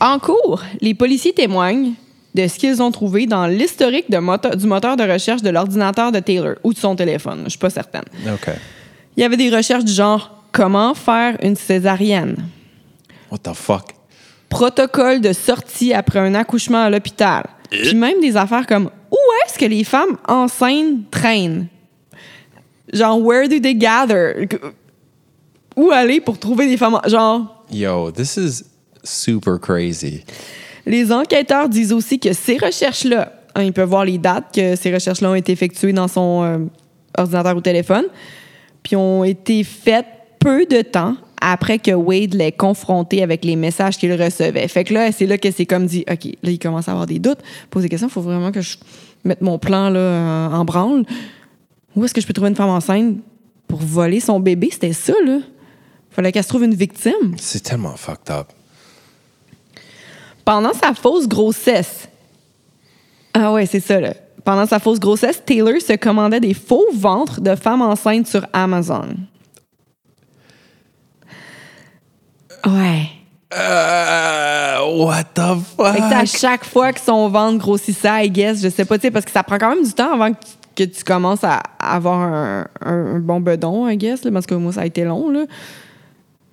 En 0.00 0.18
cours, 0.18 0.62
les 0.80 0.94
policiers 0.94 1.32
témoignent 1.32 1.92
de 2.34 2.46
ce 2.46 2.58
qu'ils 2.58 2.80
ont 2.82 2.90
trouvé 2.92 3.26
dans 3.26 3.46
l'historique 3.46 4.10
du 4.10 4.18
moteur 4.66 4.96
de 4.96 5.12
recherche 5.12 5.42
de 5.42 5.50
l'ordinateur 5.50 6.12
de 6.12 6.20
Taylor 6.20 6.54
ou 6.62 6.72
de 6.72 6.78
son 6.78 6.94
téléphone, 6.96 7.42
je 7.44 7.50
suis 7.50 7.58
pas 7.58 7.70
certaine. 7.70 8.04
OK. 8.26 8.48
Il 9.16 9.22
y 9.22 9.24
avait 9.26 9.36
des 9.36 9.50
recherches 9.54 9.84
du 9.84 9.92
genre 9.92 10.44
comment 10.52 10.94
faire 10.94 11.36
une 11.42 11.56
césarienne, 11.56 12.36
What 13.30 13.38
the 13.38 13.54
fuck? 13.54 13.84
protocole 14.48 15.20
de 15.20 15.32
sortie 15.32 15.92
après 15.92 16.18
un 16.18 16.34
accouchement 16.34 16.82
à 16.82 16.90
l'hôpital. 16.90 17.44
Puis 17.70 17.94
même 17.94 18.20
des 18.20 18.36
affaires 18.36 18.66
comme 18.66 18.90
où 19.12 19.16
est-ce 19.46 19.58
que 19.58 19.64
les 19.66 19.84
femmes 19.84 20.16
enceintes 20.26 21.08
traînent? 21.10 21.68
Genre, 22.92 23.20
where 23.24 23.48
do 23.48 23.60
they 23.60 23.74
gather? 23.76 24.48
Où 25.76 25.90
aller 25.92 26.20
pour 26.20 26.38
trouver 26.38 26.66
des 26.66 26.76
femmes? 26.76 26.94
en- 26.94 27.08
Genre, 27.08 27.64
Yo, 27.70 28.10
this 28.10 28.36
is 28.36 28.64
super 29.04 29.58
crazy. 29.60 30.24
Les 30.90 31.12
enquêteurs 31.12 31.68
disent 31.68 31.92
aussi 31.92 32.18
que 32.18 32.32
ces 32.32 32.58
recherches-là, 32.58 33.32
hein, 33.54 33.62
ils 33.62 33.72
peuvent 33.72 33.88
voir 33.88 34.04
les 34.04 34.18
dates 34.18 34.54
que 34.54 34.76
ces 34.76 34.92
recherches-là 34.92 35.30
ont 35.30 35.34
été 35.34 35.52
effectuées 35.52 35.92
dans 35.92 36.08
son 36.08 36.42
euh, 36.42 36.58
ordinateur 37.16 37.56
ou 37.56 37.60
téléphone, 37.60 38.04
puis 38.82 38.96
ont 38.96 39.24
été 39.24 39.62
faites 39.64 40.06
peu 40.40 40.66
de 40.66 40.82
temps 40.82 41.14
après 41.40 41.78
que 41.78 41.92
Wade 41.92 42.34
l'ait 42.34 42.52
confronté 42.52 43.22
avec 43.22 43.44
les 43.44 43.56
messages 43.56 43.96
qu'il 43.98 44.12
recevait. 44.12 44.66
Fait 44.68 44.84
que 44.84 44.92
là, 44.92 45.12
c'est 45.12 45.26
là 45.26 45.38
que 45.38 45.50
c'est 45.50 45.64
comme 45.64 45.86
dit, 45.86 46.04
OK, 46.10 46.24
là, 46.42 46.50
il 46.50 46.58
commence 46.58 46.88
à 46.88 46.92
avoir 46.92 47.06
des 47.06 47.18
doutes, 47.18 47.38
pose 47.70 47.82
des 47.82 47.88
questions, 47.88 48.08
il 48.08 48.12
faut 48.12 48.20
vraiment 48.20 48.52
que 48.52 48.60
je 48.60 48.76
mette 49.24 49.40
mon 49.40 49.58
plan 49.58 49.94
en 49.94 50.64
branle. 50.64 51.04
Où 51.96 52.04
est-ce 52.04 52.12
que 52.12 52.20
je 52.20 52.26
peux 52.26 52.32
trouver 52.32 52.50
une 52.50 52.56
femme 52.56 52.68
enceinte 52.68 53.16
pour 53.68 53.78
voler 53.78 54.20
son 54.20 54.40
bébé? 54.40 54.68
C'était 54.70 54.92
ça, 54.92 55.14
là. 55.24 55.38
Fallait 56.10 56.32
qu'elle 56.32 56.42
se 56.42 56.48
trouve 56.48 56.64
une 56.64 56.74
victime. 56.74 57.34
C'est 57.36 57.62
tellement 57.62 57.96
fucked 57.96 58.30
up. 58.30 58.48
Pendant 60.50 60.72
sa 60.72 60.94
fausse 60.94 61.28
grossesse. 61.28 62.08
Ah 63.34 63.52
ouais, 63.52 63.66
c'est 63.66 63.78
ça, 63.78 64.00
là. 64.00 64.14
pendant 64.44 64.66
sa 64.66 64.80
fausse 64.80 64.98
grossesse, 64.98 65.40
Taylor 65.46 65.80
se 65.80 65.92
commandait 65.96 66.40
des 66.40 66.54
faux 66.54 66.86
ventres 66.92 67.40
de 67.40 67.54
femmes 67.54 67.82
enceintes 67.82 68.26
sur 68.26 68.44
Amazon. 68.52 69.06
Ouais. 72.66 73.06
Euh, 73.56 74.78
what 75.04 75.24
the 75.34 75.40
fuck? 75.76 75.92
Fait 75.94 76.00
que, 76.00 76.14
à 76.14 76.24
chaque 76.24 76.64
fois 76.64 76.92
que 76.92 77.00
son 77.00 77.28
ventre 77.28 77.58
grossissait, 77.58 78.26
I 78.26 78.30
guess, 78.30 78.60
je 78.60 78.68
sais 78.68 78.84
pas, 78.84 78.98
tu 78.98 79.02
sais, 79.02 79.10
parce 79.10 79.24
que 79.24 79.30
ça 79.30 79.42
prend 79.44 79.58
quand 79.58 79.70
même 79.74 79.84
du 79.84 79.92
temps 79.92 80.12
avant 80.12 80.32
que 80.32 80.38
tu, 80.74 80.84
que 80.86 80.90
tu 80.96 81.04
commences 81.04 81.44
à 81.44 81.60
avoir 81.78 82.18
un, 82.18 82.66
un- 82.84 83.16
un 83.16 83.18
bon 83.20 83.40
bedon, 83.40 83.88
I 83.88 83.96
guess, 83.96 84.24
là, 84.24 84.30
parce 84.32 84.46
que 84.46 84.54
moi, 84.54 84.72
ça 84.72 84.80
a 84.82 84.86
été 84.86 85.04
long, 85.04 85.30
là. 85.30 85.44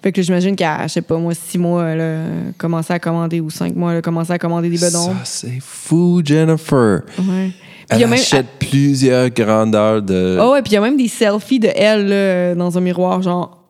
Fait 0.01 0.11
que 0.11 0.21
j'imagine 0.21 0.55
qu'à, 0.55 0.85
je 0.87 0.93
sais 0.93 1.01
pas, 1.01 1.17
moi, 1.17 1.33
six 1.33 1.57
mois, 1.57 1.85
elle 1.87 2.01
a 2.01 2.23
commencé 2.57 2.93
à 2.93 2.99
commander, 2.99 3.41
ou 3.41 3.49
cinq 3.49 3.75
mois, 3.75 3.91
elle 3.93 3.97
a 3.97 4.01
commencé 4.01 4.31
à 4.31 4.37
commander 4.37 4.69
des 4.69 4.77
bedons. 4.77 5.07
Ça, 5.07 5.15
c'est 5.23 5.59
fou, 5.59 6.21
Jennifer. 6.23 7.01
Ouais. 7.17 7.47
Y 7.47 7.53
Elle 7.89 8.03
a 8.03 8.07
même- 8.07 8.13
achète 8.13 8.45
plusieurs 8.59 9.29
grandeurs 9.29 10.01
de... 10.01 10.37
Ah 10.39 10.51
ouais, 10.51 10.61
puis 10.61 10.71
il 10.71 10.75
y 10.75 10.77
a 10.77 10.81
même 10.81 10.97
des 10.97 11.07
selfies 11.07 11.59
de 11.59 11.69
elle 11.73 12.07
là, 12.07 12.53
dans 12.55 12.77
un 12.77 12.81
miroir, 12.81 13.21
genre, 13.21 13.63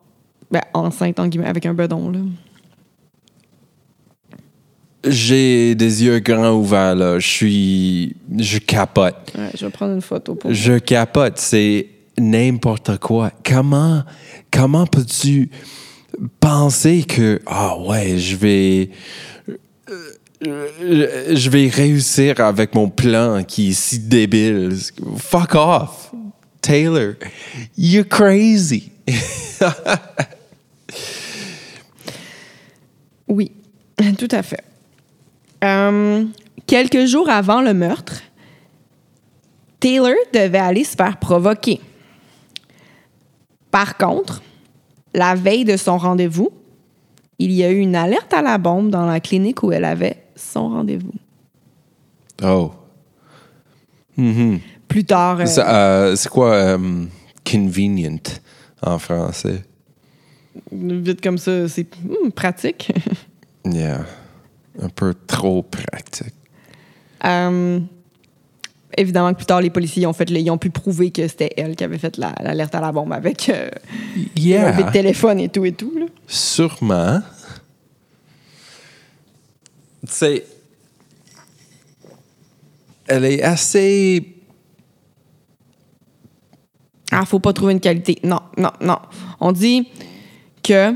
ben, 0.50 0.60
enceinte, 0.74 1.18
en 1.18 1.28
guillemets, 1.28 1.48
avec 1.48 1.64
un 1.66 1.72
bedon, 1.74 2.10
là. 2.10 2.18
J'ai 5.06 5.74
des 5.76 6.04
yeux 6.04 6.18
grands 6.18 6.54
ouverts, 6.54 6.96
là. 6.96 7.18
Je 7.18 7.26
suis... 7.26 8.16
Je 8.36 8.58
capote. 8.58 9.32
Ouais, 9.36 9.50
je 9.56 9.64
vais 9.64 9.70
prendre 9.70 9.94
une 9.94 10.02
photo 10.02 10.34
pour. 10.34 10.52
Je 10.52 10.78
capote. 10.78 11.38
C'est 11.38 11.86
n'importe 12.18 12.98
quoi. 12.98 13.30
Comment... 13.44 14.02
Comment 14.50 14.86
peux-tu 14.86 15.50
penser 16.40 17.04
que... 17.04 17.40
Ah 17.46 17.78
ouais, 17.78 18.18
je 18.18 18.36
vais... 18.36 18.90
Je 20.40 21.50
vais 21.50 21.68
réussir 21.68 22.38
avec 22.40 22.74
mon 22.74 22.88
plan 22.88 23.42
qui 23.42 23.70
est 23.70 23.72
si 23.72 23.98
débile. 23.98 24.76
Fuck 25.16 25.54
off. 25.56 26.12
Taylor, 26.60 27.14
you're 27.76 28.06
crazy. 28.06 28.92
Oui, 33.28 33.52
tout 34.18 34.28
à 34.30 34.42
fait. 34.42 34.64
Euh, 35.62 36.24
quelques 36.66 37.04
jours 37.04 37.28
avant 37.28 37.60
le 37.60 37.74
meurtre, 37.74 38.22
Taylor 39.80 40.14
devait 40.32 40.58
aller 40.58 40.84
se 40.84 40.96
faire 40.96 41.18
provoquer. 41.18 41.80
Par 43.70 43.96
contre, 43.96 44.42
la 45.18 45.34
veille 45.34 45.64
de 45.64 45.76
son 45.76 45.98
rendez-vous, 45.98 46.50
il 47.38 47.52
y 47.52 47.64
a 47.64 47.70
eu 47.70 47.78
une 47.78 47.96
alerte 47.96 48.32
à 48.32 48.42
la 48.42 48.58
bombe 48.58 48.90
dans 48.90 49.06
la 49.06 49.20
clinique 49.20 49.62
où 49.62 49.72
elle 49.72 49.84
avait 49.84 50.16
son 50.36 50.70
rendez-vous. 50.70 51.12
Oh. 52.42 52.72
Mhm. 54.16 54.60
Plus 54.86 55.04
tard, 55.04 55.40
euh, 55.40 55.46
euh, 55.58 56.16
C'est 56.16 56.28
quoi 56.28 56.52
euh, 56.52 57.04
convenient 57.44 58.22
en 58.82 58.98
français? 58.98 59.64
vite 60.72 61.20
comme 61.20 61.38
ça, 61.38 61.68
c'est 61.68 61.86
hmm, 62.02 62.30
pratique. 62.30 62.92
Yeah. 63.64 64.06
Un 64.80 64.88
peu 64.88 65.14
trop 65.26 65.62
pratique. 65.62 66.34
Évidemment 69.00 69.32
que 69.32 69.36
plus 69.38 69.46
tard, 69.46 69.60
les 69.60 69.70
policiers 69.70 70.06
ont, 70.06 70.12
fait, 70.12 70.28
ils 70.30 70.50
ont 70.50 70.58
pu 70.58 70.70
prouver 70.70 71.10
que 71.10 71.26
c'était 71.28 71.52
elle 71.56 71.76
qui 71.76 71.84
avait 71.84 71.98
fait 71.98 72.16
la- 72.16 72.34
l'alerte 72.42 72.74
à 72.74 72.80
la 72.80 72.92
bombe 72.92 73.12
avec 73.12 73.48
euh, 73.48 73.68
le 74.76 74.92
téléphone 74.92 75.40
et 75.40 75.48
tout 75.48 75.64
et 75.64 75.72
tout. 75.72 75.92
là. 75.98 76.06
Sûrement. 76.26 77.20
Tu 80.06 80.12
sais, 80.12 80.44
elle 83.06 83.24
est 83.24 83.42
assez. 83.42 84.34
Ah, 87.10 87.24
faut 87.24 87.40
pas 87.40 87.52
trouver 87.52 87.72
une 87.72 87.80
qualité. 87.80 88.18
Non, 88.22 88.40
non, 88.56 88.70
non. 88.80 88.98
On 89.40 89.52
dit 89.52 89.88
que 90.62 90.94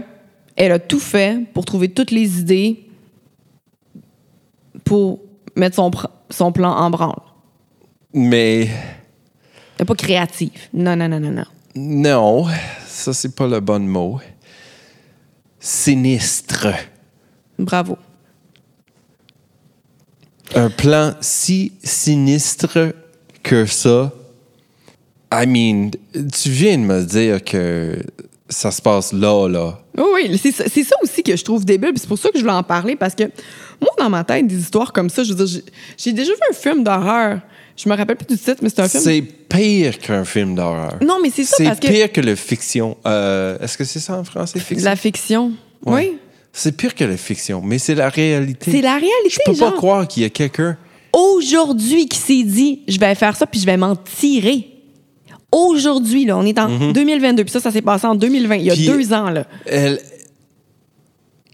elle 0.57 0.73
a 0.73 0.79
tout 0.79 1.01
fait 1.01 1.41
pour 1.55 1.65
trouver 1.65 1.89
toutes 1.89 2.11
les 2.11 2.39
idées 2.39 2.85
pour 4.85 5.21
mettre 5.57 5.77
son, 5.77 5.91
son 6.31 6.53
plan 6.53 6.71
en 6.71 6.91
branle. 6.91 7.17
Mais 8.15 8.69
est 9.79 9.85
pas 9.85 9.95
créative. 9.95 10.69
Non, 10.73 10.97
non, 10.97 11.09
non, 11.09 11.21
non, 11.21 11.31
non. 11.31 11.45
non, 11.75 12.47
ça, 12.87 13.13
c'est 13.13 13.35
pas 13.35 13.47
le 13.47 13.61
bon 13.61 13.81
mot. 13.81 14.21
Sinistre. 15.59 16.69
Bravo. 17.59 17.97
un 20.55 20.71
plan 20.71 21.15
si 21.21 21.73
sinistre 21.83 22.95
que 23.43 23.67
ça. 23.67 24.13
I 25.33 25.47
mean, 25.47 25.91
tu 26.13 26.51
viens 26.51 26.77
de 26.77 26.83
me 26.83 27.03
dire 27.03 27.43
que 27.43 27.97
ça 28.49 28.71
se 28.71 28.83
passe 28.83 29.13
là, 29.13 29.49
là. 29.49 29.79
Oui, 29.97 30.05
oui, 30.29 30.39
c'est 30.39 30.53
ça, 30.53 30.65
ça 30.69 30.97
aussi 31.03 31.23
que 31.23 31.35
je 31.35 31.43
trouve 31.43 31.65
débile. 31.65 31.93
C'est 31.97 32.07
pour 32.07 32.19
ça 32.19 32.29
que 32.29 32.37
je 32.37 32.43
voulais 32.43 32.55
en 32.55 32.63
parler 32.63 32.97
parce 32.97 33.15
que 33.15 33.25
moi, 33.81 33.91
dans 33.99 34.11
ma 34.11 34.25
tête, 34.25 34.47
des 34.47 34.61
histoires 34.61 34.93
comme 34.93 35.09
ça, 35.09 35.25
je 35.25 35.33
veux 35.33 35.45
dire, 35.45 35.63
j'ai 35.97 36.13
déjà 36.13 36.33
vu 36.33 36.41
un 36.51 36.55
film 36.55 36.85
d'horreur. 36.85 37.41
Je 37.77 37.89
me 37.89 37.97
rappelle 37.97 38.17
plus 38.17 38.27
du 38.27 38.39
titre, 38.39 38.59
mais 38.63 38.69
c'est 38.69 38.81
un 38.81 38.89
film. 38.89 39.03
C'est 39.03 39.23
pire 39.23 39.99
qu'un 39.99 40.25
film 40.25 40.55
d'horreur. 40.55 40.99
Non, 41.03 41.19
mais 41.23 41.31
c'est 41.35 41.45
ça 41.45 41.57
C'est 41.57 41.65
parce 41.65 41.81
que 41.81 41.89
pire 41.89 42.13
que 42.13 42.21
la 42.21 42.37
fiction. 42.37 42.97
Euh, 43.07 43.59
Est-ce 43.61 43.79
que 43.79 43.85
c'est 43.85 44.01
ça 44.01 44.19
en 44.19 44.25
français, 44.25 44.59
fiction? 44.61 44.85
la 44.85 44.97
fiction? 44.97 45.53
Ouais. 45.85 46.11
Oui. 46.13 46.19
C'est 46.53 46.77
pire 46.77 46.95
que 46.95 47.05
la 47.05 47.17
fiction, 47.17 47.63
mais 47.65 47.79
c'est 47.79 47.95
la 47.95 48.11
réalité. 48.11 48.71
C'est 48.71 48.83
la 48.83 48.95
réalité. 48.95 49.31
Je 49.31 49.39
peux 49.47 49.55
genre. 49.55 49.71
pas 49.71 49.77
croire 49.77 50.07
qu'il 50.09 50.23
y 50.23 50.27
a 50.27 50.31
quelqu'un. 50.31 50.77
aujourd'hui 51.13 52.09
qui 52.09 52.19
s'est 52.19 52.43
dit 52.43 52.83
je 52.89 52.99
vais 52.99 53.15
faire 53.15 53.35
ça 53.37 53.47
puis 53.47 53.59
je 53.61 53.67
vais 53.67 53.77
m'en 53.79 53.97
tirer. 53.97 54.69
Aujourd'hui, 55.51 56.25
là, 56.25 56.39
on 56.39 56.47
est 56.47 56.59
en 56.59 56.93
2022, 56.93 57.45
puis 57.45 57.53
ça, 57.53 57.61
ça 57.61 57.71
s'est 57.71 57.83
passé 57.83 58.07
en 58.07 58.15
2020, 58.15 58.55
il 58.57 58.65
y 58.65 58.71
a 58.71 58.75
deux 58.95 59.13
ans. 59.13 59.29
Là. 59.29 59.45
Elle, 59.67 60.01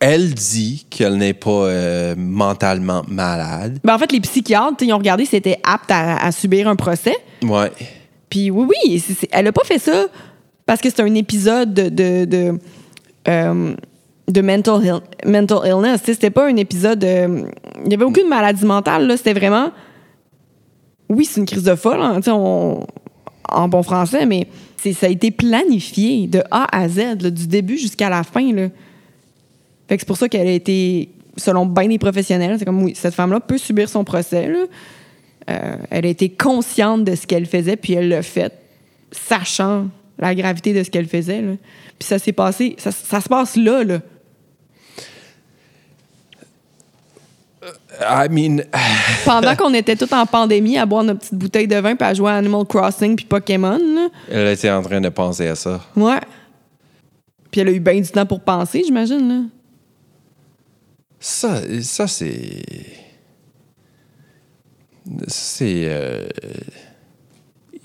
elle 0.00 0.32
dit 0.34 0.86
qu'elle 0.90 1.16
n'est 1.16 1.34
pas 1.34 1.50
euh, 1.50 2.14
mentalement 2.16 3.02
malade. 3.08 3.78
Ben, 3.84 3.94
en 3.94 3.98
fait, 3.98 4.12
les 4.12 4.20
psychiatres, 4.20 4.76
ils 4.82 4.92
ont 4.92 4.98
regardé 4.98 5.24
si 5.24 5.30
c'était 5.32 5.58
apte 5.64 5.90
à, 5.90 6.16
à 6.24 6.32
subir 6.32 6.68
un 6.68 6.76
procès. 6.76 7.16
Ouais. 7.42 7.70
Puis 8.30 8.50
oui, 8.50 8.66
oui, 8.84 9.04
elle 9.32 9.46
a 9.46 9.52
pas 9.52 9.64
fait 9.64 9.78
ça 9.78 10.06
parce 10.66 10.80
que 10.80 10.90
c'est 10.90 11.00
un 11.02 11.14
épisode 11.14 11.72
de, 11.74 11.88
de, 11.88 12.24
de, 12.26 12.58
euh, 13.28 13.74
de 14.28 14.40
mental, 14.42 14.84
ill- 14.84 15.00
mental 15.30 15.58
illness. 15.66 16.00
C'était 16.04 16.30
pas 16.30 16.46
un 16.46 16.56
épisode. 16.56 17.02
euh, 17.04 17.44
Il 17.86 17.90
y 17.90 17.94
avait 17.94 18.04
aucune 18.04 18.28
maladie 18.28 18.66
mentale. 18.66 19.06
là. 19.06 19.16
C'était 19.16 19.32
vraiment. 19.32 19.70
Oui, 21.08 21.24
c'est 21.24 21.40
une 21.40 21.46
crise 21.46 21.62
de 21.64 21.74
folle, 21.74 22.00
hein, 22.02 22.20
on- 22.26 22.86
en 23.50 23.66
bon 23.68 23.82
français, 23.82 24.26
mais 24.26 24.46
c'est- 24.76 24.92
ça 24.92 25.06
a 25.06 25.08
été 25.08 25.30
planifié 25.30 26.26
de 26.26 26.42
A 26.50 26.66
à 26.70 26.86
Z, 26.86 26.98
là, 27.22 27.30
du 27.30 27.46
début 27.46 27.78
jusqu'à 27.78 28.10
la 28.10 28.22
fin. 28.22 28.52
Là. 28.52 28.68
Fait 29.88 29.96
que 29.96 30.02
c'est 30.02 30.06
pour 30.06 30.16
ça 30.18 30.28
qu'elle 30.28 30.46
a 30.46 30.52
été, 30.52 31.08
selon 31.36 31.66
bien 31.66 31.88
des 31.88 31.98
professionnels, 31.98 32.56
c'est 32.58 32.64
comme 32.64 32.82
oui, 32.82 32.92
cette 32.94 33.14
femme-là 33.14 33.40
peut 33.40 33.58
subir 33.58 33.88
son 33.88 34.04
procès. 34.04 34.48
là. 34.48 34.64
Euh, 35.50 35.76
elle 35.90 36.04
a 36.04 36.08
été 36.08 36.28
consciente 36.28 37.04
de 37.04 37.14
ce 37.14 37.26
qu'elle 37.26 37.46
faisait, 37.46 37.76
puis 37.76 37.94
elle 37.94 38.08
l'a 38.08 38.22
fait, 38.22 38.52
sachant 39.10 39.86
la 40.18 40.34
gravité 40.34 40.74
de 40.74 40.82
ce 40.82 40.90
qu'elle 40.90 41.08
faisait. 41.08 41.40
là. 41.40 41.52
Puis 41.98 42.06
ça 42.06 42.18
s'est 42.18 42.32
passé, 42.32 42.76
ça, 42.78 42.92
ça 42.92 43.20
se 43.20 43.28
passe 43.28 43.56
là, 43.56 43.82
là. 43.82 44.00
I 48.00 48.28
mean, 48.30 48.62
Pendant 49.24 49.56
qu'on 49.56 49.74
était 49.74 49.96
tous 49.96 50.12
en 50.12 50.24
pandémie 50.26 50.78
à 50.78 50.86
boire 50.86 51.02
nos 51.02 51.14
petites 51.14 51.34
bouteilles 51.34 51.66
de 51.66 51.76
vin, 51.76 51.96
puis 51.96 52.06
à 52.06 52.14
jouer 52.14 52.30
à 52.30 52.34
Animal 52.36 52.64
Crossing, 52.64 53.16
puis 53.16 53.24
Pokémon. 53.24 53.78
là. 53.78 54.08
elle 54.30 54.48
était 54.48 54.70
en 54.70 54.82
train 54.82 55.00
de 55.00 55.08
penser 55.08 55.48
à 55.48 55.54
ça. 55.54 55.80
Ouais. 55.96 56.20
Puis 57.50 57.60
elle 57.60 57.68
a 57.68 57.72
eu 57.72 57.80
bien 57.80 58.00
du 58.00 58.08
temps 58.08 58.26
pour 58.26 58.40
penser, 58.40 58.82
j'imagine. 58.84 59.28
là. 59.28 59.40
Ça, 61.20 61.60
ça 61.82 62.06
c'est. 62.06 62.62
C'est. 65.26 65.84
euh, 65.86 66.28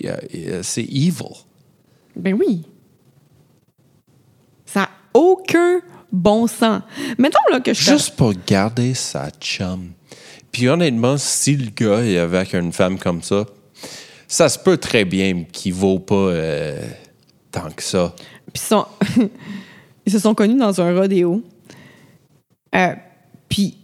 a- 0.04 0.62
C'est 0.62 0.82
evil. 0.84 1.34
Ben 2.16 2.34
oui. 2.34 2.64
Ça 4.66 4.80
n'a 4.80 4.90
aucun 5.14 5.80
bon 6.12 6.46
sens. 6.46 6.82
Mettons 7.18 7.38
là, 7.50 7.60
que 7.60 7.72
je 7.72 7.82
Juste 7.82 8.16
pour 8.16 8.32
garder 8.46 8.94
sa 8.94 9.30
chum. 9.30 9.92
Puis 10.52 10.68
honnêtement, 10.68 11.16
si 11.16 11.56
le 11.56 11.70
gars 11.70 12.04
est 12.04 12.18
avec 12.18 12.52
une 12.54 12.72
femme 12.72 12.98
comme 12.98 13.22
ça, 13.22 13.44
ça 14.28 14.48
se 14.48 14.58
peut 14.58 14.76
très 14.76 15.04
bien 15.04 15.44
qu'il 15.50 15.74
vaut 15.74 15.98
pas 15.98 16.14
euh, 16.14 16.80
tant 17.50 17.70
que 17.70 17.82
ça. 17.82 18.14
Puis 18.52 18.62
ils 20.06 20.12
se 20.12 20.18
sont 20.20 20.34
connus 20.34 20.56
dans 20.58 20.80
un 20.80 20.94
rodéo. 20.94 21.42
Euh, 22.76 22.94
puis 23.48 23.76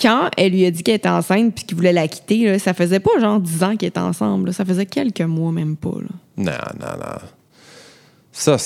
quand 0.00 0.28
elle 0.36 0.52
lui 0.52 0.66
a 0.66 0.70
dit 0.70 0.82
qu'elle 0.82 0.96
était 0.96 1.08
enceinte 1.08 1.54
puis 1.54 1.64
qu'il 1.64 1.76
voulait 1.76 1.92
la 1.92 2.08
quitter, 2.08 2.44
là, 2.50 2.58
ça 2.58 2.74
faisait 2.74 3.00
pas 3.00 3.10
genre 3.20 3.40
10 3.40 3.62
ans 3.62 3.76
qu'ils 3.76 3.88
étaient 3.88 4.00
ensemble. 4.00 4.48
là. 4.48 4.52
Ça 4.52 4.64
faisait 4.64 4.86
quelques 4.86 5.20
mois, 5.20 5.52
même 5.52 5.76
pas. 5.76 5.94
là. 6.00 6.08
Non, 6.36 6.52
non, 6.80 6.96
non. 6.98 7.18
Ça, 8.32 8.56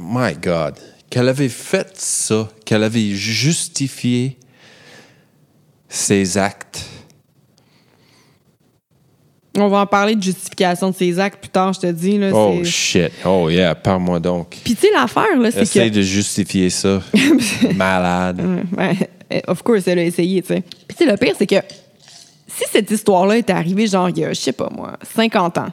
my 0.00 0.34
God. 0.40 0.74
Qu'elle 1.10 1.28
avait 1.28 1.48
fait 1.48 1.90
ça, 1.94 2.48
qu'elle 2.64 2.84
avait 2.84 3.10
justifié 3.10 4.38
ses 5.88 6.38
actes. 6.38 6.84
On 9.56 9.68
va 9.68 9.78
en 9.80 9.86
parler 9.86 10.14
de 10.14 10.22
justification 10.22 10.90
de 10.90 10.94
ses 10.94 11.18
actes 11.18 11.40
plus 11.40 11.48
tard, 11.48 11.72
je 11.72 11.80
te 11.80 11.90
dis. 11.90 12.16
Là, 12.18 12.30
Oh 12.32 12.62
shit. 12.62 13.10
Oh 13.24 13.48
yeah, 13.50 13.74
parle-moi 13.74 14.20
donc. 14.20 14.50
Puis 14.62 14.74
tu 14.76 14.82
sais, 14.82 14.92
l'affaire, 14.92 15.36
là, 15.36 15.50
c'est 15.50 15.62
Essaye 15.62 15.90
que... 15.90 15.96
de 15.96 16.02
justifier 16.02 16.70
ça. 16.70 17.02
Malade. 17.74 18.40
Ouais, 18.76 19.10
of 19.46 19.62
course, 19.62 19.86
elle 19.88 19.98
a 19.98 20.04
essayé, 20.04 20.42
tu 20.42 20.48
sais. 20.48 20.60
Puis 20.62 20.96
tu 20.98 21.04
sais, 21.04 21.10
le 21.10 21.16
pire, 21.16 21.34
c'est 21.36 21.46
que 21.46 21.56
si 22.46 22.64
cette 22.70 22.90
histoire-là 22.90 23.36
était 23.36 23.52
arrivée, 23.52 23.86
genre, 23.86 24.08
il 24.08 24.18
y 24.18 24.24
a, 24.24 24.32
je 24.32 24.40
sais 24.40 24.52
pas 24.52 24.70
moi, 24.74 24.96
50 25.14 25.58
ans, 25.58 25.68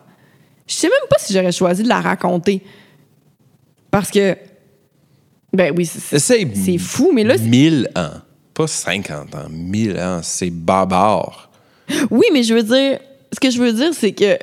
je 0.67 0.73
sais 0.73 0.87
même 0.87 1.07
pas 1.09 1.17
si 1.19 1.33
j'aurais 1.33 1.51
choisi 1.51 1.83
de 1.83 1.87
la 1.89 2.01
raconter. 2.01 2.61
Parce 3.91 4.11
que, 4.11 4.35
ben 5.53 5.73
oui, 5.75 5.85
c'est- 5.85 6.19
c'est 6.19 6.53
c'est 6.55 6.77
fou, 6.77 7.11
mais 7.13 7.23
là, 7.23 7.37
c'est- 7.37 7.43
1000 7.43 7.89
ans. 7.95 8.19
Pas 8.53 8.67
50 8.67 9.33
ans. 9.35 9.47
1000 9.49 9.97
ans. 9.99 10.19
C'est 10.23 10.49
barbare. 10.49 11.49
oui, 12.11 12.25
mais 12.33 12.43
je 12.43 12.53
veux 12.53 12.63
dire, 12.63 12.99
ce 13.31 13.39
que 13.39 13.49
je 13.51 13.59
veux 13.61 13.71
dire, 13.73 13.93
c'est 13.93 14.11
que 14.13 14.37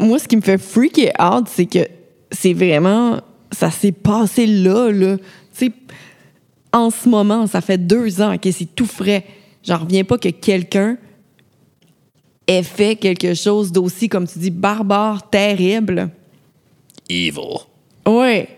moi, 0.00 0.18
ce 0.18 0.28
qui 0.28 0.36
me 0.36 0.42
fait 0.42 0.58
freaker 0.58 1.12
out, 1.20 1.46
c'est 1.48 1.66
que 1.66 1.86
c'est 2.30 2.52
vraiment, 2.52 3.20
ça 3.52 3.70
s'est 3.70 3.92
passé 3.92 4.46
là, 4.46 4.90
là. 4.90 5.16
Tu 5.16 5.66
sais, 5.66 5.72
en 6.76 6.90
ce 6.90 7.08
moment, 7.08 7.46
ça 7.46 7.60
fait 7.60 7.78
deux 7.78 8.20
ans 8.20 8.36
que 8.38 8.50
c'est 8.50 8.66
tout 8.74 8.86
frais. 8.86 9.24
J'en 9.64 9.78
reviens 9.78 10.04
pas 10.04 10.18
que 10.18 10.28
quelqu'un 10.28 10.98
ait 12.46 12.62
fait 12.62 12.96
quelque 12.96 13.34
chose 13.34 13.72
d'aussi, 13.72 14.08
comme 14.08 14.26
tu 14.26 14.38
dis, 14.38 14.50
barbare, 14.50 15.28
terrible. 15.30 16.10
Evil. 17.08 17.40
Ouais. 18.06 18.48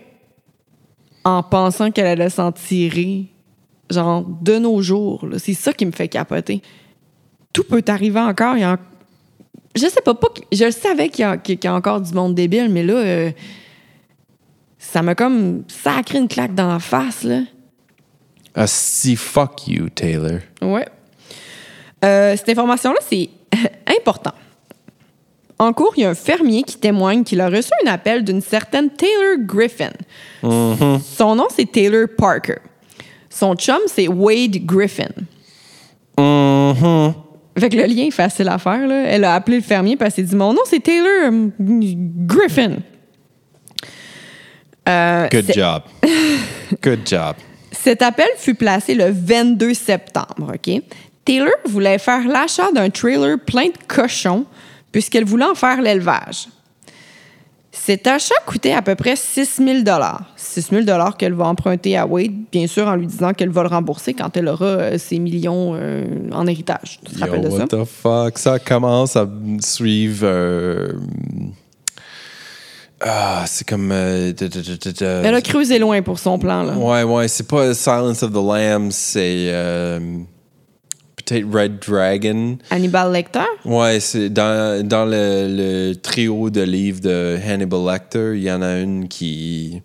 En 1.23 1.41
pensant 1.43 1.91
qu'elle 1.91 2.05
allait 2.07 2.29
s'en 2.29 2.51
tirer, 2.51 3.25
genre, 3.89 4.23
de 4.23 4.59
nos 4.59 4.81
jours. 4.81 5.25
là. 5.25 5.39
C'est 5.39 5.53
ça 5.53 5.73
qui 5.73 5.85
me 5.85 5.91
fait 5.91 6.07
capoter. 6.07 6.61
Tout 7.53 7.63
peut 7.63 7.83
arriver 7.87 8.19
encore. 8.19 8.55
Il 8.57 8.61
y 8.61 8.63
a 8.63 8.73
en- 8.73 8.77
Je 9.75 9.87
sais 9.87 10.01
pas, 10.01 10.13
je 10.51 10.71
savais 10.71 11.09
qu'il 11.09 11.21
y, 11.21 11.25
a- 11.25 11.37
qu'il 11.37 11.59
y 11.63 11.67
a 11.67 11.73
encore 11.73 12.01
du 12.01 12.13
monde 12.13 12.35
débile, 12.35 12.69
mais 12.69 12.83
là, 12.83 12.93
euh, 12.95 13.31
ça 14.77 15.01
m'a 15.01 15.15
comme 15.15 15.63
sacré 15.67 16.17
une 16.19 16.27
claque 16.27 16.53
dans 16.55 16.67
la 16.69 16.79
face, 16.79 17.23
là. 17.23 17.41
Ah, 18.55 18.67
si 18.67 19.15
fuck 19.15 19.67
you, 19.67 19.89
Taylor. 19.89 20.39
Ouais. 20.61 20.87
Euh, 22.03 22.35
cette 22.35 22.49
information-là, 22.49 22.99
c'est 23.07 23.29
important. 23.99 24.33
En 25.57 25.73
cours, 25.73 25.93
il 25.97 26.03
y 26.03 26.05
a 26.05 26.09
un 26.09 26.15
fermier 26.15 26.63
qui 26.63 26.77
témoigne 26.77 27.23
qu'il 27.23 27.41
a 27.41 27.49
reçu 27.49 27.69
un 27.85 27.91
appel 27.91 28.23
d'une 28.23 28.41
certaine 28.41 28.89
Taylor 28.89 29.37
Griffin. 29.39 29.91
Son 30.41 31.35
nom, 31.35 31.47
c'est 31.53 31.69
Taylor 31.69 32.07
Parker. 32.17 32.59
Son 33.29 33.55
chum, 33.55 33.79
c'est 33.87 34.07
Wade 34.07 34.65
Griffin. 34.65 35.09
Fait 37.59 37.69
que 37.69 37.75
le 37.75 37.85
lien 37.85 38.05
est 38.05 38.11
facile 38.11 38.47
à 38.47 38.57
faire. 38.57 38.87
Là. 38.87 39.03
Elle 39.07 39.25
a 39.25 39.35
appelé 39.35 39.57
le 39.57 39.63
fermier 39.63 39.97
parce 39.97 40.15
qu'elle 40.15 40.25
s'est 40.25 40.31
dit 40.31 40.35
Mon 40.35 40.53
nom, 40.53 40.61
c'est 40.65 40.81
Taylor 40.81 41.27
hum, 41.27 41.51
Griffin. 41.59 42.77
Euh, 44.87 45.27
Good 45.29 45.53
job. 45.53 45.83
Good 46.81 46.99
job. 47.05 47.35
Cet 47.71 48.01
appel 48.01 48.27
fut 48.37 48.55
placé 48.55 48.95
le 48.95 49.11
22 49.11 49.73
septembre, 49.73 50.53
OK? 50.55 50.81
Taylor 51.25 51.51
voulait 51.65 51.99
faire 51.99 52.27
l'achat 52.27 52.71
d'un 52.73 52.89
trailer 52.89 53.37
plein 53.39 53.67
de 53.67 53.77
cochons 53.87 54.45
puisqu'elle 54.91 55.25
voulait 55.25 55.45
en 55.45 55.55
faire 55.55 55.81
l'élevage. 55.81 56.47
Cet 57.71 58.07
achat 58.07 58.35
coûtait 58.45 58.73
à 58.73 58.81
peu 58.81 58.95
près 58.95 59.15
6 59.15 59.61
000 59.63 59.77
6 60.35 60.69
000 60.71 60.85
qu'elle 61.17 61.33
va 61.33 61.45
emprunter 61.47 61.95
à 61.97 62.05
Wade, 62.05 62.33
bien 62.51 62.67
sûr 62.67 62.87
en 62.87 62.95
lui 62.95 63.05
disant 63.07 63.33
qu'elle 63.33 63.49
va 63.51 63.61
le 63.61 63.69
rembourser 63.69 64.13
quand 64.13 64.35
elle 64.35 64.47
aura 64.47 64.65
euh, 64.65 64.97
ses 64.97 65.19
millions 65.19 65.73
euh, 65.75 66.03
en 66.31 66.45
héritage. 66.47 66.99
Tu 67.05 67.13
te 67.13 67.19
Yo, 67.19 67.25
rappelles 67.25 67.41
de 67.43 67.49
ça? 67.49 67.55
what 67.57 67.67
the 67.67 67.85
fuck? 67.85 68.37
Ça 68.39 68.59
commence 68.59 69.15
à 69.15 69.27
suivre. 69.61 70.21
euh, 70.23 70.93
Ah, 73.01 73.45
c'est 73.47 73.67
comme. 73.67 73.91
euh, 73.91 74.33
de- 74.33 74.47
de- 74.47 74.61
de- 74.61 74.75
de- 74.75 74.91
de- 74.91 75.05
Elle 75.25 75.35
a 75.35 75.41
creusé 75.41 75.79
loin 75.79 76.01
pour 76.01 76.19
son 76.19 76.37
plan. 76.37 76.63
Là. 76.63 76.73
Ouais, 76.77 77.03
ouais, 77.03 77.27
c'est 77.27 77.47
pas 77.47 77.73
Silence 77.73 78.23
of 78.23 78.31
the 78.31 78.35
Lambs, 78.35 78.91
c'est. 78.93 79.49
euh, 79.51 79.99
Peut-être 81.25 81.45
Red 81.53 81.79
Dragon. 81.87 82.57
Hannibal 82.71 83.11
Lecter? 83.13 83.39
Ouais, 83.63 83.99
c'est 83.99 84.29
dans, 84.29 84.85
dans 84.85 85.05
le, 85.05 85.47
le 85.89 85.93
trio 85.95 86.49
de 86.49 86.61
livres 86.61 87.01
de 87.01 87.37
Hannibal 87.47 87.85
Lecter, 87.85 88.31
il 88.35 88.43
y 88.43 88.51
en 88.51 88.61
a 88.63 88.79
une 88.79 89.07
qui, 89.07 89.81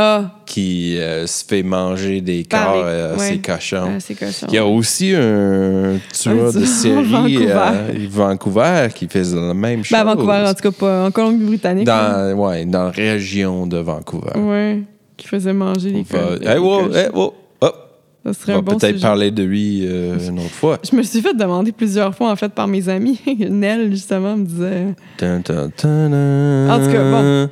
Ah, 0.00 0.30
qui 0.46 0.96
euh, 0.96 1.26
se 1.26 1.44
fait 1.44 1.64
manger 1.64 2.20
des 2.20 2.44
Par 2.44 2.66
corps 2.66 2.76
les- 2.76 2.82
euh, 2.84 3.14
à 3.14 3.18
ouais. 3.18 3.28
ses 3.30 3.38
cochons. 3.38 3.98
Il 4.46 4.54
y 4.54 4.58
a 4.58 4.64
aussi 4.64 5.12
un 5.12 5.96
tueur 6.12 6.52
de 6.52 6.58
tueur 6.60 6.68
série 6.68 7.02
Vancouver. 7.04 7.50
à 7.52 7.74
Vancouver 8.08 8.88
qui 8.94 9.08
faisait 9.08 9.36
la 9.36 9.54
même 9.54 9.82
chose. 9.82 9.98
Ben, 9.98 10.06
à 10.08 10.14
Vancouver, 10.14 10.44
en 10.46 10.54
tout 10.54 10.62
cas, 10.62 10.70
pas 10.70 11.06
en 11.06 11.10
Colombie-Britannique. 11.10 11.86
Dans, 11.86 12.32
ouais, 12.34 12.64
dans 12.64 12.84
la 12.84 12.90
région 12.90 13.66
de 13.66 13.78
Vancouver. 13.78 14.38
Ouais, 14.38 14.82
qui 15.16 15.26
faisait 15.26 15.52
manger 15.52 15.90
les 15.90 16.04
On 16.12 16.16
va- 16.16 16.36
cochons. 16.36 16.48
Hey, 16.48 16.58
wow, 16.58 16.92
hey, 16.94 17.08
wow, 17.12 17.34
hop. 17.60 17.84
Ça 18.24 18.30
On 18.30 18.32
serait 18.34 18.52
va 18.52 18.58
un 18.58 18.62
bon 18.62 18.76
peut-être 18.76 18.92
sujet. 18.94 19.02
parler 19.06 19.30
de 19.32 19.42
lui 19.42 19.80
euh, 19.84 20.16
une 20.28 20.38
autre 20.38 20.50
fois. 20.50 20.78
Je 20.88 20.94
me 20.96 21.02
suis 21.02 21.20
fait 21.20 21.34
demander 21.34 21.72
plusieurs 21.72 22.14
fois, 22.14 22.30
en 22.30 22.36
fait, 22.36 22.50
par 22.50 22.68
mes 22.68 22.88
amis. 22.88 23.20
Nell, 23.50 23.90
justement, 23.90 24.36
me 24.36 24.44
disait... 24.44 24.94
En 25.20 25.40
tout 25.42 26.92
cas, 26.92 27.10
bon. 27.10 27.48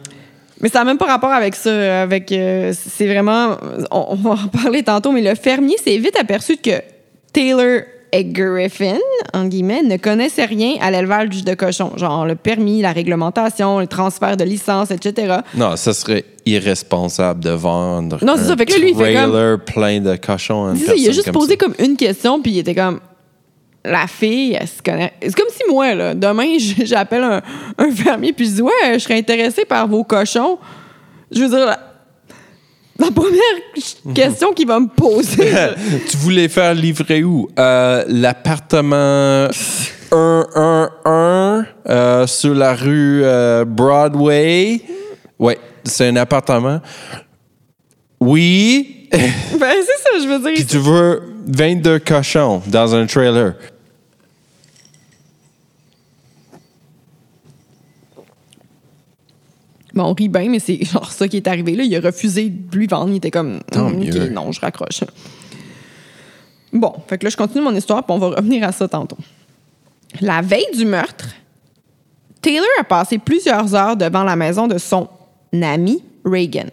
Mais 0.60 0.68
ça 0.68 0.78
n'a 0.80 0.84
même 0.84 0.98
pas 0.98 1.06
rapport 1.06 1.32
avec 1.32 1.54
ça. 1.54 2.02
Avec, 2.02 2.32
euh, 2.32 2.72
c'est 2.74 3.06
vraiment... 3.06 3.56
On, 3.90 4.06
on 4.10 4.14
va 4.14 4.30
en 4.30 4.48
parler 4.48 4.82
tantôt, 4.82 5.12
mais 5.12 5.22
le 5.22 5.34
fermier 5.34 5.76
s'est 5.78 5.98
vite 5.98 6.16
aperçu 6.18 6.56
que 6.56 6.82
Taylor 7.32 7.82
et 8.12 8.24
Griffin, 8.24 8.96
en 9.34 9.46
guillemets, 9.46 9.82
ne 9.82 9.96
connaissait 9.96 10.44
rien 10.44 10.76
à 10.80 10.90
l'élevage 10.90 11.44
de 11.44 11.54
cochons. 11.54 11.92
Genre 11.96 12.24
le 12.24 12.34
permis, 12.34 12.80
la 12.80 12.92
réglementation, 12.92 13.80
le 13.80 13.86
transfert 13.86 14.36
de 14.36 14.44
licence, 14.44 14.90
etc. 14.90 15.38
Non, 15.54 15.76
ça 15.76 15.92
serait 15.92 16.24
irresponsable 16.46 17.42
de 17.42 17.50
vendre 17.50 18.18
Non, 18.24 18.34
c'est 18.36 18.44
un 18.44 18.48
ça. 18.48 18.56
Fait 18.56 18.66
que 18.66 18.72
là, 18.72 18.78
lui, 18.78 18.90
il 18.90 18.96
fait 18.96 19.14
trailer 19.14 19.58
plein 19.64 20.00
de 20.00 20.16
cochons 20.16 20.66
à 20.66 20.70
une 20.70 20.76
il 20.96 21.08
a 21.08 21.12
juste 21.12 21.24
comme 21.26 21.34
posé 21.34 21.52
ça. 21.52 21.56
comme 21.56 21.74
une 21.78 21.96
question, 21.96 22.40
puis 22.40 22.52
il 22.52 22.58
était 22.58 22.74
comme. 22.74 23.00
La 23.86 24.06
fille, 24.06 24.56
elle 24.60 24.66
se 24.66 24.82
connaît. 24.82 25.12
C'est 25.22 25.34
comme 25.34 25.48
si 25.50 25.62
moi, 25.70 25.94
là, 25.94 26.14
demain, 26.14 26.56
j'appelle 26.84 27.22
un, 27.22 27.42
un 27.78 27.90
fermier, 27.90 28.32
puis 28.32 28.46
je 28.46 28.50
dis 28.52 28.62
Ouais, 28.62 28.94
je 28.94 28.98
serais 28.98 29.18
intéressé 29.18 29.64
par 29.64 29.86
vos 29.86 30.04
cochons. 30.04 30.58
Je 31.30 31.40
veux 31.40 31.48
dire, 31.48 31.66
la, 32.98 33.10
première 33.10 34.14
question 34.14 34.52
qu'il 34.52 34.66
va 34.66 34.80
me 34.80 34.88
poser. 34.88 35.52
tu 36.08 36.16
voulais 36.18 36.48
faire 36.48 36.74
livrer 36.74 37.24
où? 37.24 37.48
Euh, 37.58 38.04
L'appartement 38.08 39.48
111 40.10 41.64
euh, 41.88 42.26
sur 42.26 42.54
la 42.54 42.74
rue 42.74 43.22
euh, 43.24 43.64
Broadway. 43.64 44.80
Ouais, 45.38 45.58
c'est 45.84 46.08
un 46.08 46.16
appartement. 46.16 46.80
Oui. 48.20 49.08
ben, 49.12 49.30
c'est 49.60 50.02
ça, 50.02 50.10
je 50.22 50.28
veux 50.28 50.38
dire. 50.38 50.54
Puis 50.54 50.66
tu 50.66 50.78
veux 50.78 51.22
22 51.46 51.98
cochons 52.00 52.62
dans 52.66 52.94
un 52.94 53.06
trailer. 53.06 53.54
On 59.96 60.12
rit 60.12 60.28
bien, 60.28 60.48
mais 60.48 60.58
c'est 60.58 60.84
genre 60.84 61.10
ça 61.10 61.28
qui 61.28 61.38
est 61.38 61.48
arrivé. 61.48 61.74
Là, 61.74 61.84
il 61.84 61.96
a 61.96 62.00
refusé 62.00 62.50
de 62.50 62.76
lui 62.76 62.86
vendre. 62.86 63.10
Il 63.10 63.16
était 63.16 63.30
comme. 63.30 63.60
Hmm, 63.74 64.32
non, 64.32 64.52
je 64.52 64.60
raccroche. 64.60 65.04
Bon, 66.72 66.92
fait 67.08 67.18
que 67.18 67.24
là, 67.24 67.30
je 67.30 67.36
continue 67.36 67.64
mon 67.64 67.74
histoire, 67.74 68.04
puis 68.04 68.14
on 68.14 68.18
va 68.18 68.36
revenir 68.36 68.64
à 68.64 68.72
ça 68.72 68.86
tantôt. 68.88 69.16
La 70.20 70.42
veille 70.42 70.66
du 70.74 70.84
meurtre, 70.84 71.28
Taylor 72.42 72.66
a 72.78 72.84
passé 72.84 73.18
plusieurs 73.18 73.74
heures 73.74 73.96
devant 73.96 74.24
la 74.24 74.36
maison 74.36 74.66
de 74.66 74.78
son 74.78 75.08
ami 75.52 76.02
Reagan. 76.24 76.68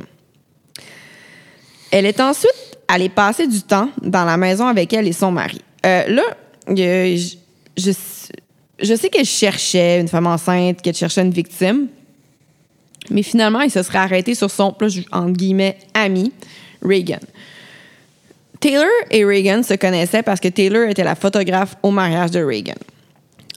Elle 1.91 2.05
est 2.05 2.19
ensuite 2.19 2.77
allée 2.87 3.09
passer 3.09 3.47
du 3.47 3.61
temps 3.61 3.89
dans 4.01 4.25
la 4.25 4.37
maison 4.37 4.67
avec 4.67 4.91
elle 4.93 5.07
et 5.07 5.13
son 5.13 5.31
mari. 5.31 5.61
Euh, 5.85 6.07
là, 6.07 6.23
je, 6.67 7.35
je, 7.77 7.91
je 8.79 8.95
sais 8.95 9.09
qu'elle 9.09 9.25
cherchait 9.25 9.99
une 9.99 10.07
femme 10.07 10.27
enceinte, 10.27 10.81
qu'elle 10.81 10.95
cherchait 10.95 11.21
une 11.21 11.31
victime, 11.31 11.87
mais 13.09 13.23
finalement, 13.23 13.61
il 13.61 13.71
se 13.71 13.83
serait 13.83 13.99
arrêté 13.99 14.35
sur 14.35 14.49
son, 14.49 14.75
entre 15.11 15.31
guillemets, 15.31 15.77
ami, 15.93 16.31
Reagan. 16.81 17.19
Taylor 18.59 18.87
et 19.11 19.25
Reagan 19.25 19.61
se 19.63 19.73
connaissaient 19.73 20.23
parce 20.23 20.39
que 20.39 20.47
Taylor 20.47 20.89
était 20.89 21.03
la 21.03 21.15
photographe 21.15 21.75
au 21.83 21.91
mariage 21.91 22.31
de 22.31 22.41
Reagan. 22.41 22.75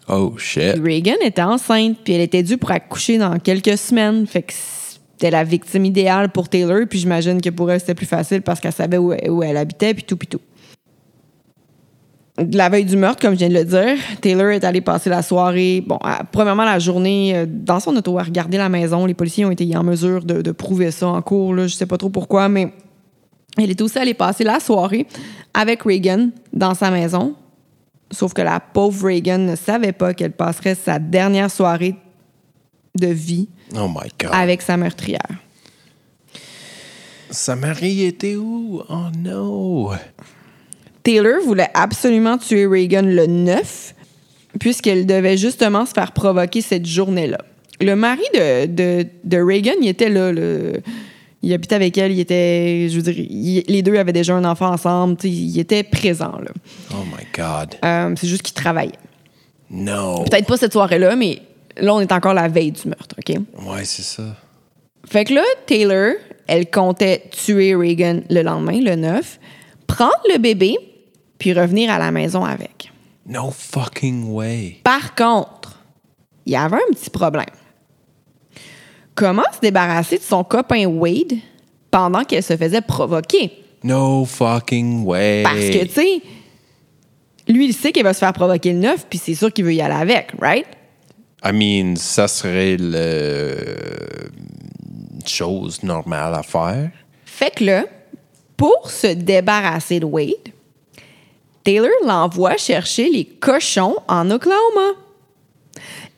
Oh 0.09 0.35
shit. 0.37 0.72
Puis 0.72 0.82
Reagan 0.82 1.16
était 1.24 1.42
enceinte, 1.42 1.98
puis 2.02 2.14
elle 2.14 2.22
était 2.22 2.42
due 2.42 2.56
pour 2.56 2.70
accoucher 2.70 3.18
dans 3.18 3.38
quelques 3.38 3.78
semaines. 3.78 4.26
Fait 4.26 4.42
que 4.42 4.52
c'était 4.52 5.30
la 5.30 5.44
victime 5.44 5.85
idéale 5.85 6.30
pour 6.30 6.48
Taylor, 6.48 6.80
puis 6.88 6.98
j'imagine 6.98 7.40
que 7.40 7.50
pour 7.50 7.70
elle, 7.70 7.80
c'était 7.80 7.94
plus 7.94 8.06
facile 8.06 8.42
parce 8.42 8.61
qu'elle 8.61 8.72
savait 8.72 8.98
où, 8.98 9.12
où 9.12 9.42
elle 9.42 9.56
habitait, 9.56 9.94
puis 9.94 10.04
tout, 10.04 10.16
puis 10.16 10.28
tout. 10.28 10.40
La 12.38 12.68
veille 12.68 12.85
du 12.85 12.96
meurtre, 12.99 13.22
comme 13.22 13.33
je 13.33 13.38
viens 13.38 13.49
de 13.49 13.55
le 13.55 13.64
dire, 13.64 13.96
Taylor 14.20 14.51
est 14.51 14.62
allée 14.64 14.83
passer 14.83 15.09
la 15.09 15.22
soirée, 15.22 15.83
bon, 15.87 15.96
à- 16.03 16.22
premièrement 16.25 16.64
la 16.66 16.79
journée, 16.79 17.35
euh, 17.35 17.46
dans 17.49 17.81
son 17.81 17.96
auto, 17.96 18.18
à 18.18 18.22
regarder 18.25 18.59
la 18.59 18.68
maison. 18.68 19.07
Les 19.07 19.14
policiers 19.14 19.46
ont 19.46 19.51
été 19.51 19.75
en 19.75 19.83
mesure 19.83 20.22
de, 20.22 20.42
de 20.42 20.51
prouver 20.53 20.90
ça 20.90 21.09
en 21.09 21.22
cours, 21.22 21.55
là, 21.55 21.66
je 21.66 21.75
sais 21.75 21.87
pas 21.87 21.96
trop 21.96 22.11
pourquoi, 22.11 22.51
mais 22.51 22.75
elle 23.57 23.70
est 23.70 23.81
aussi 23.81 23.99
allée 23.99 24.12
passer 24.12 24.44
la 24.44 24.61
soirée 24.61 25.07
avec 25.55 25.83
Reagan 25.85 26.29
dans 26.53 26.75
sa 26.75 26.90
maison, 26.90 27.35
Sauf 28.12 28.35
que 28.35 28.42
la 28.42 28.61
pauvre 28.61 29.07
Reagan 29.07 29.38
ne 29.38 29.57
savait 29.57 29.90
pas 29.92 30.14
qu'elle 30.14 30.31
passerait 30.31 30.77
sa 30.77 31.01
dernière 31.01 31.51
soirée 31.51 31.96
de 32.96 33.09
vie 33.09 33.49
Oh 33.77 33.88
my 33.88 34.09
God. 34.20 34.31
avec 34.33 34.62
sa 34.62 34.77
meurtrière. 34.77 35.27
Sa 37.31 37.57
mari 37.57 38.05
était 38.05 38.37
où? 38.37 38.81
Oh 38.88 39.07
no. 39.18 39.90
Taylor 41.07 41.40
voulait 41.45 41.69
absolument 41.75 42.37
tuer 42.37 42.66
Reagan 42.66 43.03
le 43.03 43.27
9, 43.27 43.95
puisqu'elle 44.59 45.07
devait 45.07 45.37
justement 45.37 45.87
se 45.87 45.92
faire 45.92 46.11
provoquer 46.11 46.61
cette 46.62 46.85
journée-là. 46.85 47.38
Le 47.81 47.95
mari 47.95 48.23
de, 48.35 48.66
de, 48.66 49.07
de 49.23 49.37
Reagan, 49.38 49.75
il 49.81 49.87
était 49.88 50.09
là. 50.09 50.33
le- 50.33 50.81
il 51.42 51.53
habitait 51.53 51.77
avec 51.77 51.97
elle, 51.97 52.11
il 52.11 52.19
était. 52.19 52.88
Je 52.90 52.97
veux 52.97 53.03
dire, 53.03 53.14
il- 53.31 53.62
les 53.69 53.83
deux 53.83 53.97
avaient 53.97 54.12
déjà 54.12 54.35
un 54.35 54.45
enfant 54.45 54.69
ensemble, 54.73 55.16
il 55.23 55.61
était 55.61 55.85
présent. 55.85 56.33
là. 56.40 56.51
Oh 56.92 57.05
my 57.05 57.25
God. 57.37 57.77
Euh, 57.85 58.12
C'est 58.19 58.27
juste 58.27 58.42
qu'il 58.42 58.55
travaillait. 58.55 58.99
No. 59.71 60.25
Peut-être 60.25 60.47
pas 60.47 60.57
cette 60.57 60.73
soirée-là, 60.73 61.14
mais 61.14 61.38
là, 61.77 61.95
on 61.95 62.01
est 62.01 62.11
encore 62.11 62.35
la 62.35 62.49
veille 62.49 62.73
du 62.73 62.88
meurtre, 62.88 63.14
OK? 63.19 63.37
Ouais, 63.64 63.85
c'est 63.85 64.03
ça. 64.03 64.25
Fait 65.09 65.25
que 65.25 65.35
là, 65.35 65.42
Taylor, 65.66 66.14
elle 66.49 66.69
comptait 66.69 67.23
tuer 67.31 67.77
Reagan 67.77 68.23
le 68.29 68.42
lendemain, 68.42 68.81
le 68.81 68.97
9, 68.97 69.38
prendre 69.87 70.19
le 70.33 70.38
bébé, 70.38 70.75
puis 71.38 71.53
revenir 71.53 71.90
à 71.90 71.99
la 71.99 72.11
maison 72.11 72.44
avec. 72.44 72.90
No 73.27 73.51
fucking 73.51 74.31
way. 74.31 74.79
Par 74.85 75.14
contre, 75.14 75.83
il 76.44 76.53
y 76.53 76.57
avait 76.57 76.77
un 76.77 76.92
petit 76.92 77.11
problème. 77.11 77.46
Comment 79.14 79.42
se 79.55 79.61
débarrasser 79.61 80.18
de 80.18 80.22
son 80.22 80.44
copain 80.44 80.87
Wade 80.87 81.35
pendant 81.90 82.22
qu'elle 82.25 82.42
se 82.42 82.57
faisait 82.57 82.83
provoquer? 82.83 83.51
No 83.83 84.25
fucking 84.25 85.05
way. 85.05 85.42
Parce 85.42 85.57
que, 85.57 85.85
tu 85.85 85.92
sais, 85.92 86.22
lui, 87.49 87.66
il 87.66 87.75
sait 87.75 87.92
qu'il 87.92 88.03
va 88.03 88.12
se 88.12 88.18
faire 88.18 88.33
provoquer 88.33 88.72
le 88.72 88.81
9, 88.81 89.07
puis 89.09 89.18
c'est 89.18 89.35
sûr 89.35 89.53
qu'il 89.53 89.64
veut 89.64 89.75
y 89.75 89.81
aller 89.81 89.94
avec, 89.94 90.33
right? 90.40 90.66
I 91.44 91.53
mean, 91.53 91.96
ça 91.96 92.29
serait 92.29 92.77
le 92.79 93.57
chose 95.25 95.83
normale 95.83 96.35
à 96.35 96.42
faire. 96.42 96.90
Fait 97.25 97.55
que 97.55 97.64
là, 97.64 97.85
pour 98.57 98.90
se 98.90 99.09
débarrasser 99.09 100.01
de 100.01 100.05
Wade, 100.05 100.45
Taylor 101.66 101.90
l'envoie 102.07 102.57
chercher 102.57 103.11
les 103.11 103.24
cochons 103.24 103.96
en 104.07 104.31
Oklahoma. 104.31 104.92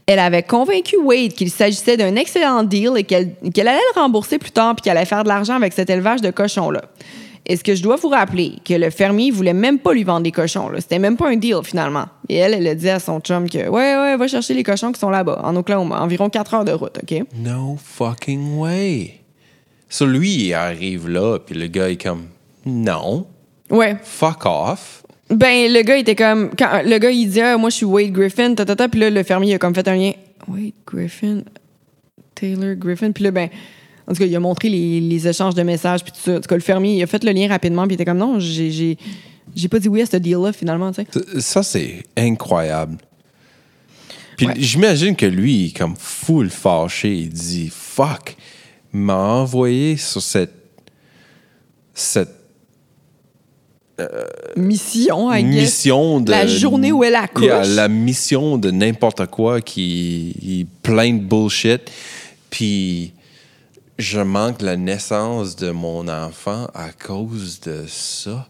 Elle 0.05 0.19
avait 0.19 0.43
convaincu 0.43 0.97
Wade 0.99 1.33
qu'il 1.33 1.51
s'agissait 1.51 1.97
d'un 1.97 2.17
excellent 2.17 2.63
deal 2.65 2.91
et 2.97 3.05
qu'elle 3.05 3.35
allait 3.57 3.81
le 3.95 3.99
rembourser 4.01 4.39
plus 4.39 4.51
tard 4.51 4.75
puis 4.77 4.83
qu'elle 4.83 4.99
allait 4.99 5.07
faire 5.07 5.23
de 5.23 5.29
l'argent 5.29 5.55
avec 5.55 5.73
cet 5.73 5.89
élevage 5.89 6.21
de 6.21 6.31
cochons-là. 6.31 6.83
Est-ce 7.47 7.65
que 7.65 7.75
je 7.75 7.83
dois 7.83 7.97
vous 7.97 8.09
rappeler 8.11 8.57
que 8.63 8.75
le 8.75 8.91
fermier 8.91 9.31
voulait 9.31 9.55
même 9.55 9.79
pas 9.79 9.95
lui 9.95 10.05
vendre 10.05 10.21
des 10.25 10.33
cochons? 10.33 10.71
C'était 10.77 10.99
même 10.99 11.17
pas 11.17 11.31
un 11.31 11.37
deal 11.37 11.57
finalement. 11.65 12.05
Et 12.29 12.37
elle, 12.37 12.53
elle 12.53 12.67
a 12.67 12.75
dit 12.75 12.91
à 12.91 13.01
son 13.01 13.21
chum 13.21 13.49
que 13.49 13.71
ouais, 13.71 13.97
ouais, 13.97 14.17
va 14.19 14.29
chercher 14.29 14.53
les 14.53 14.63
cochons 14.63 14.93
qui 14.93 15.01
sont 15.01 15.09
là-bas, 15.09 15.41
en 15.43 15.57
Oklahoma, 15.57 15.99
environ 16.03 16.29
4 16.29 16.53
heures 16.55 16.65
de 16.67 16.73
route, 16.73 16.99
OK? 17.03 17.23
No 17.39 17.79
fucking 17.83 18.59
way. 18.59 19.21
So 19.89 20.05
lui, 20.05 20.31
il 20.49 20.53
arrive 20.53 21.09
là, 21.09 21.39
puis 21.39 21.55
le 21.55 21.69
gars 21.69 21.89
est 21.89 21.97
comme, 22.03 22.27
non, 22.67 23.27
Ouais. 23.71 23.97
fuck 24.03 24.45
off. 24.45 25.05
Ben, 25.31 25.71
le 25.73 25.83
gars 25.83 25.99
était 25.99 26.15
comme. 26.15 26.51
Quand 26.59 26.83
le 26.85 26.99
gars, 26.99 27.11
il 27.11 27.29
dit, 27.29 27.41
ah, 27.41 27.57
moi, 27.59 27.71
je 27.71 27.77
suis 27.77 27.85
Wade 27.87 28.13
Griffin, 28.13 28.55
ta, 28.55 28.65
ta, 28.65 28.75
ta. 28.77 28.89
Puis 28.89 29.01
là, 29.01 29.11
le 29.11 29.23
fermier, 29.23 29.53
il 29.53 29.55
a 29.55 29.59
comme 29.59 29.75
fait 29.75 29.87
un 29.89 29.97
lien. 29.97 30.13
Wade 30.47 30.73
Griffin, 30.87 31.43
Taylor 32.35 32.75
Griffin? 32.77 33.13
Puis 33.13 33.25
là, 33.25 33.31
ben, 33.31 33.49
en 34.07 34.13
tout 34.13 34.19
cas, 34.21 34.25
il 34.25 34.35
a 34.35 34.41
montré 34.41 34.71
les, 34.71 35.01
les 35.01 35.29
échanges 35.29 35.55
de 35.55 35.63
messages, 35.63 36.03
puis 36.03 36.13
tout 36.13 36.21
ça. 36.23 36.37
En 36.37 36.41
tout 36.41 36.49
cas, 36.49 36.55
le 36.55 36.63
fermier, 36.63 36.97
il 36.97 37.03
a 37.03 37.07
fait 37.07 37.23
le 37.25 37.33
lien 37.33 37.47
rapidement, 37.49 37.83
puis 37.87 37.93
il 37.93 37.95
était 37.95 38.07
comme, 38.07 38.17
non, 38.19 38.39
j'ai, 38.39 38.97
pas 39.71 39.79
dit 39.79 39.89
oui 39.89 40.01
à 40.01 40.07
ce 40.07 40.17
deal-là, 40.17 40.53
finalement, 40.55 40.91
tu 40.93 41.03
sais. 41.03 41.41
Ça, 41.41 41.63
c'est 41.63 42.05
incroyable. 42.17 42.97
Puis 44.39 44.47
Ouais. 44.47 44.55
j'imagine 44.57 45.15
que 45.17 45.27
lui, 45.27 45.55
il 45.55 45.67
est 45.69 45.77
comme 45.77 45.97
full 45.99 46.49
fâché. 46.49 47.13
Il 47.13 47.29
dit, 47.29 47.71
fuck, 47.75 48.37
il 48.95 49.01
m'a 49.01 49.17
envoyé 49.17 49.97
sur 49.99 50.23
cette. 50.23 50.55
cette 51.93 52.38
Mission, 54.57 55.31
I 55.33 55.43
guess. 55.43 55.61
mission 55.63 56.21
de. 56.21 56.31
La 56.31 56.47
journée 56.47 56.93
où 56.93 57.03
elle 57.05 57.15
accouche. 57.17 57.45
Yeah, 57.45 57.65
la 57.65 57.89
mission 57.89 58.59
de 58.59 58.71
n'importe 58.71 59.27
quoi 59.27 59.61
qui 59.61 60.35
est 60.61 60.67
plein 60.83 61.15
de 61.15 61.21
bullshit. 61.21 61.91
Puis 62.51 63.13
je 63.99 64.21
manque 64.21 64.63
la 64.63 64.77
naissance 64.77 65.57
de 65.57 65.71
mon 65.71 66.09
enfant 66.09 66.69
à 66.75 66.91
cause 66.93 67.61
de 67.61 67.85
ça. 67.89 68.47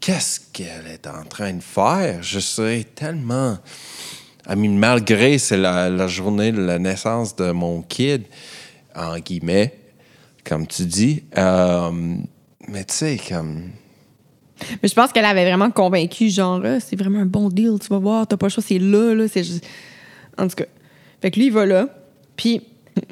Qu'est-ce 0.00 0.40
qu'elle 0.52 0.86
est 0.92 1.06
en 1.06 1.24
train 1.24 1.52
de 1.52 1.62
faire? 1.62 2.22
Je 2.22 2.38
serais 2.40 2.84
tellement. 2.94 3.58
I 4.48 4.56
mean, 4.56 4.76
malgré 4.78 5.38
c'est 5.38 5.58
la, 5.58 5.90
la 5.90 6.06
journée 6.08 6.52
de 6.52 6.60
la 6.62 6.78
naissance 6.78 7.36
de 7.36 7.50
mon 7.50 7.82
kid, 7.82 8.22
en 8.96 9.18
guillemets, 9.18 9.78
comme 10.44 10.66
tu 10.66 10.86
dis. 10.86 11.22
euh, 11.36 11.90
mais 12.68 12.84
tu 12.84 12.94
sais, 12.94 13.20
comme. 13.28 13.70
Mais 14.82 14.88
je 14.88 14.94
pense 14.94 15.12
qu'elle 15.12 15.24
avait 15.24 15.44
vraiment 15.44 15.70
convaincu, 15.70 16.28
genre, 16.30 16.60
Ah, 16.64 16.80
c'est 16.80 16.96
vraiment 16.96 17.20
un 17.20 17.26
bon 17.26 17.48
deal, 17.48 17.78
tu 17.80 17.88
vas 17.88 17.98
voir, 17.98 18.26
t'as 18.26 18.36
pas 18.36 18.46
le 18.46 18.50
choix, 18.50 18.62
c'est 18.66 18.78
là, 18.78 19.14
là, 19.14 19.28
c'est 19.28 19.44
juste... 19.44 19.66
En 20.38 20.48
tout 20.48 20.56
cas. 20.56 20.64
Fait 21.20 21.30
que 21.30 21.38
lui, 21.38 21.46
il 21.46 21.52
va 21.52 21.66
là. 21.66 21.88
Puis, 22.36 22.62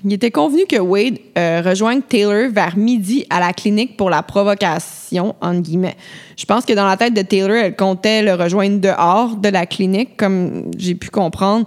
il 0.04 0.12
était 0.12 0.30
convenu 0.30 0.64
que 0.66 0.78
Wade 0.78 1.18
euh, 1.36 1.62
rejoigne 1.64 2.02
Taylor 2.02 2.50
vers 2.50 2.76
midi 2.76 3.26
à 3.30 3.40
la 3.40 3.52
clinique 3.52 3.96
pour 3.96 4.10
la 4.10 4.22
provocation, 4.22 5.34
entre 5.40 5.60
guillemets. 5.60 5.96
Je 6.36 6.44
pense 6.44 6.64
que 6.64 6.72
dans 6.72 6.86
la 6.86 6.96
tête 6.96 7.14
de 7.14 7.22
Taylor, 7.22 7.56
elle 7.56 7.76
comptait 7.76 8.22
le 8.22 8.34
rejoindre 8.34 8.80
dehors 8.80 9.36
de 9.36 9.48
la 9.48 9.66
clinique, 9.66 10.16
comme 10.16 10.70
j'ai 10.76 10.94
pu 10.94 11.10
comprendre, 11.10 11.66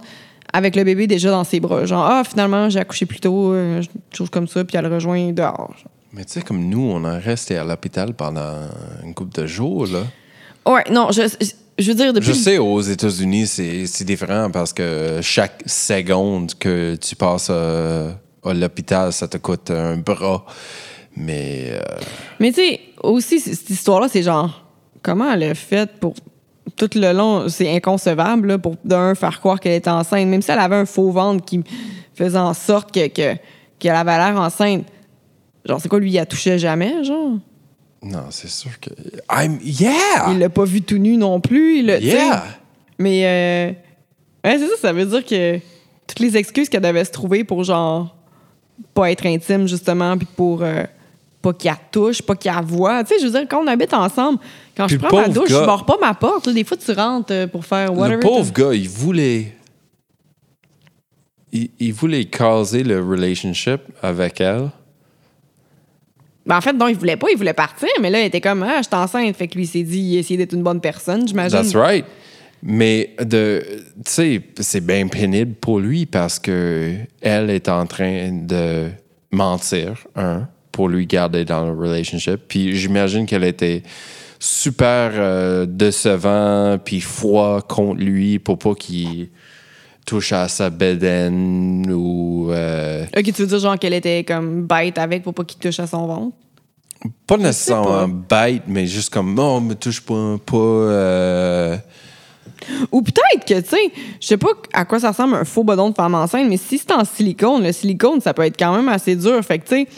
avec 0.52 0.76
le 0.76 0.84
bébé 0.84 1.06
déjà 1.06 1.30
dans 1.30 1.44
ses 1.44 1.60
bras. 1.60 1.84
Genre, 1.86 2.04
ah, 2.04 2.22
finalement, 2.24 2.68
j'ai 2.68 2.80
accouché 2.80 3.06
plus 3.06 3.20
tôt, 3.20 3.52
euh, 3.52 3.82
chose 4.12 4.30
comme 4.30 4.46
ça, 4.46 4.64
puis 4.64 4.76
elle 4.76 4.84
le 4.84 4.94
rejoint 4.94 5.32
dehors. 5.32 5.74
Mais 6.12 6.24
tu 6.24 6.32
sais, 6.32 6.42
comme 6.42 6.68
nous, 6.68 6.90
on 6.90 7.04
a 7.04 7.18
resté 7.18 7.56
à 7.56 7.64
l'hôpital 7.64 8.14
pendant 8.14 8.68
une 9.02 9.14
couple 9.14 9.40
de 9.40 9.46
jours, 9.46 9.86
là. 9.86 10.02
Ouais, 10.66 10.84
non, 10.90 11.10
je, 11.10 11.22
je 11.78 11.88
veux 11.88 11.94
dire, 11.94 12.12
depuis. 12.12 12.28
Je 12.28 12.32
sais, 12.32 12.58
aux 12.58 12.80
États-Unis, 12.80 13.46
c'est 13.46 14.04
différent 14.04 14.50
parce 14.50 14.72
que 14.72 15.20
chaque 15.22 15.62
seconde 15.66 16.54
que 16.58 16.96
tu 16.96 17.16
passes 17.16 17.48
euh, 17.50 18.12
à 18.44 18.52
l'hôpital, 18.52 19.12
ça 19.12 19.26
te 19.26 19.38
coûte 19.38 19.70
un 19.70 19.96
bras. 19.96 20.44
Mais 21.16 21.68
euh, 21.72 21.80
Mais 22.40 22.50
tu 22.52 22.60
sais, 22.60 22.80
aussi, 23.02 23.40
cette 23.40 23.68
histoire-là, 23.68 24.08
c'est 24.10 24.22
genre, 24.22 24.64
comment 25.02 25.32
elle 25.32 25.44
a 25.44 25.54
fait 25.54 25.90
pour. 25.98 26.14
Tout 26.76 26.90
le 26.94 27.12
long, 27.12 27.48
c'est 27.48 27.74
inconcevable, 27.74 28.48
là, 28.48 28.58
pour 28.58 28.76
d'un 28.84 29.14
faire 29.14 29.40
croire 29.40 29.60
qu'elle 29.60 29.74
était 29.74 29.90
enceinte, 29.90 30.26
même 30.28 30.40
si 30.40 30.50
elle 30.50 30.58
avait 30.58 30.76
un 30.76 30.86
faux 30.86 31.10
ventre 31.10 31.44
qui 31.44 31.62
faisait 32.14 32.38
en 32.38 32.54
sorte 32.54 32.92
que, 32.92 33.08
que, 33.08 33.36
qu'elle 33.78 33.94
avait 33.94 34.16
l'air 34.16 34.40
enceinte. 34.40 34.86
Genre, 35.64 35.80
c'est 35.80 35.88
quoi, 35.88 36.00
lui, 36.00 36.10
il 36.10 36.14
la 36.14 36.26
touchait 36.26 36.58
jamais, 36.58 37.04
genre? 37.04 37.32
non, 38.02 38.24
c'est 38.30 38.48
sûr 38.50 38.80
que. 38.80 38.90
I'm. 39.30 39.58
Yeah! 39.62 40.30
Il 40.32 40.38
l'a 40.40 40.48
pas 40.48 40.64
vu 40.64 40.82
tout 40.82 40.98
nu 40.98 41.16
non 41.16 41.40
plus. 41.40 41.78
Il. 41.78 41.86
Yeah! 42.02 42.44
Mais, 42.98 43.24
euh, 44.44 44.48
ouais, 44.48 44.58
c'est 44.58 44.66
ça, 44.68 44.76
ça 44.80 44.92
veut 44.92 45.06
dire 45.06 45.24
que 45.24 45.58
toutes 46.06 46.18
les 46.18 46.36
excuses 46.36 46.68
qu'elle 46.68 46.82
devait 46.82 47.04
se 47.04 47.12
trouver 47.12 47.44
pour, 47.44 47.62
genre, 47.62 48.14
pas 48.92 49.10
être 49.12 49.24
intime, 49.26 49.68
justement, 49.68 50.16
puis 50.18 50.26
pour 50.36 50.62
euh, 50.62 50.82
pas 51.40 51.52
qu'il 51.52 51.70
la 51.70 51.76
touche, 51.92 52.22
pas 52.22 52.34
qu'il 52.34 52.50
la 52.52 52.60
voit. 52.60 53.04
Tu 53.04 53.14
sais, 53.14 53.20
je 53.20 53.26
veux 53.26 53.30
dire, 53.38 53.46
quand 53.48 53.62
on 53.62 53.66
habite 53.68 53.94
ensemble, 53.94 54.38
quand 54.76 54.86
Puis 54.86 54.96
je 54.96 55.00
prends 55.06 55.20
ma 55.22 55.28
douche, 55.28 55.48
gars- 55.50 55.60
je 55.60 55.66
barre 55.66 55.86
pas 55.86 55.96
ma 56.00 56.14
porte. 56.14 56.46
là. 56.48 56.52
des 56.52 56.64
fois, 56.64 56.76
tu 56.76 56.90
rentres 56.92 57.32
euh, 57.32 57.46
pour 57.46 57.64
faire 57.64 57.92
whatever. 57.96 58.16
Le 58.16 58.20
pauvre 58.20 58.52
gars, 58.52 58.74
il 58.74 58.88
voulait. 58.88 59.54
Il, 61.52 61.70
il 61.78 61.92
voulait 61.92 62.24
caser 62.24 62.82
le 62.82 63.00
relationship 63.00 63.80
avec 64.02 64.40
elle. 64.40 64.70
Ben, 66.44 66.56
en 66.56 66.60
fait, 66.60 66.72
non, 66.72 66.88
il 66.88 66.96
voulait 66.96 67.16
pas, 67.16 67.28
il 67.30 67.36
voulait 67.36 67.52
partir, 67.52 67.88
mais 68.00 68.10
là, 68.10 68.20
il 68.20 68.26
était 68.26 68.40
comme, 68.40 68.62
ah, 68.62 68.78
je 68.78 68.88
suis 68.88 68.96
enceinte. 68.96 69.36
Fait 69.36 69.46
que 69.46 69.54
lui, 69.54 69.64
il 69.64 69.68
s'est 69.68 69.82
dit, 69.82 70.00
il 70.00 70.18
essayait 70.18 70.38
d'être 70.38 70.54
une 70.54 70.62
bonne 70.62 70.80
personne, 70.80 71.26
j'imagine. 71.26 71.58
That's 71.58 71.74
right. 71.74 72.04
Mais 72.62 73.16
tu 73.18 73.36
sais, 74.06 74.40
c'est 74.60 74.84
bien 74.84 75.08
pénible 75.08 75.54
pour 75.54 75.80
lui 75.80 76.06
parce 76.06 76.38
que 76.38 76.94
elle 77.20 77.50
est 77.50 77.68
en 77.68 77.86
train 77.86 78.30
de 78.32 78.88
mentir, 79.32 80.06
un, 80.14 80.48
pour 80.70 80.88
lui 80.88 81.06
garder 81.06 81.44
dans 81.44 81.66
le 81.66 81.72
relationship. 81.72 82.40
Puis 82.46 82.76
j'imagine 82.76 83.26
qu'elle 83.26 83.44
était 83.44 83.82
super 84.38 85.12
euh, 85.14 85.66
décevant 85.66 86.78
puis 86.84 87.00
froid 87.00 87.62
contre 87.62 88.00
lui 88.00 88.38
pour 88.38 88.58
pas 88.58 88.74
qu'il 88.74 89.28
touche 90.04 90.32
à 90.32 90.48
sa 90.48 90.70
bedaine 90.70 91.90
ou 91.92 92.48
euh, 92.50 93.04
Ok, 93.16 93.24
tu 93.24 93.32
veux 93.32 93.46
dire, 93.46 93.58
genre, 93.58 93.78
qu'elle 93.78 93.94
était 93.94 94.24
comme 94.24 94.66
bête 94.66 94.98
avec 94.98 95.22
pour 95.22 95.34
pas 95.34 95.44
qu'il 95.44 95.58
touche 95.60 95.80
à 95.80 95.86
son 95.86 96.06
ventre? 96.06 96.36
pas 97.26 97.36
nécessairement 97.36 98.06
bête, 98.08 98.62
mais 98.68 98.86
juste 98.86 99.12
comme 99.12 99.34
non, 99.34 99.60
me 99.60 99.74
touche 99.74 100.00
pas, 100.02 100.36
pas. 100.46 100.56
euh, 100.56 101.76
Ou 102.92 103.02
peut-être 103.02 103.44
que, 103.44 103.60
tu 103.60 103.68
sais, 103.70 103.92
je 104.20 104.26
sais 104.28 104.36
pas 104.36 104.50
à 104.72 104.84
quoi 104.84 105.00
ça 105.00 105.10
ressemble 105.10 105.34
un 105.34 105.44
faux 105.44 105.64
bodon 105.64 105.90
de 105.90 105.94
femme 105.96 106.14
enceinte, 106.14 106.48
mais 106.48 106.56
si 106.56 106.78
c'est 106.78 106.92
en 106.92 107.04
silicone, 107.04 107.64
le 107.64 107.72
silicone, 107.72 108.20
ça 108.20 108.32
peut 108.34 108.42
être 108.42 108.56
quand 108.56 108.74
même 108.76 108.88
assez 108.88 109.16
dur. 109.16 109.42
Fait 109.44 109.58
que, 109.58 109.64
tu 109.68 109.74
sais, 109.74 109.88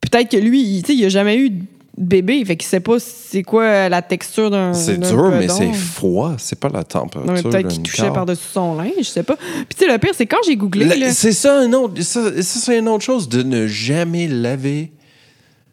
peut-être 0.00 0.28
que 0.30 0.36
lui, 0.38 0.60
il, 0.60 0.82
tu 0.82 0.92
sais, 0.92 0.98
il 0.98 1.04
a 1.04 1.08
jamais 1.08 1.36
eu 1.38 1.52
bébé. 1.98 2.44
Fait 2.44 2.56
qu'il 2.56 2.68
sait 2.68 2.80
pas 2.80 2.98
c'est 2.98 3.42
quoi 3.42 3.88
la 3.88 4.02
texture 4.02 4.50
d'un. 4.50 4.72
C'est 4.74 4.98
dur, 4.98 5.30
mais 5.30 5.48
c'est 5.48 5.72
froid. 5.72 6.34
C'est 6.38 6.58
pas 6.58 6.68
la 6.68 6.84
température. 6.84 7.32
Non, 7.32 7.42
peut-être 7.42 7.68
qu'il 7.68 7.82
touchait 7.82 8.10
par-dessus 8.10 8.46
son 8.52 8.74
linge, 8.76 8.92
je 8.98 9.02
sais 9.04 9.22
pas. 9.22 9.36
Puis 9.36 9.76
tu 9.78 9.84
sais, 9.86 9.92
le 9.92 9.98
pire, 9.98 10.12
c'est 10.14 10.26
quand 10.26 10.38
j'ai 10.46 10.56
googlé. 10.56 10.84
Là- 10.84 11.12
C'est 11.12 11.32
ça, 11.32 11.58
un 11.60 11.72
autre, 11.72 12.00
ça, 12.02 12.42
ça, 12.42 12.60
c'est 12.60 12.78
une 12.78 12.88
autre 12.88 13.04
chose 13.04 13.28
de 13.28 13.42
ne 13.42 13.66
jamais 13.66 14.28
laver 14.28 14.92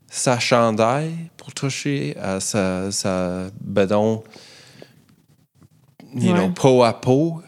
sa 0.09 0.39
chandail 0.39 1.11
pour 1.37 1.53
toucher 1.53 2.15
à 2.21 2.39
sa, 2.39 2.91
sa 2.91 3.45
bedon, 3.61 4.23
you 6.15 6.31
Ouais. 6.31 6.37
know, 6.39 6.49
peau 6.49 6.83
à 6.83 6.93
peau. 6.99 7.41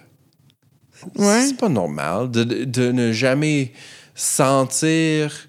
Ouais. 1.18 1.46
C'est 1.48 1.58
pas 1.58 1.70
normal 1.70 2.32
de- 2.32 2.44
de 2.66 2.92
ne 2.92 3.12
jamais 3.12 3.72
sentir 4.16 5.48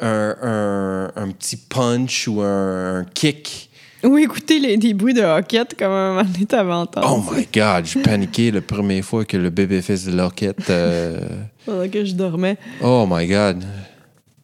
un, 0.00 0.34
un- 0.42 1.12
un 1.22 1.30
petit 1.30 1.56
punch 1.56 2.28
ou 2.28 2.40
un, 2.40 3.00
un 3.00 3.04
kick. 3.04 3.68
Ou 4.04 4.18
écouter 4.18 4.58
les, 4.58 4.76
des 4.76 4.94
bruits 4.94 5.14
de 5.14 5.22
hoquette 5.22 5.76
comme 5.78 5.92
un 5.92 6.14
moment 6.14 6.28
donné, 6.28 6.44
t'avais 6.44 6.72
entendu. 6.72 7.06
Oh 7.08 7.22
my 7.32 7.46
God, 7.54 7.84
j'ai 7.86 8.02
paniqué 8.02 8.50
la 8.50 8.60
première 8.60 9.04
fois 9.04 9.24
que 9.24 9.36
le 9.36 9.48
bébé 9.50 9.80
faisait 9.80 10.10
de 10.10 10.16
l'enquête. 10.16 10.68
euh, 10.70 11.20
Pendant 11.66 11.88
que 11.88 12.04
je 12.04 12.12
dormais. 12.14 12.56
Oh 12.82 13.06
my 13.08 13.26
God. 13.28 13.64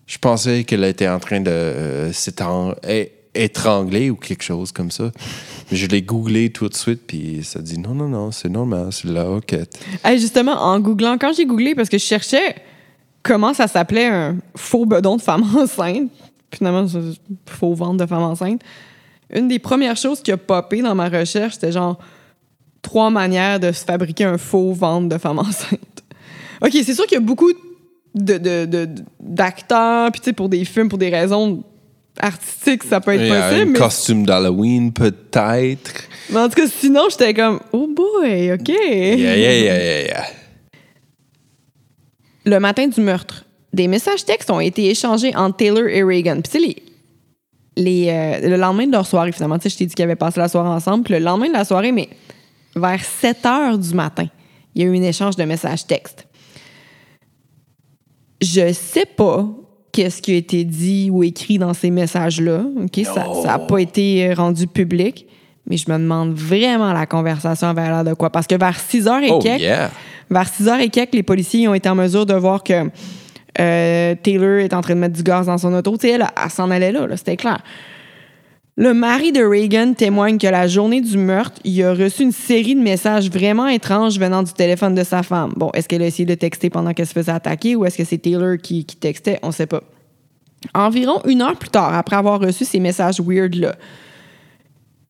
Je 0.07 0.17
pensais 0.19 0.63
qu'elle 0.63 0.85
était 0.85 1.09
en 1.09 1.19
train 1.19 1.41
de 1.41 1.51
euh, 1.51 2.13
s'étran- 2.13 2.77
é- 2.87 3.11
étrangler 3.35 4.11
ou 4.11 4.17
quelque 4.17 4.43
chose 4.45 4.71
comme 4.71 4.91
ça. 4.93 5.11
Mais 5.71 5.77
je 5.77 5.87
l'ai 5.87 6.03
googlé 6.03 6.51
tout 6.51 6.69
de 6.69 6.75
suite, 6.77 7.03
puis 7.07 7.41
ça 7.43 7.61
dit 7.61 7.79
non, 7.79 7.95
non, 7.95 8.09
non, 8.09 8.31
c'est 8.31 8.49
normal, 8.49 8.89
c'est 8.93 9.09
de 9.09 9.13
la 9.13 9.29
hoquette. 9.29 9.79
Hey, 10.05 10.19
justement, 10.21 10.53
en 10.53 10.79
googlant, 10.81 11.19
quand 11.21 11.33
j'ai 11.37 11.45
googlé, 11.47 11.75
parce 11.75 11.89
que 11.89 11.99
je 11.99 12.05
cherchais 12.05 12.55
comment 13.29 13.53
ça 13.55 13.69
s'appelait 13.69 14.07
un 14.07 14.37
faux 14.57 14.87
bedon 14.87 15.17
de 15.17 15.23
femme 15.23 15.45
enceinte, 15.57 16.11
finalement, 16.53 16.87
faux 17.47 17.75
ventre 17.75 17.99
de 17.99 18.07
femme 18.07 18.23
enceinte, 18.23 18.63
une 19.33 19.47
des 19.49 19.59
premières 19.59 19.97
choses 19.97 20.23
qui 20.23 20.33
a 20.33 20.37
popé 20.39 20.81
dans 20.81 20.95
ma 20.95 21.09
recherche, 21.11 21.55
c'était 21.55 21.71
genre 21.73 21.99
trois 22.81 23.11
manières 23.11 23.61
de 23.61 23.71
se 23.73 23.85
fabriquer 23.85 24.25
un 24.25 24.39
faux 24.39 24.73
ventre 24.73 25.09
de 25.11 25.19
femme 25.19 25.39
enceinte. 25.49 26.03
OK, 26.63 26.71
c'est 26.73 26.95
sûr 26.95 27.07
qu'il 27.07 27.15
y 27.19 27.21
a 27.21 27.25
beaucoup 27.25 27.53
de, 28.15 28.89
d'acteurs, 29.21 30.11
puis 30.11 30.21
tu 30.21 30.25
sais, 30.27 30.33
pour 30.33 30.49
des 30.49 30.65
films, 30.65 30.89
pour 30.89 30.99
des 30.99 31.11
raisons 31.11 31.63
artistiques, 32.19 32.83
ça 32.83 33.01
peut 33.01 33.13
être 33.13 33.21
Il 33.21 33.29
y 33.29 33.31
a 33.33 33.43
possible. 33.51 33.69
un 33.69 33.73
mais- 33.73 33.79
costume 33.79 34.27
d'Halloween, 34.27 34.93
peut-être. 34.93 35.93
mais 36.31 36.39
en 36.41 36.49
tout 36.49 36.55
cas, 36.57 36.67
sinon, 36.67 37.03
j'étais 37.11 37.35
comme, 37.35 37.61
oh 37.73 37.87
boy, 37.95 38.53
OK. 38.55 38.69
Yeah, 38.69 38.97
yeah, 39.17 39.37
yeah, 39.37 39.61
yeah, 39.61 40.03
yeah. 40.07 40.25
Le 42.49 42.61
matin 42.61 42.89
du 42.89 43.01
meurtre, 43.01 43.45
des 43.73 43.89
messages 43.89 44.25
textes 44.25 44.51
ont 44.51 44.61
été 44.61 44.89
échangés 44.91 45.37
entre 45.37 45.57
Taylor 45.57 45.87
et 45.89 46.03
Reagan. 46.03 46.41
Puis 46.41 46.43
tu 46.43 46.51
sais, 46.51 46.59
les, 46.59 46.83
les, 47.77 48.09
euh, 48.09 48.49
le 48.49 48.57
lendemain 48.57 48.87
de 48.87 48.93
leur 48.93 49.07
soirée, 49.07 49.33
finalement, 49.33 49.59
tu 49.59 49.65
sais, 49.65 49.71
je 49.71 49.77
t'ai 49.77 49.87
dit 49.87 49.95
qu'ils 49.95 50.05
avaient 50.05 50.17
passé 50.17 50.41
la 50.41 50.49
soirée 50.49 50.71
ensemble. 50.71 51.05
Puis 51.05 51.15
le 51.15 51.21
lendemain 51.21 51.49
de 51.49 51.53
la 51.53 51.65
soirée, 51.65 51.93
mais 51.93 52.09
vers 52.75 53.05
7 53.05 53.47
heures 53.47 53.79
du 53.79 53.95
matin, 53.95 54.27
il 54.75 54.83
y 54.83 54.85
a 54.85 54.89
eu 54.89 54.97
un 54.97 55.03
échange 55.03 55.37
de 55.37 55.45
messages 55.45 55.87
textes. 55.87 56.27
Je 58.41 58.73
sais 58.73 59.07
pas 59.07 59.47
qu'est-ce 59.93 60.23
qui 60.23 60.33
a 60.33 60.37
été 60.37 60.65
dit 60.65 61.11
ou 61.11 61.25
écrit 61.25 61.59
dans 61.59 61.75
ces 61.75 61.91
messages-là. 61.91 62.65
OK? 62.83 63.05
Ça 63.05 63.27
n'a 63.45 63.59
pas 63.59 63.79
été 63.79 64.33
rendu 64.33 64.67
public. 64.67 65.27
Mais 65.69 65.77
je 65.77 65.91
me 65.91 65.99
demande 65.99 66.35
vraiment 66.35 66.93
la 66.93 67.07
conversation 67.07 67.69
avait 67.69 67.83
l'air 67.89 68.05
de 68.05 68.15
quoi. 68.15 68.31
Parce 68.31 68.47
que 68.47 68.55
vers 68.57 68.79
6 68.79 69.07
heures 69.09 69.23
et 69.23 69.31
Oh, 69.31 69.39
quelques, 69.39 69.61
yeah. 69.61 69.91
vers 70.31 70.49
6 70.49 70.65
h 70.65 70.81
et 70.81 70.89
quelques, 70.89 71.15
les 71.15 71.23
policiers 71.23 71.69
ont 71.69 71.75
été 71.75 71.89
en 71.89 71.95
mesure 71.95 72.27
de 72.27 72.35
voir 72.35 72.63
que 72.63 72.91
euh, 73.61 74.15
Taylor 74.23 74.59
est 74.61 74.73
en 74.73 74.81
train 74.81 74.95
de 74.95 75.01
mettre 75.01 75.17
du 75.17 75.23
gaz 75.23 75.47
dans 75.47 75.59
son 75.59 75.75
auto. 75.75 75.97
Tu 75.97 76.07
sais, 76.07 76.15
elle, 76.15 76.27
elle 76.43 76.51
s'en 76.51 76.71
allait 76.71 76.93
là, 76.93 77.07
là, 77.07 77.17
c'était 77.17 77.37
clair. 77.37 77.59
Le 78.77 78.95
mari 78.95 79.33
de 79.33 79.43
Reagan 79.43 79.95
témoigne 79.95 80.39
que 80.39 80.47
la 80.47 80.69
journée 80.69 81.01
du 81.01 81.19
meurtre, 81.19 81.61
il 81.65 81.83
a 81.83 81.93
reçu 81.95 82.23
une 82.23 82.31
série 82.31 82.77
de 82.77 82.81
messages 82.81 83.29
vraiment 83.29 83.67
étranges 83.67 84.21
venant 84.21 84.45
du 84.45 84.53
téléphone 84.53 84.95
de 84.95 85.03
sa 85.03 85.25
femme. 85.25 85.53
Bon, 85.57 85.69
est-ce 85.75 85.89
qu'elle 85.89 86.03
a 86.03 86.07
essayé 86.07 86.27
de 86.27 86.35
texter 86.37 86.71
pendant 86.71 86.95
qu'elle 86.95 87.09
se 87.09 87.13
faisait 87.13 87.33
attaquer 87.33 87.75
ou 87.75 87.85
est-ce 87.85 87.99
que 87.99 88.05
c'est 88.05 88.19
Taylor 88.19 88.57
qui, 88.63 88.85
qui 88.85 88.95
textait? 88.95 89.41
On 89.43 89.51
sait 89.51 89.67
pas. 89.67 89.83
Environ 90.75 91.21
une 91.27 91.43
heure 91.43 91.57
plus 91.57 91.71
tard, 91.71 91.93
après 91.93 92.15
avoir 92.15 92.39
reçu 92.39 92.65
ces 92.65 92.79
messages 92.79 93.21
weird-là, 93.21 93.75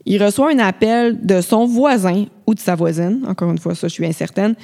il 0.07 0.23
reçoit 0.23 0.51
un 0.51 0.59
appel 0.59 1.25
de 1.25 1.41
son 1.41 1.67
voisin 1.67 2.27
ou 2.47 2.55
de 2.55 2.61
sa 2.61 2.75
voisine, 2.75 3.25
encore 3.27 3.51
une 3.51 3.59
fois, 3.59 3.75
ça, 3.75 3.89
je 3.89 3.93
suis 3.93 4.07
incertaine, 4.07 4.55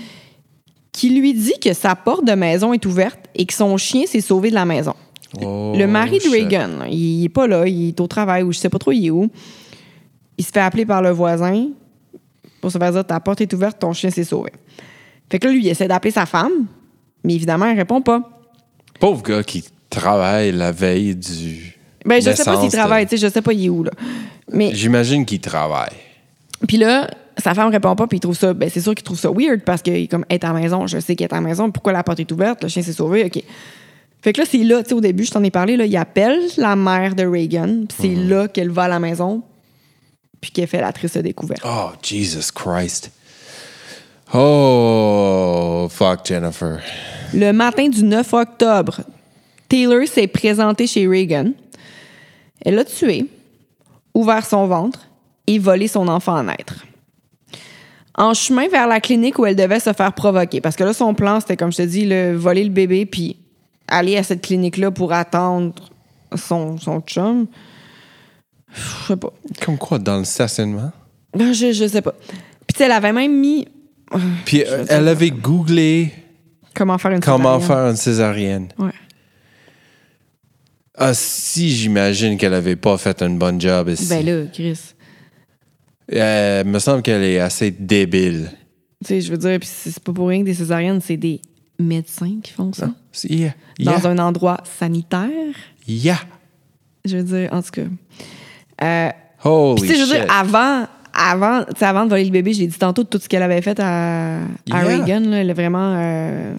qui 0.93 1.11
lui 1.11 1.35
dit 1.35 1.59
que 1.61 1.73
sa 1.73 1.97
porte 1.97 2.25
de 2.25 2.33
maison 2.33 2.73
est 2.73 2.87
ouverte 2.87 3.21
et 3.35 3.45
que 3.45 3.53
son 3.53 3.77
chien 3.77 4.07
s'est 4.07 4.21
sauvé 4.21 4.51
de 4.51 4.55
la 4.55 4.65
maison. 4.65 4.95
Oh, 5.43 5.75
le 5.77 5.87
mari 5.87 6.19
de. 6.19 6.31
Reagan, 6.31 6.85
il 6.89 7.25
est 7.25 7.29
pas 7.29 7.47
là, 7.47 7.67
il 7.67 7.89
est 7.89 8.01
au 8.01 8.07
travail 8.07 8.45
ou 8.45 8.53
je 8.53 8.59
sais 8.59 8.69
pas 8.69 8.79
trop 8.79 8.93
il 8.93 9.07
est 9.07 9.11
où. 9.11 9.29
Il 10.39 10.45
se 10.45 10.53
fait 10.53 10.61
appeler 10.61 10.87
par 10.87 11.03
le 11.03 11.11
voisin 11.11 11.69
pour 12.61 12.71
se 12.71 12.79
faire 12.79 12.93
dire 12.93 13.05
ta 13.05 13.21
porte 13.21 13.41
est 13.41 13.53
ouverte, 13.53 13.79
ton 13.79 13.93
chien 13.93 14.11
s'est 14.11 14.25
sauvé. 14.25 14.53
Fait 15.31 15.39
que 15.39 15.47
là, 15.47 15.53
lui, 15.53 15.65
il 15.65 15.69
essaie 15.69 15.89
d'appeler 15.89 16.13
sa 16.13 16.27
femme, 16.27 16.67
mais 17.25 17.35
évidemment, 17.35 17.67
elle 17.67 17.77
répond 17.77 18.01
pas. 18.01 18.23
Pauvre 19.01 19.23
gars 19.23 19.43
qui 19.43 19.65
travaille 19.91 20.53
la 20.53 20.71
veille 20.71 21.17
du. 21.17 21.77
Ben, 22.05 22.23
je 22.23 22.31
sais 22.31 22.45
pas 22.45 22.61
s'il 22.61 22.71
travaille, 22.71 23.07
tu 23.07 23.17
sais, 23.17 23.27
je 23.27 23.33
sais 23.33 23.43
pas 23.43 23.53
il 23.53 23.67
est 23.67 23.69
où, 23.69 23.83
là. 23.83 23.91
Mais 24.53 24.75
J'imagine 24.75 25.25
qu'il 25.25 25.41
travaille. 25.41 25.93
Puis 26.67 26.77
là, 26.77 27.11
sa 27.39 27.55
femme 27.55 27.71
répond 27.71 27.95
pas, 27.97 28.07
puis 28.07 28.19
il 28.19 28.21
trouve 28.21 28.37
ça, 28.37 28.55
ben 28.55 28.71
c'est 28.71 28.81
sûr 28.81 28.95
qu'il 28.95 29.05
trouve 29.05 29.19
ça 29.19 29.31
weird 29.31 29.63
parce 29.63 29.83
qu'il 29.83 29.95
est 29.95 30.07
comme, 30.07 30.25
est 30.29 30.45
à 30.45 30.53
la 30.53 30.61
maison, 30.61 30.87
je 30.87 30.99
sais 31.01 31.17
qu'elle 31.17 31.29
est 31.29 31.33
à 31.35 31.41
la 31.41 31.47
maison, 31.47 31.71
pourquoi 31.71 31.93
la 31.93 32.03
porte 32.03 32.21
est 32.21 32.31
ouverte, 32.31 32.63
le 32.63 32.69
chien 32.69 32.83
s'est 32.83 32.93
sauvé, 32.93 33.25
OK. 33.25 33.43
Fait 34.23 34.33
que 34.33 34.41
là, 34.41 34.47
c'est 34.51 34.59
là, 34.59 34.83
tu 34.83 34.91
sais, 34.91 34.95
au 34.95 35.01
début, 35.01 35.25
je 35.25 35.33
t'en 35.33 35.43
ai 35.43 35.51
parlé, 35.51 35.77
là, 35.77 35.85
il 35.85 35.97
appelle 35.97 36.41
la 36.57 36.77
mère 36.77 37.15
de 37.15 37.27
Reagan, 37.27 37.85
puis 37.89 37.97
c'est 38.01 38.15
là 38.15 38.49
qu'elle 38.49 38.71
va 38.71 38.85
à 38.85 38.89
la 38.89 38.99
maison, 38.99 39.43
puis 40.41 40.51
qu'elle 40.51 40.67
fait 40.67 40.81
la 40.81 40.93
triste 40.93 41.19
découverte. 41.19 41.63
Oh, 41.65 41.91
Jesus 42.03 42.51
Christ. 42.55 43.11
Oh, 44.33 45.87
fuck 45.91 46.21
Jennifer. 46.25 46.81
Le 47.35 47.53
matin 47.53 47.89
du 47.89 48.03
9 48.03 48.33
octobre, 48.33 49.03
Taylor 49.69 50.07
s'est 50.07 50.27
présentée 50.27 50.87
chez 50.87 51.07
Reagan. 51.07 51.53
Elle 52.65 52.77
l'a 52.77 52.85
tué, 52.85 53.27
ouvert 54.15 54.47
son 54.47 54.67
ventre 54.67 55.01
et 55.47 55.59
volé 55.59 55.89
son 55.89 56.09
enfant 56.09 56.37
à 56.37 56.43
naître. 56.43 56.85
En 58.17 58.33
chemin 58.33 58.69
vers 58.69 58.87
la 58.87 59.01
clinique 59.01 59.39
où 59.39 59.47
elle 59.47 59.57
devait 59.57 59.81
se 59.81 59.93
faire 59.93 60.13
provoquer, 60.13 60.61
parce 60.61 60.77
que 60.77 60.85
là, 60.85 60.93
son 60.93 61.15
plan, 61.15 61.41
c'était, 61.41 61.57
comme 61.57 61.73
je 61.73 61.79
te 61.79 61.83
dis, 61.83 62.07
le, 62.07 62.35
voler 62.37 62.63
le 62.65 62.71
bébé 62.71 63.07
puis 63.07 63.37
aller 63.89 64.17
à 64.17 64.23
cette 64.23 64.41
clinique-là 64.41 64.91
pour 64.93 65.13
attendre 65.13 65.75
son, 66.37 66.79
son 66.79 67.01
chum. 67.01 67.47
Je 68.73 69.07
sais 69.09 69.17
pas. 69.17 69.33
Comme 69.65 69.79
quoi, 69.79 69.99
dans 69.99 70.19
le 70.19 70.25
stationnement? 70.25 70.93
Ben, 71.37 71.53
Je, 71.53 71.73
je 71.73 71.87
sais 71.89 72.03
pas. 72.03 72.15
Puis, 72.67 72.83
elle 72.85 72.93
avait 72.93 73.13
même 73.13 73.39
mis 73.39 73.67
Puis 74.45 74.65
euh, 74.67 74.85
elle 74.89 75.09
avait 75.09 75.31
googlé 75.31 76.13
comment 76.75 76.99
faire 76.99 77.13
une 77.13 77.21
comment 77.21 77.61
césarienne. 77.61 77.67
faire 77.67 77.91
une 77.91 77.97
césarienne. 77.97 78.69
Ouais. 78.79 78.91
Ah, 80.97 81.13
si 81.15 81.71
j'imagine 81.71 82.37
qu'elle 82.37 82.55
avait 82.55 82.77
pas 82.77 82.97
fait 82.99 83.21
un 83.23 83.31
bon 83.31 83.59
job 83.61 83.89
ici. 83.89 84.07
Ben 84.09 84.25
là, 84.25 84.45
Chris. 84.53 84.79
Euh, 86.13 86.63
me 86.65 86.79
semble 86.79 87.03
qu'elle 87.03 87.23
est 87.25 87.39
assez 87.41 87.71
débile. 87.71 88.51
Tu 89.03 89.09
sais, 89.09 89.21
je 89.21 89.31
veux 89.31 89.39
dire, 89.39 89.59
puis 89.59 89.69
c'est 89.71 89.99
pas 90.01 90.13
pour 90.13 90.29
rien 90.29 90.41
que 90.41 90.45
des 90.47 90.55
césariennes, 90.55 91.01
c'est 91.01 91.17
des 91.17 91.41
médecins 91.79 92.39
qui 92.43 92.53
font 92.53 92.73
ça. 92.73 92.91
Yeah. 93.25 93.55
Dans 93.81 94.07
un 94.07 94.19
endroit 94.19 94.59
sanitaire. 94.79 95.29
Yeah. 95.89 96.19
Je 97.05 97.17
veux 97.17 97.23
dire, 97.25 97.49
en 97.53 97.63
tout 97.63 97.71
cas. 97.73 97.83
Euh, 98.83 99.11
Holy 99.43 99.81
sais, 99.89 99.95
je 99.97 100.01
veux 100.01 100.07
shit. 100.07 100.15
dire, 100.15 100.27
avant, 100.31 100.87
avant, 101.13 101.65
avant 101.81 102.05
de 102.05 102.11
voler 102.11 102.25
le 102.25 102.31
bébé, 102.31 102.53
j'ai 102.53 102.67
dit 102.67 102.79
tantôt 102.79 103.05
tout 103.05 103.19
ce 103.21 103.29
qu'elle 103.29 103.43
avait 103.43 103.63
fait 103.63 103.79
à, 103.81 104.37
à 104.39 104.45
Yeah. 104.67 104.85
Reagan. 104.85 105.21
Là, 105.31 105.39
elle 105.39 105.51
est 105.51 105.55
vraiment 105.55 105.97
euh, 105.99 106.55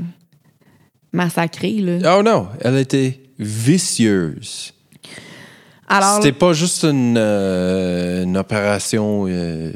massacrée. 1.13 1.77
Là. 1.79 2.17
Oh 2.17 2.23
non, 2.23 2.47
elle 2.61 2.77
était 2.77 3.19
vicieuse. 3.39 4.73
Alors, 5.88 6.15
C'était 6.15 6.31
pas 6.31 6.53
juste 6.53 6.83
une, 6.83 7.15
euh, 7.17 8.23
une 8.23 8.38
opération. 8.38 9.25
euh, 9.27 9.71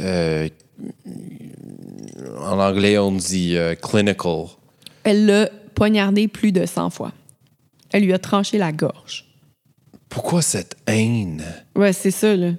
euh, 0.00 0.48
en 2.40 2.58
anglais, 2.58 2.98
on 2.98 3.12
dit 3.12 3.56
clinical. 3.80 4.46
elle 5.04 5.26
l'a 5.26 5.48
poignardé 5.74 6.26
plus 6.28 6.50
de 6.52 6.66
100 6.66 6.90
fois. 6.90 7.12
Elle 7.92 8.04
lui 8.04 8.12
a 8.12 8.18
tranché 8.18 8.58
la 8.58 8.72
gorge. 8.72 9.24
Pourquoi 10.08 10.42
cette 10.42 10.76
haine? 10.86 11.44
Ouais, 11.76 11.92
c'est 11.92 12.10
ça, 12.10 12.34
là. 12.34 12.52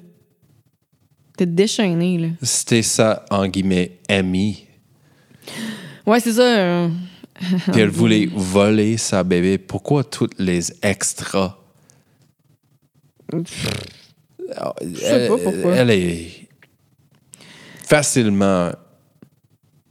T'es 1.37 1.45
déchaîné, 1.45 2.17
là. 2.17 2.27
C'était 2.41 2.81
ça, 2.81 3.25
en 3.29 3.47
guillemets, 3.47 3.97
ami. 4.07 4.65
Ouais, 6.07 6.21
c'est 6.21 6.33
ça. 6.33 6.87
Puis 7.71 7.81
elle 7.81 7.89
voulait 7.89 8.29
voler 8.31 8.97
sa 8.97 9.23
bébé. 9.23 9.57
Pourquoi 9.57 10.03
toutes 10.03 10.39
les 10.39 10.71
extras? 10.81 11.57
Je 13.33 14.95
sais 14.95 15.27
pas 15.27 15.37
pourquoi. 15.37 15.75
Elle 15.75 15.91
est 15.91 16.47
facilement 17.85 18.71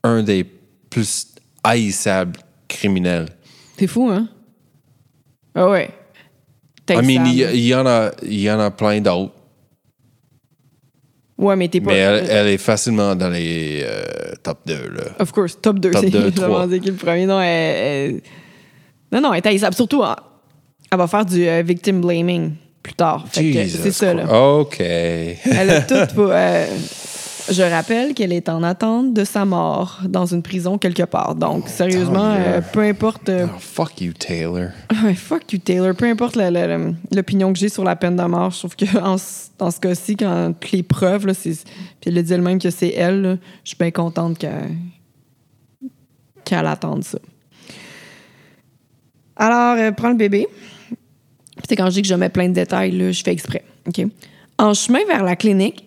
un 0.02 0.22
des 0.22 0.44
plus 0.44 1.34
haïssables 1.62 2.38
criminels. 2.68 3.28
C'est 3.78 3.86
fou, 3.86 4.08
hein? 4.10 4.28
Ah 5.54 5.68
ouais. 5.68 5.90
Peut-être 6.86 7.02
I 7.02 7.06
mean, 7.06 7.24
Sam. 7.24 7.26
il 7.26 7.38
y, 7.38 7.42
il 7.42 7.66
y 7.66 7.74
en 7.74 7.86
a, 7.86 8.10
il 8.22 8.40
y 8.40 8.50
en 8.50 8.60
a 8.60 8.70
plein 8.70 9.00
d'autres. 9.00 9.34
Ouais, 11.44 11.56
mais 11.56 11.68
t'es 11.68 11.80
pas. 11.80 11.92
Mais 11.92 11.98
elle, 11.98 12.26
elle 12.30 12.46
est 12.48 12.58
facilement 12.58 13.14
dans 13.14 13.28
les 13.28 13.82
euh, 13.84 14.04
top 14.42 14.58
2, 14.66 14.74
là. 14.74 15.02
Of 15.18 15.32
course, 15.32 15.58
top 15.60 15.78
2, 15.78 15.90
Top 15.90 16.00
c'est 16.04 16.14
évidemment 16.14 16.66
qui 16.68 16.74
est 16.74 16.86
le 16.86 16.92
premier. 16.94 17.26
Non, 17.26 17.40
elle, 17.40 17.76
elle- 17.76 18.20
non, 19.12 19.20
non, 19.20 19.32
elle 19.34 19.38
est 19.38 19.46
haïssable. 19.46 19.74
Surtout, 19.74 20.02
elle 20.02 20.14
elle 20.90 20.98
va 20.98 21.06
faire 21.06 21.24
du 21.24 21.46
euh, 21.48 21.62
victim 21.62 22.00
blaming 22.00 22.52
plus 22.82 22.94
tard. 22.94 23.24
C'est 23.32 23.90
ça, 23.90 24.14
là. 24.14 24.24
OK. 24.58 24.80
Elle 24.80 25.70
a 25.70 25.80
tout 25.82 26.14
pour. 26.14 26.28
euh, 26.30 26.66
je 27.50 27.62
rappelle 27.62 28.14
qu'elle 28.14 28.32
est 28.32 28.48
en 28.48 28.62
attente 28.62 29.12
de 29.12 29.24
sa 29.24 29.44
mort 29.44 30.00
dans 30.08 30.24
une 30.26 30.42
prison 30.42 30.78
quelque 30.78 31.02
part. 31.02 31.34
Donc, 31.34 31.68
sérieusement, 31.68 32.14
tant 32.34 32.38
mieux. 32.38 32.46
euh, 32.46 32.60
peu 32.72 32.80
importe. 32.80 33.28
euh, 33.28 33.46
Oh, 33.48 33.58
fuck 33.58 34.00
you, 34.00 34.12
Taylor. 34.12 34.68
Ouais, 35.04 35.14
fuck 35.14 35.52
you, 35.52 35.58
Taylor. 35.58 35.94
Peu 35.94 36.06
importe 36.06 36.36
la- 36.36 36.50
la- 36.50 36.66
la- 36.66 36.90
l'opinion 37.12 37.52
que 37.52 37.58
j'ai 37.58 37.68
sur 37.68 37.84
la 37.84 37.96
peine 37.96 38.16
de 38.16 38.22
mort, 38.24 38.50
je 38.50 38.58
trouve 38.60 38.76
que 38.76 38.98
en 39.02 39.18
ce- 39.18 39.48
dans 39.58 39.70
ce 39.70 39.80
cas-ci, 39.80 40.16
quand 40.16 40.52
toutes 40.58 40.72
les 40.72 40.82
preuves, 40.82 41.26
là, 41.26 41.34
c'est- 41.34 41.64
puis 42.00 42.08
elle 42.08 42.14
le 42.14 42.22
dit 42.22 42.32
elle-même 42.32 42.58
que 42.58 42.70
c'est 42.70 42.90
elle, 42.94 43.20
là, 43.22 43.36
je 43.64 43.68
suis 43.68 43.76
bien 43.78 43.90
contente 43.90 44.38
qu'elle 44.38 44.70
qu'elle 46.44 46.66
attende 46.66 47.04
ça. 47.04 47.18
Alors, 49.36 49.76
euh, 49.78 49.90
prends 49.92 50.10
le 50.10 50.14
bébé. 50.16 50.46
Puis 51.56 51.66
c'est 51.68 51.76
quand 51.76 51.86
je 51.86 51.90
dis 51.94 52.02
que 52.02 52.08
je 52.08 52.14
mets 52.14 52.28
plein 52.28 52.48
de 52.48 52.54
détails, 52.54 52.90
là, 52.92 53.10
je 53.12 53.22
fais 53.22 53.32
exprès. 53.32 53.64
OK? 53.88 54.06
En 54.58 54.74
chemin 54.74 55.00
vers 55.08 55.24
la 55.24 55.36
clinique, 55.36 55.84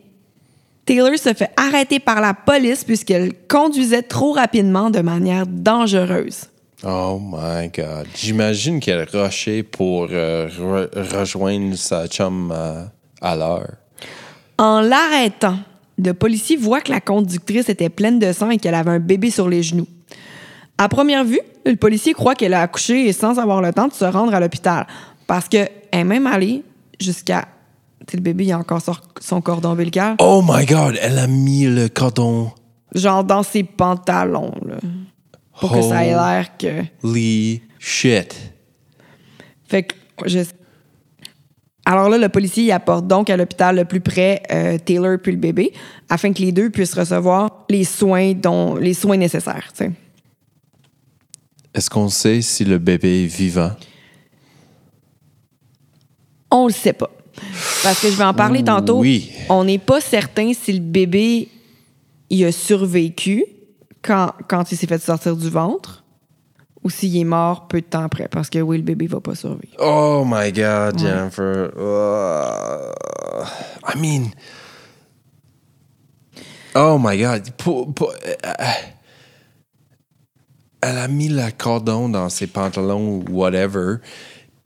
Taylor 0.88 1.18
se 1.18 1.34
fait 1.34 1.52
arrêter 1.58 2.00
par 2.00 2.22
la 2.22 2.34
police 2.34 2.84
puisqu'elle 2.84 3.34
conduisait 3.48 4.02
trop 4.04 4.32
rapidement 4.32 4.90
de 4.90 5.02
manière 5.02 5.46
dangereuse. 5.46 6.46
Oh 6.84 7.20
my 7.22 7.68
God. 7.76 8.08
J'imagine 8.16 8.80
qu'elle 8.80 9.06
rushait 9.12 9.64
pour 9.64 10.08
euh, 10.10 10.48
re- 10.48 11.18
rejoindre 11.20 11.76
sa 11.76 12.08
chum 12.08 12.52
euh, 12.56 12.86
à 13.22 13.36
l'heure. 13.36 13.74
En 14.58 14.80
l'arrêtant, 14.82 15.58
le 15.98 16.14
policier 16.14 16.56
voit 16.56 16.82
que 16.82 16.92
la 16.92 17.02
conductrice 17.02 17.68
était 17.70 17.90
pleine 17.90 18.18
de 18.18 18.32
sang 18.32 18.50
et 18.50 18.58
qu'elle 18.58 18.76
avait 18.76 18.92
un 18.92 19.00
bébé 19.00 19.30
sur 19.30 19.50
les 19.50 19.64
genoux. 19.64 19.88
À 20.78 20.88
première 20.88 21.26
vue, 21.26 21.42
le 21.66 21.76
policier 21.76 22.14
croit 22.14 22.36
qu'elle 22.36 22.54
a 22.54 22.62
accouché 22.62 23.12
sans 23.12 23.40
avoir 23.40 23.62
le 23.62 23.74
temps 23.74 23.88
de 23.90 23.94
se 23.94 24.06
rendre 24.06 24.34
à 24.34 24.40
l'hôpital 24.40 24.88
parce 25.26 25.50
qu'elle 25.50 25.70
est 25.92 26.04
même 26.06 26.28
allée 26.28 26.64
jusqu'à. 27.00 27.46
Le 28.14 28.22
bébé, 28.22 28.46
il 28.46 28.52
a 28.54 28.58
encore 28.60 28.82
son, 29.20 29.42
cordon 29.42 29.70
ombilical, 29.72 30.16
Oh 30.20 30.42
my 30.48 30.66
God, 30.66 30.98
elle 31.02 31.20
a 31.20 31.28
mis 31.28 31.66
le 31.66 31.90
cordon. 31.90 32.52
genre 32.96 33.24
dans 33.24 33.44
ses 33.44 33.64
pantalons, 33.64 34.54
là, 34.66 34.78
pour 35.60 35.72
que 35.74 35.82
ça 35.82 36.06
ait 36.06 36.12
l'air 36.12 36.58
que. 36.58 36.84
Holy 37.04 37.62
shit. 37.80 38.34
Fait 39.68 39.84
que 39.84 39.94
je- 40.26 40.40
Alors 41.86 42.08
là, 42.10 42.18
le 42.18 42.30
policier 42.30 42.72
apporte 42.72 43.08
donc 43.08 43.30
à 43.30 43.36
l'hôpital 43.38 43.76
le 43.76 43.86
plus 43.86 44.00
près 44.02 44.42
euh, 44.52 44.78
Taylor 44.78 45.18
puis 45.22 45.34
le 45.34 45.38
bébé, 45.38 45.74
afin 46.10 46.32
que 46.34 46.42
les 46.42 46.52
deux 46.54 46.70
puissent 46.70 46.94
recevoir 46.94 47.66
les 47.70 47.84
soins 47.84 48.34
dont 48.34 48.76
les 48.76 48.94
soins 48.94 49.18
nécessaires. 49.18 49.68
tu 49.76 49.86
sais. 49.86 49.92
Est-ce 51.74 51.90
qu'on 51.90 52.08
sait 52.10 52.42
si 52.42 52.64
le 52.66 52.78
bébé 52.78 53.24
est 53.26 53.28
vivant? 53.28 53.72
On 56.50 56.68
le 56.68 56.74
sait 56.74 56.94
pas. 56.94 57.10
Parce 57.84 58.00
que 58.02 58.10
je 58.10 58.16
vais 58.16 58.24
en 58.24 58.34
parler 58.34 58.64
tantôt. 58.64 59.00
Oui. 59.00 59.32
On 59.50 59.64
n'est 59.64 59.78
pas 59.80 60.02
certain 60.02 60.52
si 60.54 60.74
le 60.74 60.80
bébé 60.80 61.50
il 62.30 62.44
a 62.46 62.52
survécu 62.52 63.46
quand, 64.02 64.32
quand 64.50 64.72
il 64.72 64.78
s'est 64.78 64.88
fait 64.88 65.02
sortir 65.02 65.36
du 65.36 65.50
ventre 65.50 66.04
ou 66.84 66.90
s'il 66.90 67.16
est 67.18 67.24
mort 67.24 67.68
peu 67.68 67.82
de 67.82 67.86
temps 67.86 68.04
après. 68.04 68.28
Parce 68.28 68.50
que 68.50 68.60
oui, 68.60 68.78
le 68.78 68.84
bébé 68.84 69.08
va 69.08 69.20
pas 69.20 69.36
survivre. 69.36 69.74
Oh 69.80 70.24
my 70.26 70.52
God, 70.52 70.98
Jennifer. 71.00 71.72
Uh, 71.78 72.94
I 73.94 73.98
mean. 74.00 74.32
Oh 76.76 76.98
my 77.00 77.18
God. 77.18 77.52
Pour- 77.58 77.94
pour- 77.94 78.14
elle 80.82 80.98
a 80.98 81.08
mis 81.08 81.28
le 81.30 81.50
cordon 81.58 82.08
dans 82.10 82.30
ses 82.30 82.48
pantalons 82.48 83.18
ou 83.20 83.26
whatever. 83.32 83.96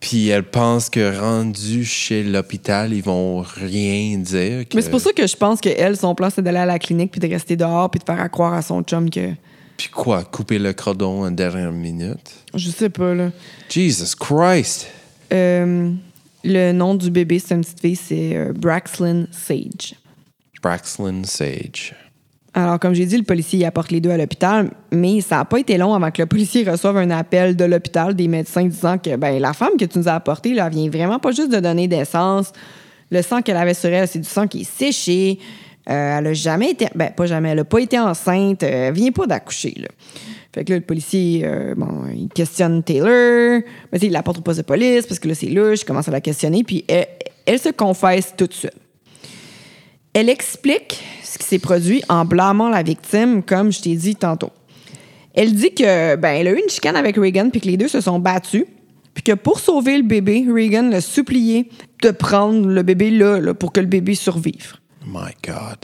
Puis 0.02 0.28
elle 0.30 0.44
pense 0.44 0.90
que 0.90 1.18
rendu 1.18 1.86
chez 1.86 2.24
l'hôpital, 2.24 2.92
ils 2.92 3.04
vont 3.04 3.42
rien 3.42 4.18
dire. 4.18 4.68
que- 4.68 4.76
Mais 4.76 4.82
c'est 4.82 4.90
pour 4.90 5.00
ça 5.00 5.14
que 5.14 5.26
je 5.28 5.36
pense 5.38 5.62
que 5.62 5.70
elle, 5.70 5.96
son 5.96 6.14
plan, 6.16 6.30
c'est 6.30 6.42
d'aller 6.42 6.58
à 6.58 6.66
la 6.66 6.80
clinique 6.80 7.12
puis 7.12 7.22
de 7.22 7.28
rester 7.28 7.56
dehors 7.56 7.90
puis 7.90 8.00
de 8.00 8.04
faire 8.04 8.20
à 8.20 8.28
croire 8.28 8.54
à 8.54 8.62
son 8.64 8.82
chum 8.82 9.10
que. 9.10 9.30
Puis 9.78 9.88
quoi, 9.90 10.24
couper 10.26 10.60
le 10.60 10.74
cordon 10.74 11.24
en 11.26 11.32
dernière 11.32 11.72
minute? 11.72 12.32
Je 12.54 12.70
sais 12.70 12.90
pas, 12.90 13.14
là. 13.14 13.32
Jesus 13.70 14.16
Christ! 14.20 14.88
Euh, 15.32 15.92
le 16.44 16.72
nom 16.74 16.96
du 16.96 17.10
bébé, 17.10 17.40
c'est 17.40 17.54
une 17.56 17.62
petite 17.62 17.80
fille, 17.80 17.96
c'est 17.96 18.36
euh, 18.36 18.54
Braxlyn 18.54 19.28
Sage. 19.32 19.96
Braxlin 20.62 21.24
Sage. 21.24 21.96
Alors, 22.54 22.80
comme 22.80 22.94
j'ai 22.94 23.06
dit, 23.06 23.18
le 23.18 23.24
policier 23.24 23.66
apporte 23.66 23.92
les 23.92 24.02
deux 24.02 24.10
à 24.10 24.18
l'hôpital, 24.18 24.72
mais 24.92 25.22
ça 25.22 25.38
n'a 25.38 25.46
pas 25.46 25.60
été 25.60 25.78
long 25.78 25.94
avant 25.94 26.12
que 26.12 26.22
le 26.22 26.26
policier 26.26 26.70
reçoive 26.70 26.98
un 26.98 27.10
appel 27.10 27.56
de 27.56 27.64
l'hôpital 27.64 28.14
des 28.14 28.28
médecins 28.28 28.66
disant 28.66 28.98
que 28.98 29.16
ben, 29.16 29.40
la 29.40 29.54
femme 29.54 29.78
que 29.80 29.86
tu 29.86 29.98
nous 29.98 30.10
as 30.10 30.16
apportée, 30.16 30.54
là, 30.54 30.68
vient 30.68 30.90
vraiment 30.90 31.18
pas 31.18 31.32
juste 31.32 31.52
de 31.52 31.62
donner 31.62 31.88
d'essence. 31.88 32.52
Le 33.10 33.22
sang 33.22 33.42
qu'elle 33.42 33.58
avait 33.58 33.74
sur 33.74 33.90
elle, 33.90 34.08
c'est 34.08 34.20
du 34.20 34.28
sang 34.28 34.48
qui 34.48 34.62
est 34.62 34.70
séché. 34.70 35.40
Euh, 35.90 36.18
elle 36.20 36.28
a 36.28 36.34
jamais 36.34 36.72
été. 36.72 36.88
Ben, 36.94 37.12
pas 37.12 37.26
jamais. 37.26 37.50
Elle 37.50 37.60
a 37.60 37.64
pas 37.64 37.80
été 37.80 37.98
enceinte. 37.98 38.64
Euh, 38.64 38.90
elle 38.90 38.94
vient 38.94 39.12
pas 39.12 39.28
d'accoucher, 39.28 39.74
là. 39.78 39.88
Fait 40.54 40.66
que 40.66 40.74
là, 40.74 40.80
le 40.80 40.86
policier, 40.86 41.44
euh, 41.46 41.74
bon, 41.78 42.04
il 42.14 42.28
questionne 42.28 42.84
Taylor. 42.84 43.62
Mais 43.92 44.00
sais, 44.00 44.08
il 44.08 44.12
l'apporte 44.12 44.40
au 44.40 44.42
poste 44.42 44.60
de 44.60 44.66
police 44.66 45.08
parce 45.08 45.20
que 45.20 45.30
là, 45.30 45.36
c'est 45.36 45.48
louche. 45.48 45.82
Il 45.82 45.86
commence 45.86 46.10
à 46.10 46.12
la 46.12 46.20
questionner. 46.20 46.66
Puis 46.66 46.84
elle 46.90 47.60
se 47.60 47.70
confesse 47.70 48.34
tout 48.36 48.48
de 48.48 48.54
suite. 48.54 48.74
Elle 50.14 50.30
explique 50.30 51.02
ce 51.24 51.38
qui 51.38 51.46
s'est 51.46 51.60
produit 51.60 52.04
en 52.10 52.26
blâmant 52.26 52.70
la 52.70 52.84
victime, 52.84 53.42
comme 53.44 53.72
je 53.72 53.82
t'ai 53.82 53.96
dit 53.96 54.16
tantôt. 54.16 54.52
Elle 55.34 55.54
dit 55.54 55.74
que 55.74 56.16
ben, 56.18 56.30
elle 56.36 56.48
a 56.48 56.52
eu 56.52 56.60
une 56.62 56.70
chicane 56.70 56.96
avec 56.98 57.16
Reagan 57.16 57.50
puis 57.50 57.62
que 57.62 57.68
les 57.68 57.78
deux 57.78 57.88
se 57.88 58.02
sont 58.02 58.20
battus, 58.20 58.66
puis 59.14 59.24
que 59.24 59.32
pour 59.34 59.60
sauver 59.60 59.96
le 59.98 60.04
bébé, 60.04 60.46
Reagan 60.52 60.90
l'a 60.90 61.00
supplié 61.02 61.70
de 62.02 62.12
prendre 62.12 62.68
le 62.68 62.84
bébé 62.84 63.10
là, 63.12 63.40
là, 63.40 63.54
pour 63.54 63.72
que 63.72 63.80
le 63.80 63.86
bébé 63.88 64.16
survive. 64.16 64.74
My 65.06 65.32
God. 65.46 65.78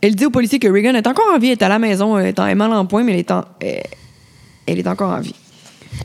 Elle 0.00 0.14
dit 0.14 0.24
au 0.26 0.30
policier 0.30 0.58
que 0.58 0.68
Reagan 0.68 0.94
est 0.94 1.06
encore 1.06 1.26
en 1.34 1.38
vie, 1.38 1.48
elle 1.48 1.52
est 1.52 1.62
à 1.62 1.68
la 1.68 1.78
maison, 1.78 2.16
elle 2.18 2.26
est 2.28 2.38
en- 2.38 2.54
mal 2.56 2.72
en 2.72 2.86
point, 2.86 3.02
mais 3.04 3.12
elle 3.12 3.18
est, 3.18 3.30
en- 3.30 3.44
elle- 3.60 3.82
elle 4.66 4.78
est 4.78 4.86
encore 4.86 5.10
en 5.12 5.20
vie. 5.20 5.34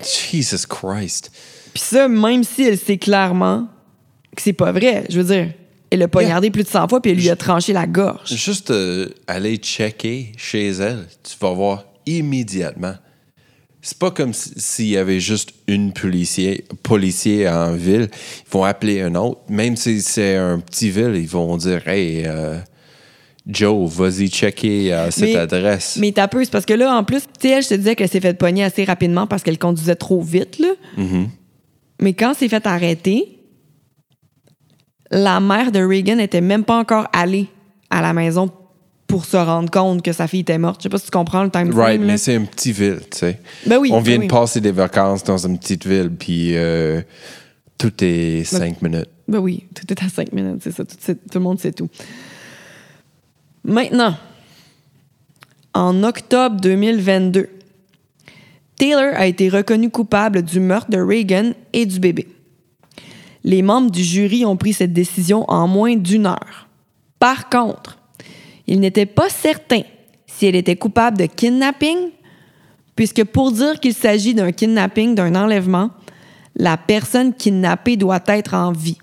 Jesus 0.01 0.65
Christ. 0.67 1.31
Puis 1.73 1.83
ça, 1.83 2.07
même 2.07 2.43
si 2.43 2.63
elle 2.63 2.77
sait 2.77 2.97
clairement 2.97 3.67
que 4.35 4.41
c'est 4.41 4.53
pas 4.53 4.71
vrai, 4.71 5.05
je 5.09 5.19
veux 5.21 5.33
dire, 5.35 5.53
elle 5.93 5.99
l'a 5.99 6.07
poignardé 6.07 6.49
plus 6.51 6.63
de 6.63 6.67
100 6.67 6.87
fois 6.87 7.01
puis 7.01 7.11
elle 7.11 7.17
lui 7.17 7.29
a 7.29 7.35
tranché 7.35 7.73
la 7.73 7.87
gorge. 7.87 8.33
Juste 8.33 8.71
euh, 8.71 9.09
aller 9.27 9.57
checker 9.57 10.31
chez 10.37 10.67
elle, 10.69 11.05
tu 11.23 11.35
vas 11.39 11.51
voir 11.53 11.85
immédiatement. 12.05 12.95
C'est 13.81 13.97
pas 13.97 14.11
comme 14.11 14.33
si- 14.33 14.53
s'il 14.57 14.87
y 14.87 14.97
avait 14.97 15.19
juste 15.19 15.51
une 15.67 15.91
policier, 15.91 16.63
policier 16.83 17.49
en 17.49 17.73
ville. 17.73 18.07
Ils 18.11 18.51
vont 18.51 18.63
appeler 18.63 19.01
un 19.01 19.13
autre. 19.15 19.41
Même 19.49 19.75
si 19.75 20.01
c'est 20.01 20.37
un 20.37 20.59
petit 20.59 20.89
ville, 20.89 21.15
ils 21.15 21.27
vont 21.27 21.57
dire 21.57 21.85
Hey, 21.87 22.23
euh, 22.25 22.57
Joe, 23.45 23.91
vas-y 23.91 24.29
checker 24.29 24.93
euh, 24.93 25.11
cette 25.11 25.23
Mais- 25.23 25.35
adresse. 25.35 25.97
Mais 25.99 26.13
t'as 26.13 26.29
peu, 26.29 26.45
c'est 26.45 26.49
parce 26.51 26.65
que 26.65 26.73
là, 26.73 26.95
en 26.95 27.03
plus, 27.03 27.23
tu 27.23 27.27
sais, 27.41 27.49
elle, 27.49 27.63
je 27.63 27.67
te 27.69 27.73
disais 27.73 27.95
qu'elle 27.97 28.07
s'est 28.07 28.21
fait 28.21 28.33
pogner 28.37 28.63
assez 28.63 28.85
rapidement 28.85 29.27
parce 29.27 29.43
qu'elle 29.43 29.57
conduisait 29.59 29.95
trop 29.97 30.21
vite, 30.21 30.59
là. 30.59 30.69
Mm-hmm. 30.97 31.27
Mais 32.01 32.13
quand 32.13 32.33
s'est 32.33 32.47
fait 32.47 32.65
arrêter, 32.65 33.39
la 35.13 35.39
mère 35.39 35.71
de 35.71 35.79
Reagan 35.79 36.15
n'était 36.15 36.41
même 36.41 36.63
pas 36.63 36.77
encore 36.77 37.07
allée 37.13 37.47
à 37.89 38.01
la 38.01 38.13
maison 38.13 38.49
pour 39.07 39.25
se 39.25 39.37
rendre 39.37 39.69
compte 39.69 40.01
que 40.01 40.11
sa 40.11 40.27
fille 40.27 40.39
était 40.39 40.57
morte. 40.57 40.79
Je 40.79 40.83
sais 40.83 40.89
pas 40.89 40.97
si 40.97 41.05
tu 41.05 41.11
comprends 41.11 41.43
le 41.43 41.51
time. 41.51 41.71
Right, 41.71 42.01
mais 42.01 42.17
c'est 42.17 42.35
une 42.35 42.47
petite 42.47 42.75
ville, 42.75 42.99
tu 43.11 43.19
sais. 43.19 43.39
Ben 43.67 43.77
oui, 43.77 43.89
On 43.91 43.97
ben 43.97 44.03
vient 44.03 44.19
oui. 44.19 44.27
de 44.27 44.31
passer 44.31 44.59
des 44.59 44.71
vacances 44.71 45.23
dans 45.23 45.37
une 45.37 45.59
petite 45.59 45.85
ville, 45.85 46.09
puis 46.09 46.57
euh, 46.57 47.01
tout 47.77 47.93
est 48.03 48.43
cinq 48.43 48.81
minutes. 48.81 49.09
Ben 49.27 49.37
oui, 49.37 49.67
tout 49.75 49.83
est 49.91 50.03
à 50.03 50.09
cinq 50.09 50.33
minutes, 50.33 50.61
c'est 50.63 50.71
ça. 50.71 50.83
Tout, 50.83 50.95
tout 51.13 51.37
le 51.37 51.39
monde 51.39 51.59
sait 51.59 51.71
tout. 51.73 51.89
Maintenant, 53.63 54.15
en 55.75 56.03
octobre 56.03 56.59
2022, 56.59 57.49
Taylor 58.77 59.13
a 59.13 59.27
été 59.27 59.47
reconnu 59.49 59.91
coupable 59.91 60.41
du 60.41 60.59
meurtre 60.59 60.89
de 60.89 60.97
Reagan 60.99 61.51
et 61.71 61.85
du 61.85 61.99
bébé. 61.99 62.27
Les 63.43 63.61
membres 63.61 63.91
du 63.91 64.03
jury 64.03 64.45
ont 64.45 64.55
pris 64.55 64.73
cette 64.73 64.93
décision 64.93 65.45
en 65.49 65.67
moins 65.67 65.95
d'une 65.95 66.25
heure. 66.25 66.67
Par 67.19 67.49
contre, 67.49 67.97
ils 68.67 68.79
n'étaient 68.79 69.05
pas 69.05 69.29
certains 69.29 69.81
si 70.27 70.45
elle 70.45 70.55
était 70.55 70.75
coupable 70.75 71.17
de 71.17 71.25
kidnapping, 71.25 71.97
puisque 72.95 73.23
pour 73.25 73.51
dire 73.51 73.79
qu'il 73.79 73.93
s'agit 73.93 74.33
d'un 74.33 74.51
kidnapping, 74.51 75.15
d'un 75.15 75.35
enlèvement, 75.35 75.91
la 76.55 76.77
personne 76.77 77.33
kidnappée 77.33 77.97
doit 77.97 78.23
être 78.27 78.53
en 78.53 78.71
vie. 78.71 78.97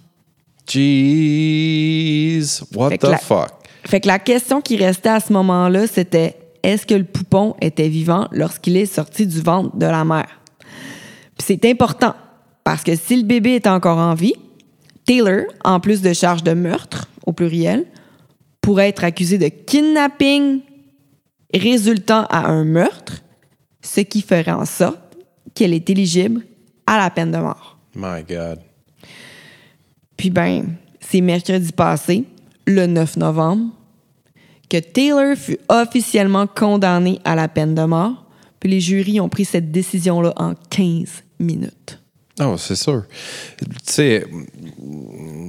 Jeez, 1.20 2.62
what 2.74 2.97
the 2.99 3.05
la- 3.05 3.18
fuck? 3.18 3.51
Fait 3.84 4.01
que 4.01 4.07
la 4.09 4.18
question 4.18 4.61
qui 4.61 4.76
restait 4.76 5.09
à 5.09 5.20
ce 5.20 5.32
moment-là, 5.32 5.86
c'était 5.86 6.36
est-ce 6.62 6.86
que 6.86 6.95
le 6.95 7.05
poupon 7.05 7.55
était 7.61 7.88
vivant 7.88 8.28
lorsqu'il 8.30 8.76
est 8.76 8.86
sorti 8.86 9.26
du 9.26 9.41
ventre 9.41 9.76
de 9.76 9.86
la 9.86 10.05
mère? 10.05 10.41
Puis 11.38 11.47
c'est 11.47 11.64
important 11.64 12.14
parce 12.64 12.82
que 12.82 12.94
si 12.96 13.16
le 13.16 13.24
bébé 13.24 13.56
est 13.56 13.66
encore 13.66 13.98
en 13.98 14.14
vie, 14.14 14.34
Taylor, 15.06 15.44
en 15.64 15.80
plus 15.80 16.02
de 16.02 16.12
charges 16.12 16.42
de 16.42 16.52
meurtre, 16.52 17.08
au 17.26 17.32
pluriel, 17.32 17.86
pourrait 18.61 18.88
être 18.88 19.04
accusé 19.04 19.38
de 19.38 19.48
kidnapping 19.48 20.61
résultant 21.52 22.26
à 22.30 22.48
un 22.48 22.64
meurtre, 22.64 23.22
ce 23.82 24.00
qui 24.00 24.22
ferait 24.22 24.50
en 24.50 24.64
sorte 24.64 25.00
qu'elle 25.54 25.74
est 25.74 25.88
éligible 25.90 26.42
à 26.86 26.98
la 26.98 27.11
peine 27.11 27.32
de 27.32 27.38
mort. 27.38 27.78
My 27.94 28.22
God. 28.28 28.61
Puis 30.16 30.30
ben, 30.30 30.76
c'est 31.00 31.20
mercredi 31.20 31.72
passé, 31.72 32.24
le 32.66 32.86
9 32.86 33.16
novembre, 33.16 33.72
que 34.68 34.76
Taylor 34.78 35.36
fut 35.36 35.58
officiellement 35.68 36.46
condamné 36.46 37.20
à 37.24 37.34
la 37.34 37.48
peine 37.48 37.74
de 37.74 37.82
mort. 37.82 38.26
Puis 38.61 38.70
les 38.70 38.80
jurys 38.80 39.20
ont 39.20 39.28
pris 39.28 39.44
cette 39.44 39.72
décision-là 39.72 40.32
en 40.36 40.54
15 40.68 41.24
minutes. 41.38 41.99
Oh, 42.41 42.57
c'est 42.57 42.76
sûr. 42.76 43.05
Tu 43.59 43.66
sais, 43.84 44.26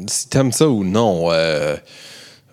si 0.07 0.29
t'aimes 0.29 0.51
ça 0.51 0.67
ou 0.69 0.83
non, 0.83 1.27
euh, 1.31 1.77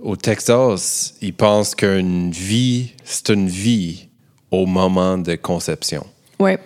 au 0.01 0.17
Texas, 0.17 1.15
ils 1.21 1.35
pensent 1.35 1.75
qu'une 1.75 2.31
vie, 2.31 2.93
c'est 3.05 3.31
une 3.31 3.49
vie 3.49 4.09
au 4.51 4.65
moment 4.67 5.19
de 5.19 5.35
conception. 5.35 6.07
Ouais. 6.39 6.59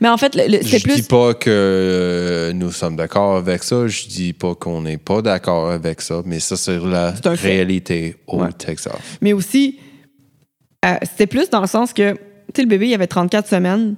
Mais 0.00 0.08
en 0.08 0.16
fait, 0.16 0.32
c'est 0.34 0.78
Je 0.78 0.82
plus. 0.82 0.94
dis 0.96 1.02
pas 1.02 1.34
que 1.34 1.50
euh, 1.50 2.52
nous 2.52 2.72
sommes 2.72 2.96
d'accord 2.96 3.36
avec 3.36 3.62
ça. 3.62 3.86
Je 3.86 4.06
dis 4.08 4.32
pas 4.32 4.54
qu'on 4.56 4.82
n'est 4.82 4.98
pas 4.98 5.22
d'accord 5.22 5.70
avec 5.70 6.00
ça, 6.00 6.22
mais 6.24 6.40
ça, 6.40 6.56
c'est 6.56 6.78
la 6.80 7.12
réalité 7.24 8.16
au 8.26 8.40
Ouais. 8.42 8.52
Texas. 8.52 8.96
Mais 9.20 9.32
aussi, 9.32 9.78
euh, 10.84 10.94
c'était 11.02 11.26
plus 11.28 11.48
dans 11.50 11.60
le 11.60 11.66
sens 11.68 11.92
que, 11.92 12.12
tu 12.12 12.18
sais, 12.56 12.62
le 12.62 12.68
bébé, 12.68 12.88
il 12.88 12.94
avait 12.94 13.06
34 13.06 13.48
semaines. 13.48 13.94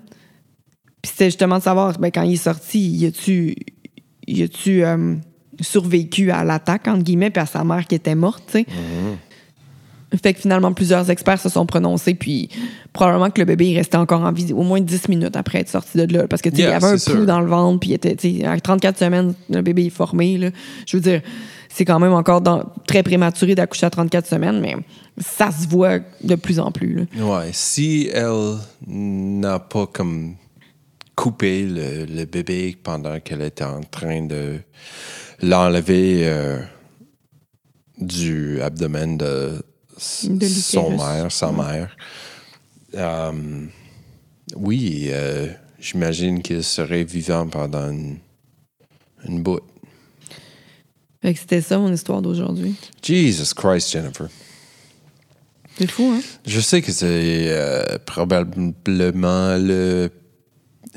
Puis 1.03 1.11
c'était 1.13 1.27
justement 1.27 1.59
de 1.59 1.63
savoir, 1.63 1.99
ben, 1.99 2.11
quand 2.11 2.23
il 2.23 2.35
est 2.35 2.37
sorti, 2.37 2.79
y 2.91 3.07
a-tu, 3.07 3.57
y 4.27 4.43
a-tu 4.43 4.85
euh, 4.85 5.15
survécu 5.61 6.31
à 6.31 6.45
l'attaque, 6.45 6.89
entre 6.89 7.03
guillemets, 7.03 7.31
puis 7.31 7.41
à 7.43 7.47
sa 7.47 7.65
mère 7.65 7.87
qui 7.87 7.95
était 7.95 8.15
morte, 8.15 8.43
tu 8.47 8.59
sais. 8.61 8.67
Fait 10.25 10.35
que 10.35 10.41
finalement, 10.41 10.73
plusieurs 10.73 11.09
experts 11.09 11.41
se 11.41 11.49
sont 11.49 11.67
prononcés, 11.67 12.15
puis 12.15 12.49
probablement 12.93 13.31
que 13.31 13.41
le 13.41 13.45
bébé 13.45 13.69
il 13.69 13.77
restait 13.77 13.97
encore 13.97 14.23
en 14.23 14.33
vie 14.33 14.53
au 14.53 14.65
moins 14.65 14.81
10 14.81 15.09
minutes 15.09 15.37
après 15.37 15.61
être 15.61 15.69
sorti 15.69 15.99
de 16.05 16.13
là. 16.13 16.27
Parce 16.27 16.43
que, 16.43 16.49
tu 16.49 16.57
sais, 16.57 16.63
Yeah, 16.63 16.71
il 16.71 16.83
y 16.83 16.85
avait 16.85 16.95
un 16.95 16.99
sûr. 16.99 17.25
dans 17.27 17.41
le 17.41 17.47
ventre, 17.47 17.79
puis 17.79 17.91
il 17.91 17.93
était, 17.95 18.17
tu 18.17 18.39
sais, 18.41 18.45
à 18.45 18.59
34 18.59 18.99
semaines, 18.99 19.35
le 19.49 19.63
bébé 19.63 19.87
est 19.87 19.91
formé, 19.91 20.37
là. 20.37 20.51
Je 20.87 20.97
veux 20.97 21.01
dire, 21.03 21.23
c'est 21.69 21.85
quand 21.85 22.01
même 22.01 22.13
encore 22.13 22.41
dans- 22.41 22.65
très 22.89 23.05
prématuré 23.05 23.55
d'accoucher 23.55 23.87
à 23.87 23.91
34 23.91 24.27
semaines, 24.27 24.61
mais 24.61 24.75
ça 25.19 25.53
se 25.53 25.69
voit 25.69 26.01
de 26.25 26.35
plus 26.35 26.59
en 26.59 26.73
plus, 26.73 26.95
là. 26.95 27.25
Ouais, 27.25 27.51
si 27.53 28.11
elle 28.13 28.57
n'a 28.89 29.61
pas 29.61 29.87
comme 29.87 30.35
coupé 31.21 31.67
le, 31.67 32.07
le 32.07 32.25
bébé 32.25 32.79
pendant 32.83 33.21
qu'elle 33.21 33.43
était 33.43 33.63
en 33.63 33.83
train 33.83 34.23
de 34.25 34.59
l'enlever 35.43 36.27
euh, 36.27 36.63
du 37.99 38.63
abdomen 38.63 39.19
de, 39.19 39.63
son 39.99 40.97
mère, 40.97 41.31
sa 41.31 41.53
mère, 41.53 41.95
euh, 42.95 43.67
oui, 44.57 45.09
euh, 45.11 45.49
j'imagine 45.79 46.41
qu'il 46.41 46.65
serait 46.65 47.05
vivant 47.05 47.47
pendant 47.47 47.91
une, 47.91 48.17
une 49.29 49.43
bout. 49.43 49.61
Fait 51.21 51.35
que 51.35 51.41
c'était 51.41 51.61
ça 51.61 51.77
mon 51.77 51.93
histoire 51.93 52.23
d'aujourd'hui. 52.23 52.75
Jesus 53.03 53.53
Christ, 53.55 53.93
Jennifer. 53.93 54.29
C'est 55.77 55.91
fou, 55.91 56.15
hein? 56.15 56.21
Je 56.47 56.61
sais 56.61 56.81
que 56.81 56.93
c'est 56.93 57.49
euh, 57.51 57.99
probablement 58.07 59.59
le 59.59 60.11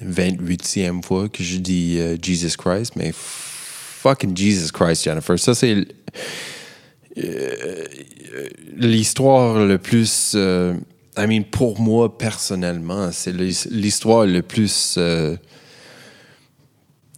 28e 0.02 1.04
fois 1.04 1.30
que 1.30 1.44
je 1.44 1.58
dis 1.58 1.98
euh, 2.00 2.18
Jesus 2.22 2.56
Christ, 2.58 2.96
mais 2.96 3.12
fucking 3.14 4.36
Jesus 4.36 4.72
Christ, 4.72 5.04
Jennifer. 5.04 5.38
Ça, 5.40 5.54
c'est 5.56 5.86
euh, 7.18 7.86
l'histoire 8.76 9.60
le 9.66 9.78
plus. 9.78 10.34
euh, 10.36 10.74
I 11.18 11.28
mean, 11.28 11.44
pour 11.44 11.80
moi, 11.80 12.18
personnellement, 12.18 13.12
c'est 13.12 13.32
l'his- 13.34 13.68
l'histoire 13.70 14.26
le 14.26 14.42
plus 14.42 14.98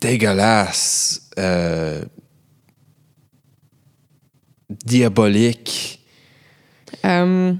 dégueulasse, 0.01 1.29
diabolique. 4.69 6.01
Je 7.03 7.55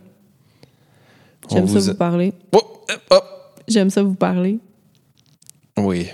On 1.50 1.54
J'aime 1.54 1.68
ça 1.68 1.78
vous 1.78 1.86
vous 1.86 1.94
parler. 1.94 2.32
Oh, 2.52 2.62
oh. 3.10 3.18
J'aime 3.68 3.90
ça 3.90 4.02
vous 4.02 4.14
parler. 4.14 4.58
Oui. 5.76 6.06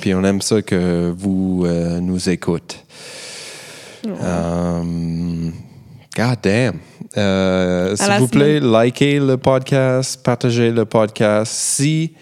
Puis 0.00 0.12
on 0.14 0.24
aime 0.24 0.40
ça 0.40 0.60
que 0.62 1.14
vous 1.16 1.62
euh, 1.64 2.00
nous 2.00 2.28
écoutez. 2.28 2.76
Um, 4.04 5.52
God 6.16 6.38
damn. 6.42 6.78
Euh, 7.16 7.94
S'il 7.96 8.12
vous 8.18 8.28
plaît, 8.28 8.60
likez 8.60 9.18
le 9.20 9.36
podcast, 9.36 10.22
partagez 10.22 10.70
le 10.70 10.84
podcast. 10.84 11.52
Si 11.52 12.14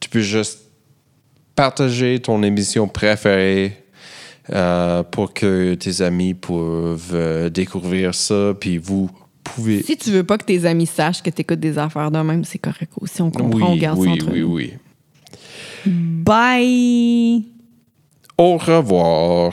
tu 0.00 0.08
peux 0.08 0.20
juste 0.20 0.60
partager 1.54 2.20
ton 2.20 2.42
émission 2.42 2.88
préférée 2.88 3.84
euh, 4.52 5.02
pour 5.02 5.32
que 5.34 5.74
tes 5.74 6.02
amis 6.02 6.34
peuvent 6.34 7.10
euh, 7.12 7.48
découvrir 7.50 8.14
ça, 8.14 8.52
puis 8.58 8.78
vous 8.78 9.10
pouvez... 9.44 9.82
Si 9.82 9.96
tu 9.96 10.10
veux 10.10 10.24
pas 10.24 10.38
que 10.38 10.44
tes 10.44 10.64
amis 10.64 10.86
sachent 10.86 11.22
que 11.22 11.30
t'écoutes 11.30 11.60
des 11.60 11.78
affaires 11.78 12.10
de 12.10 12.18
même, 12.18 12.44
c'est 12.44 12.58
correct 12.58 12.92
aussi. 13.00 13.20
On 13.22 13.30
comprend, 13.30 13.70
on 13.70 13.72
Oui, 13.72 13.78
garde 13.78 13.96
ça 13.98 14.02
oui, 14.02 14.10
entre 14.12 14.32
oui, 14.32 14.40
nous. 14.40 14.54
oui. 14.54 14.72
Bye! 15.86 17.44
Au 18.38 18.56
revoir. 18.56 19.52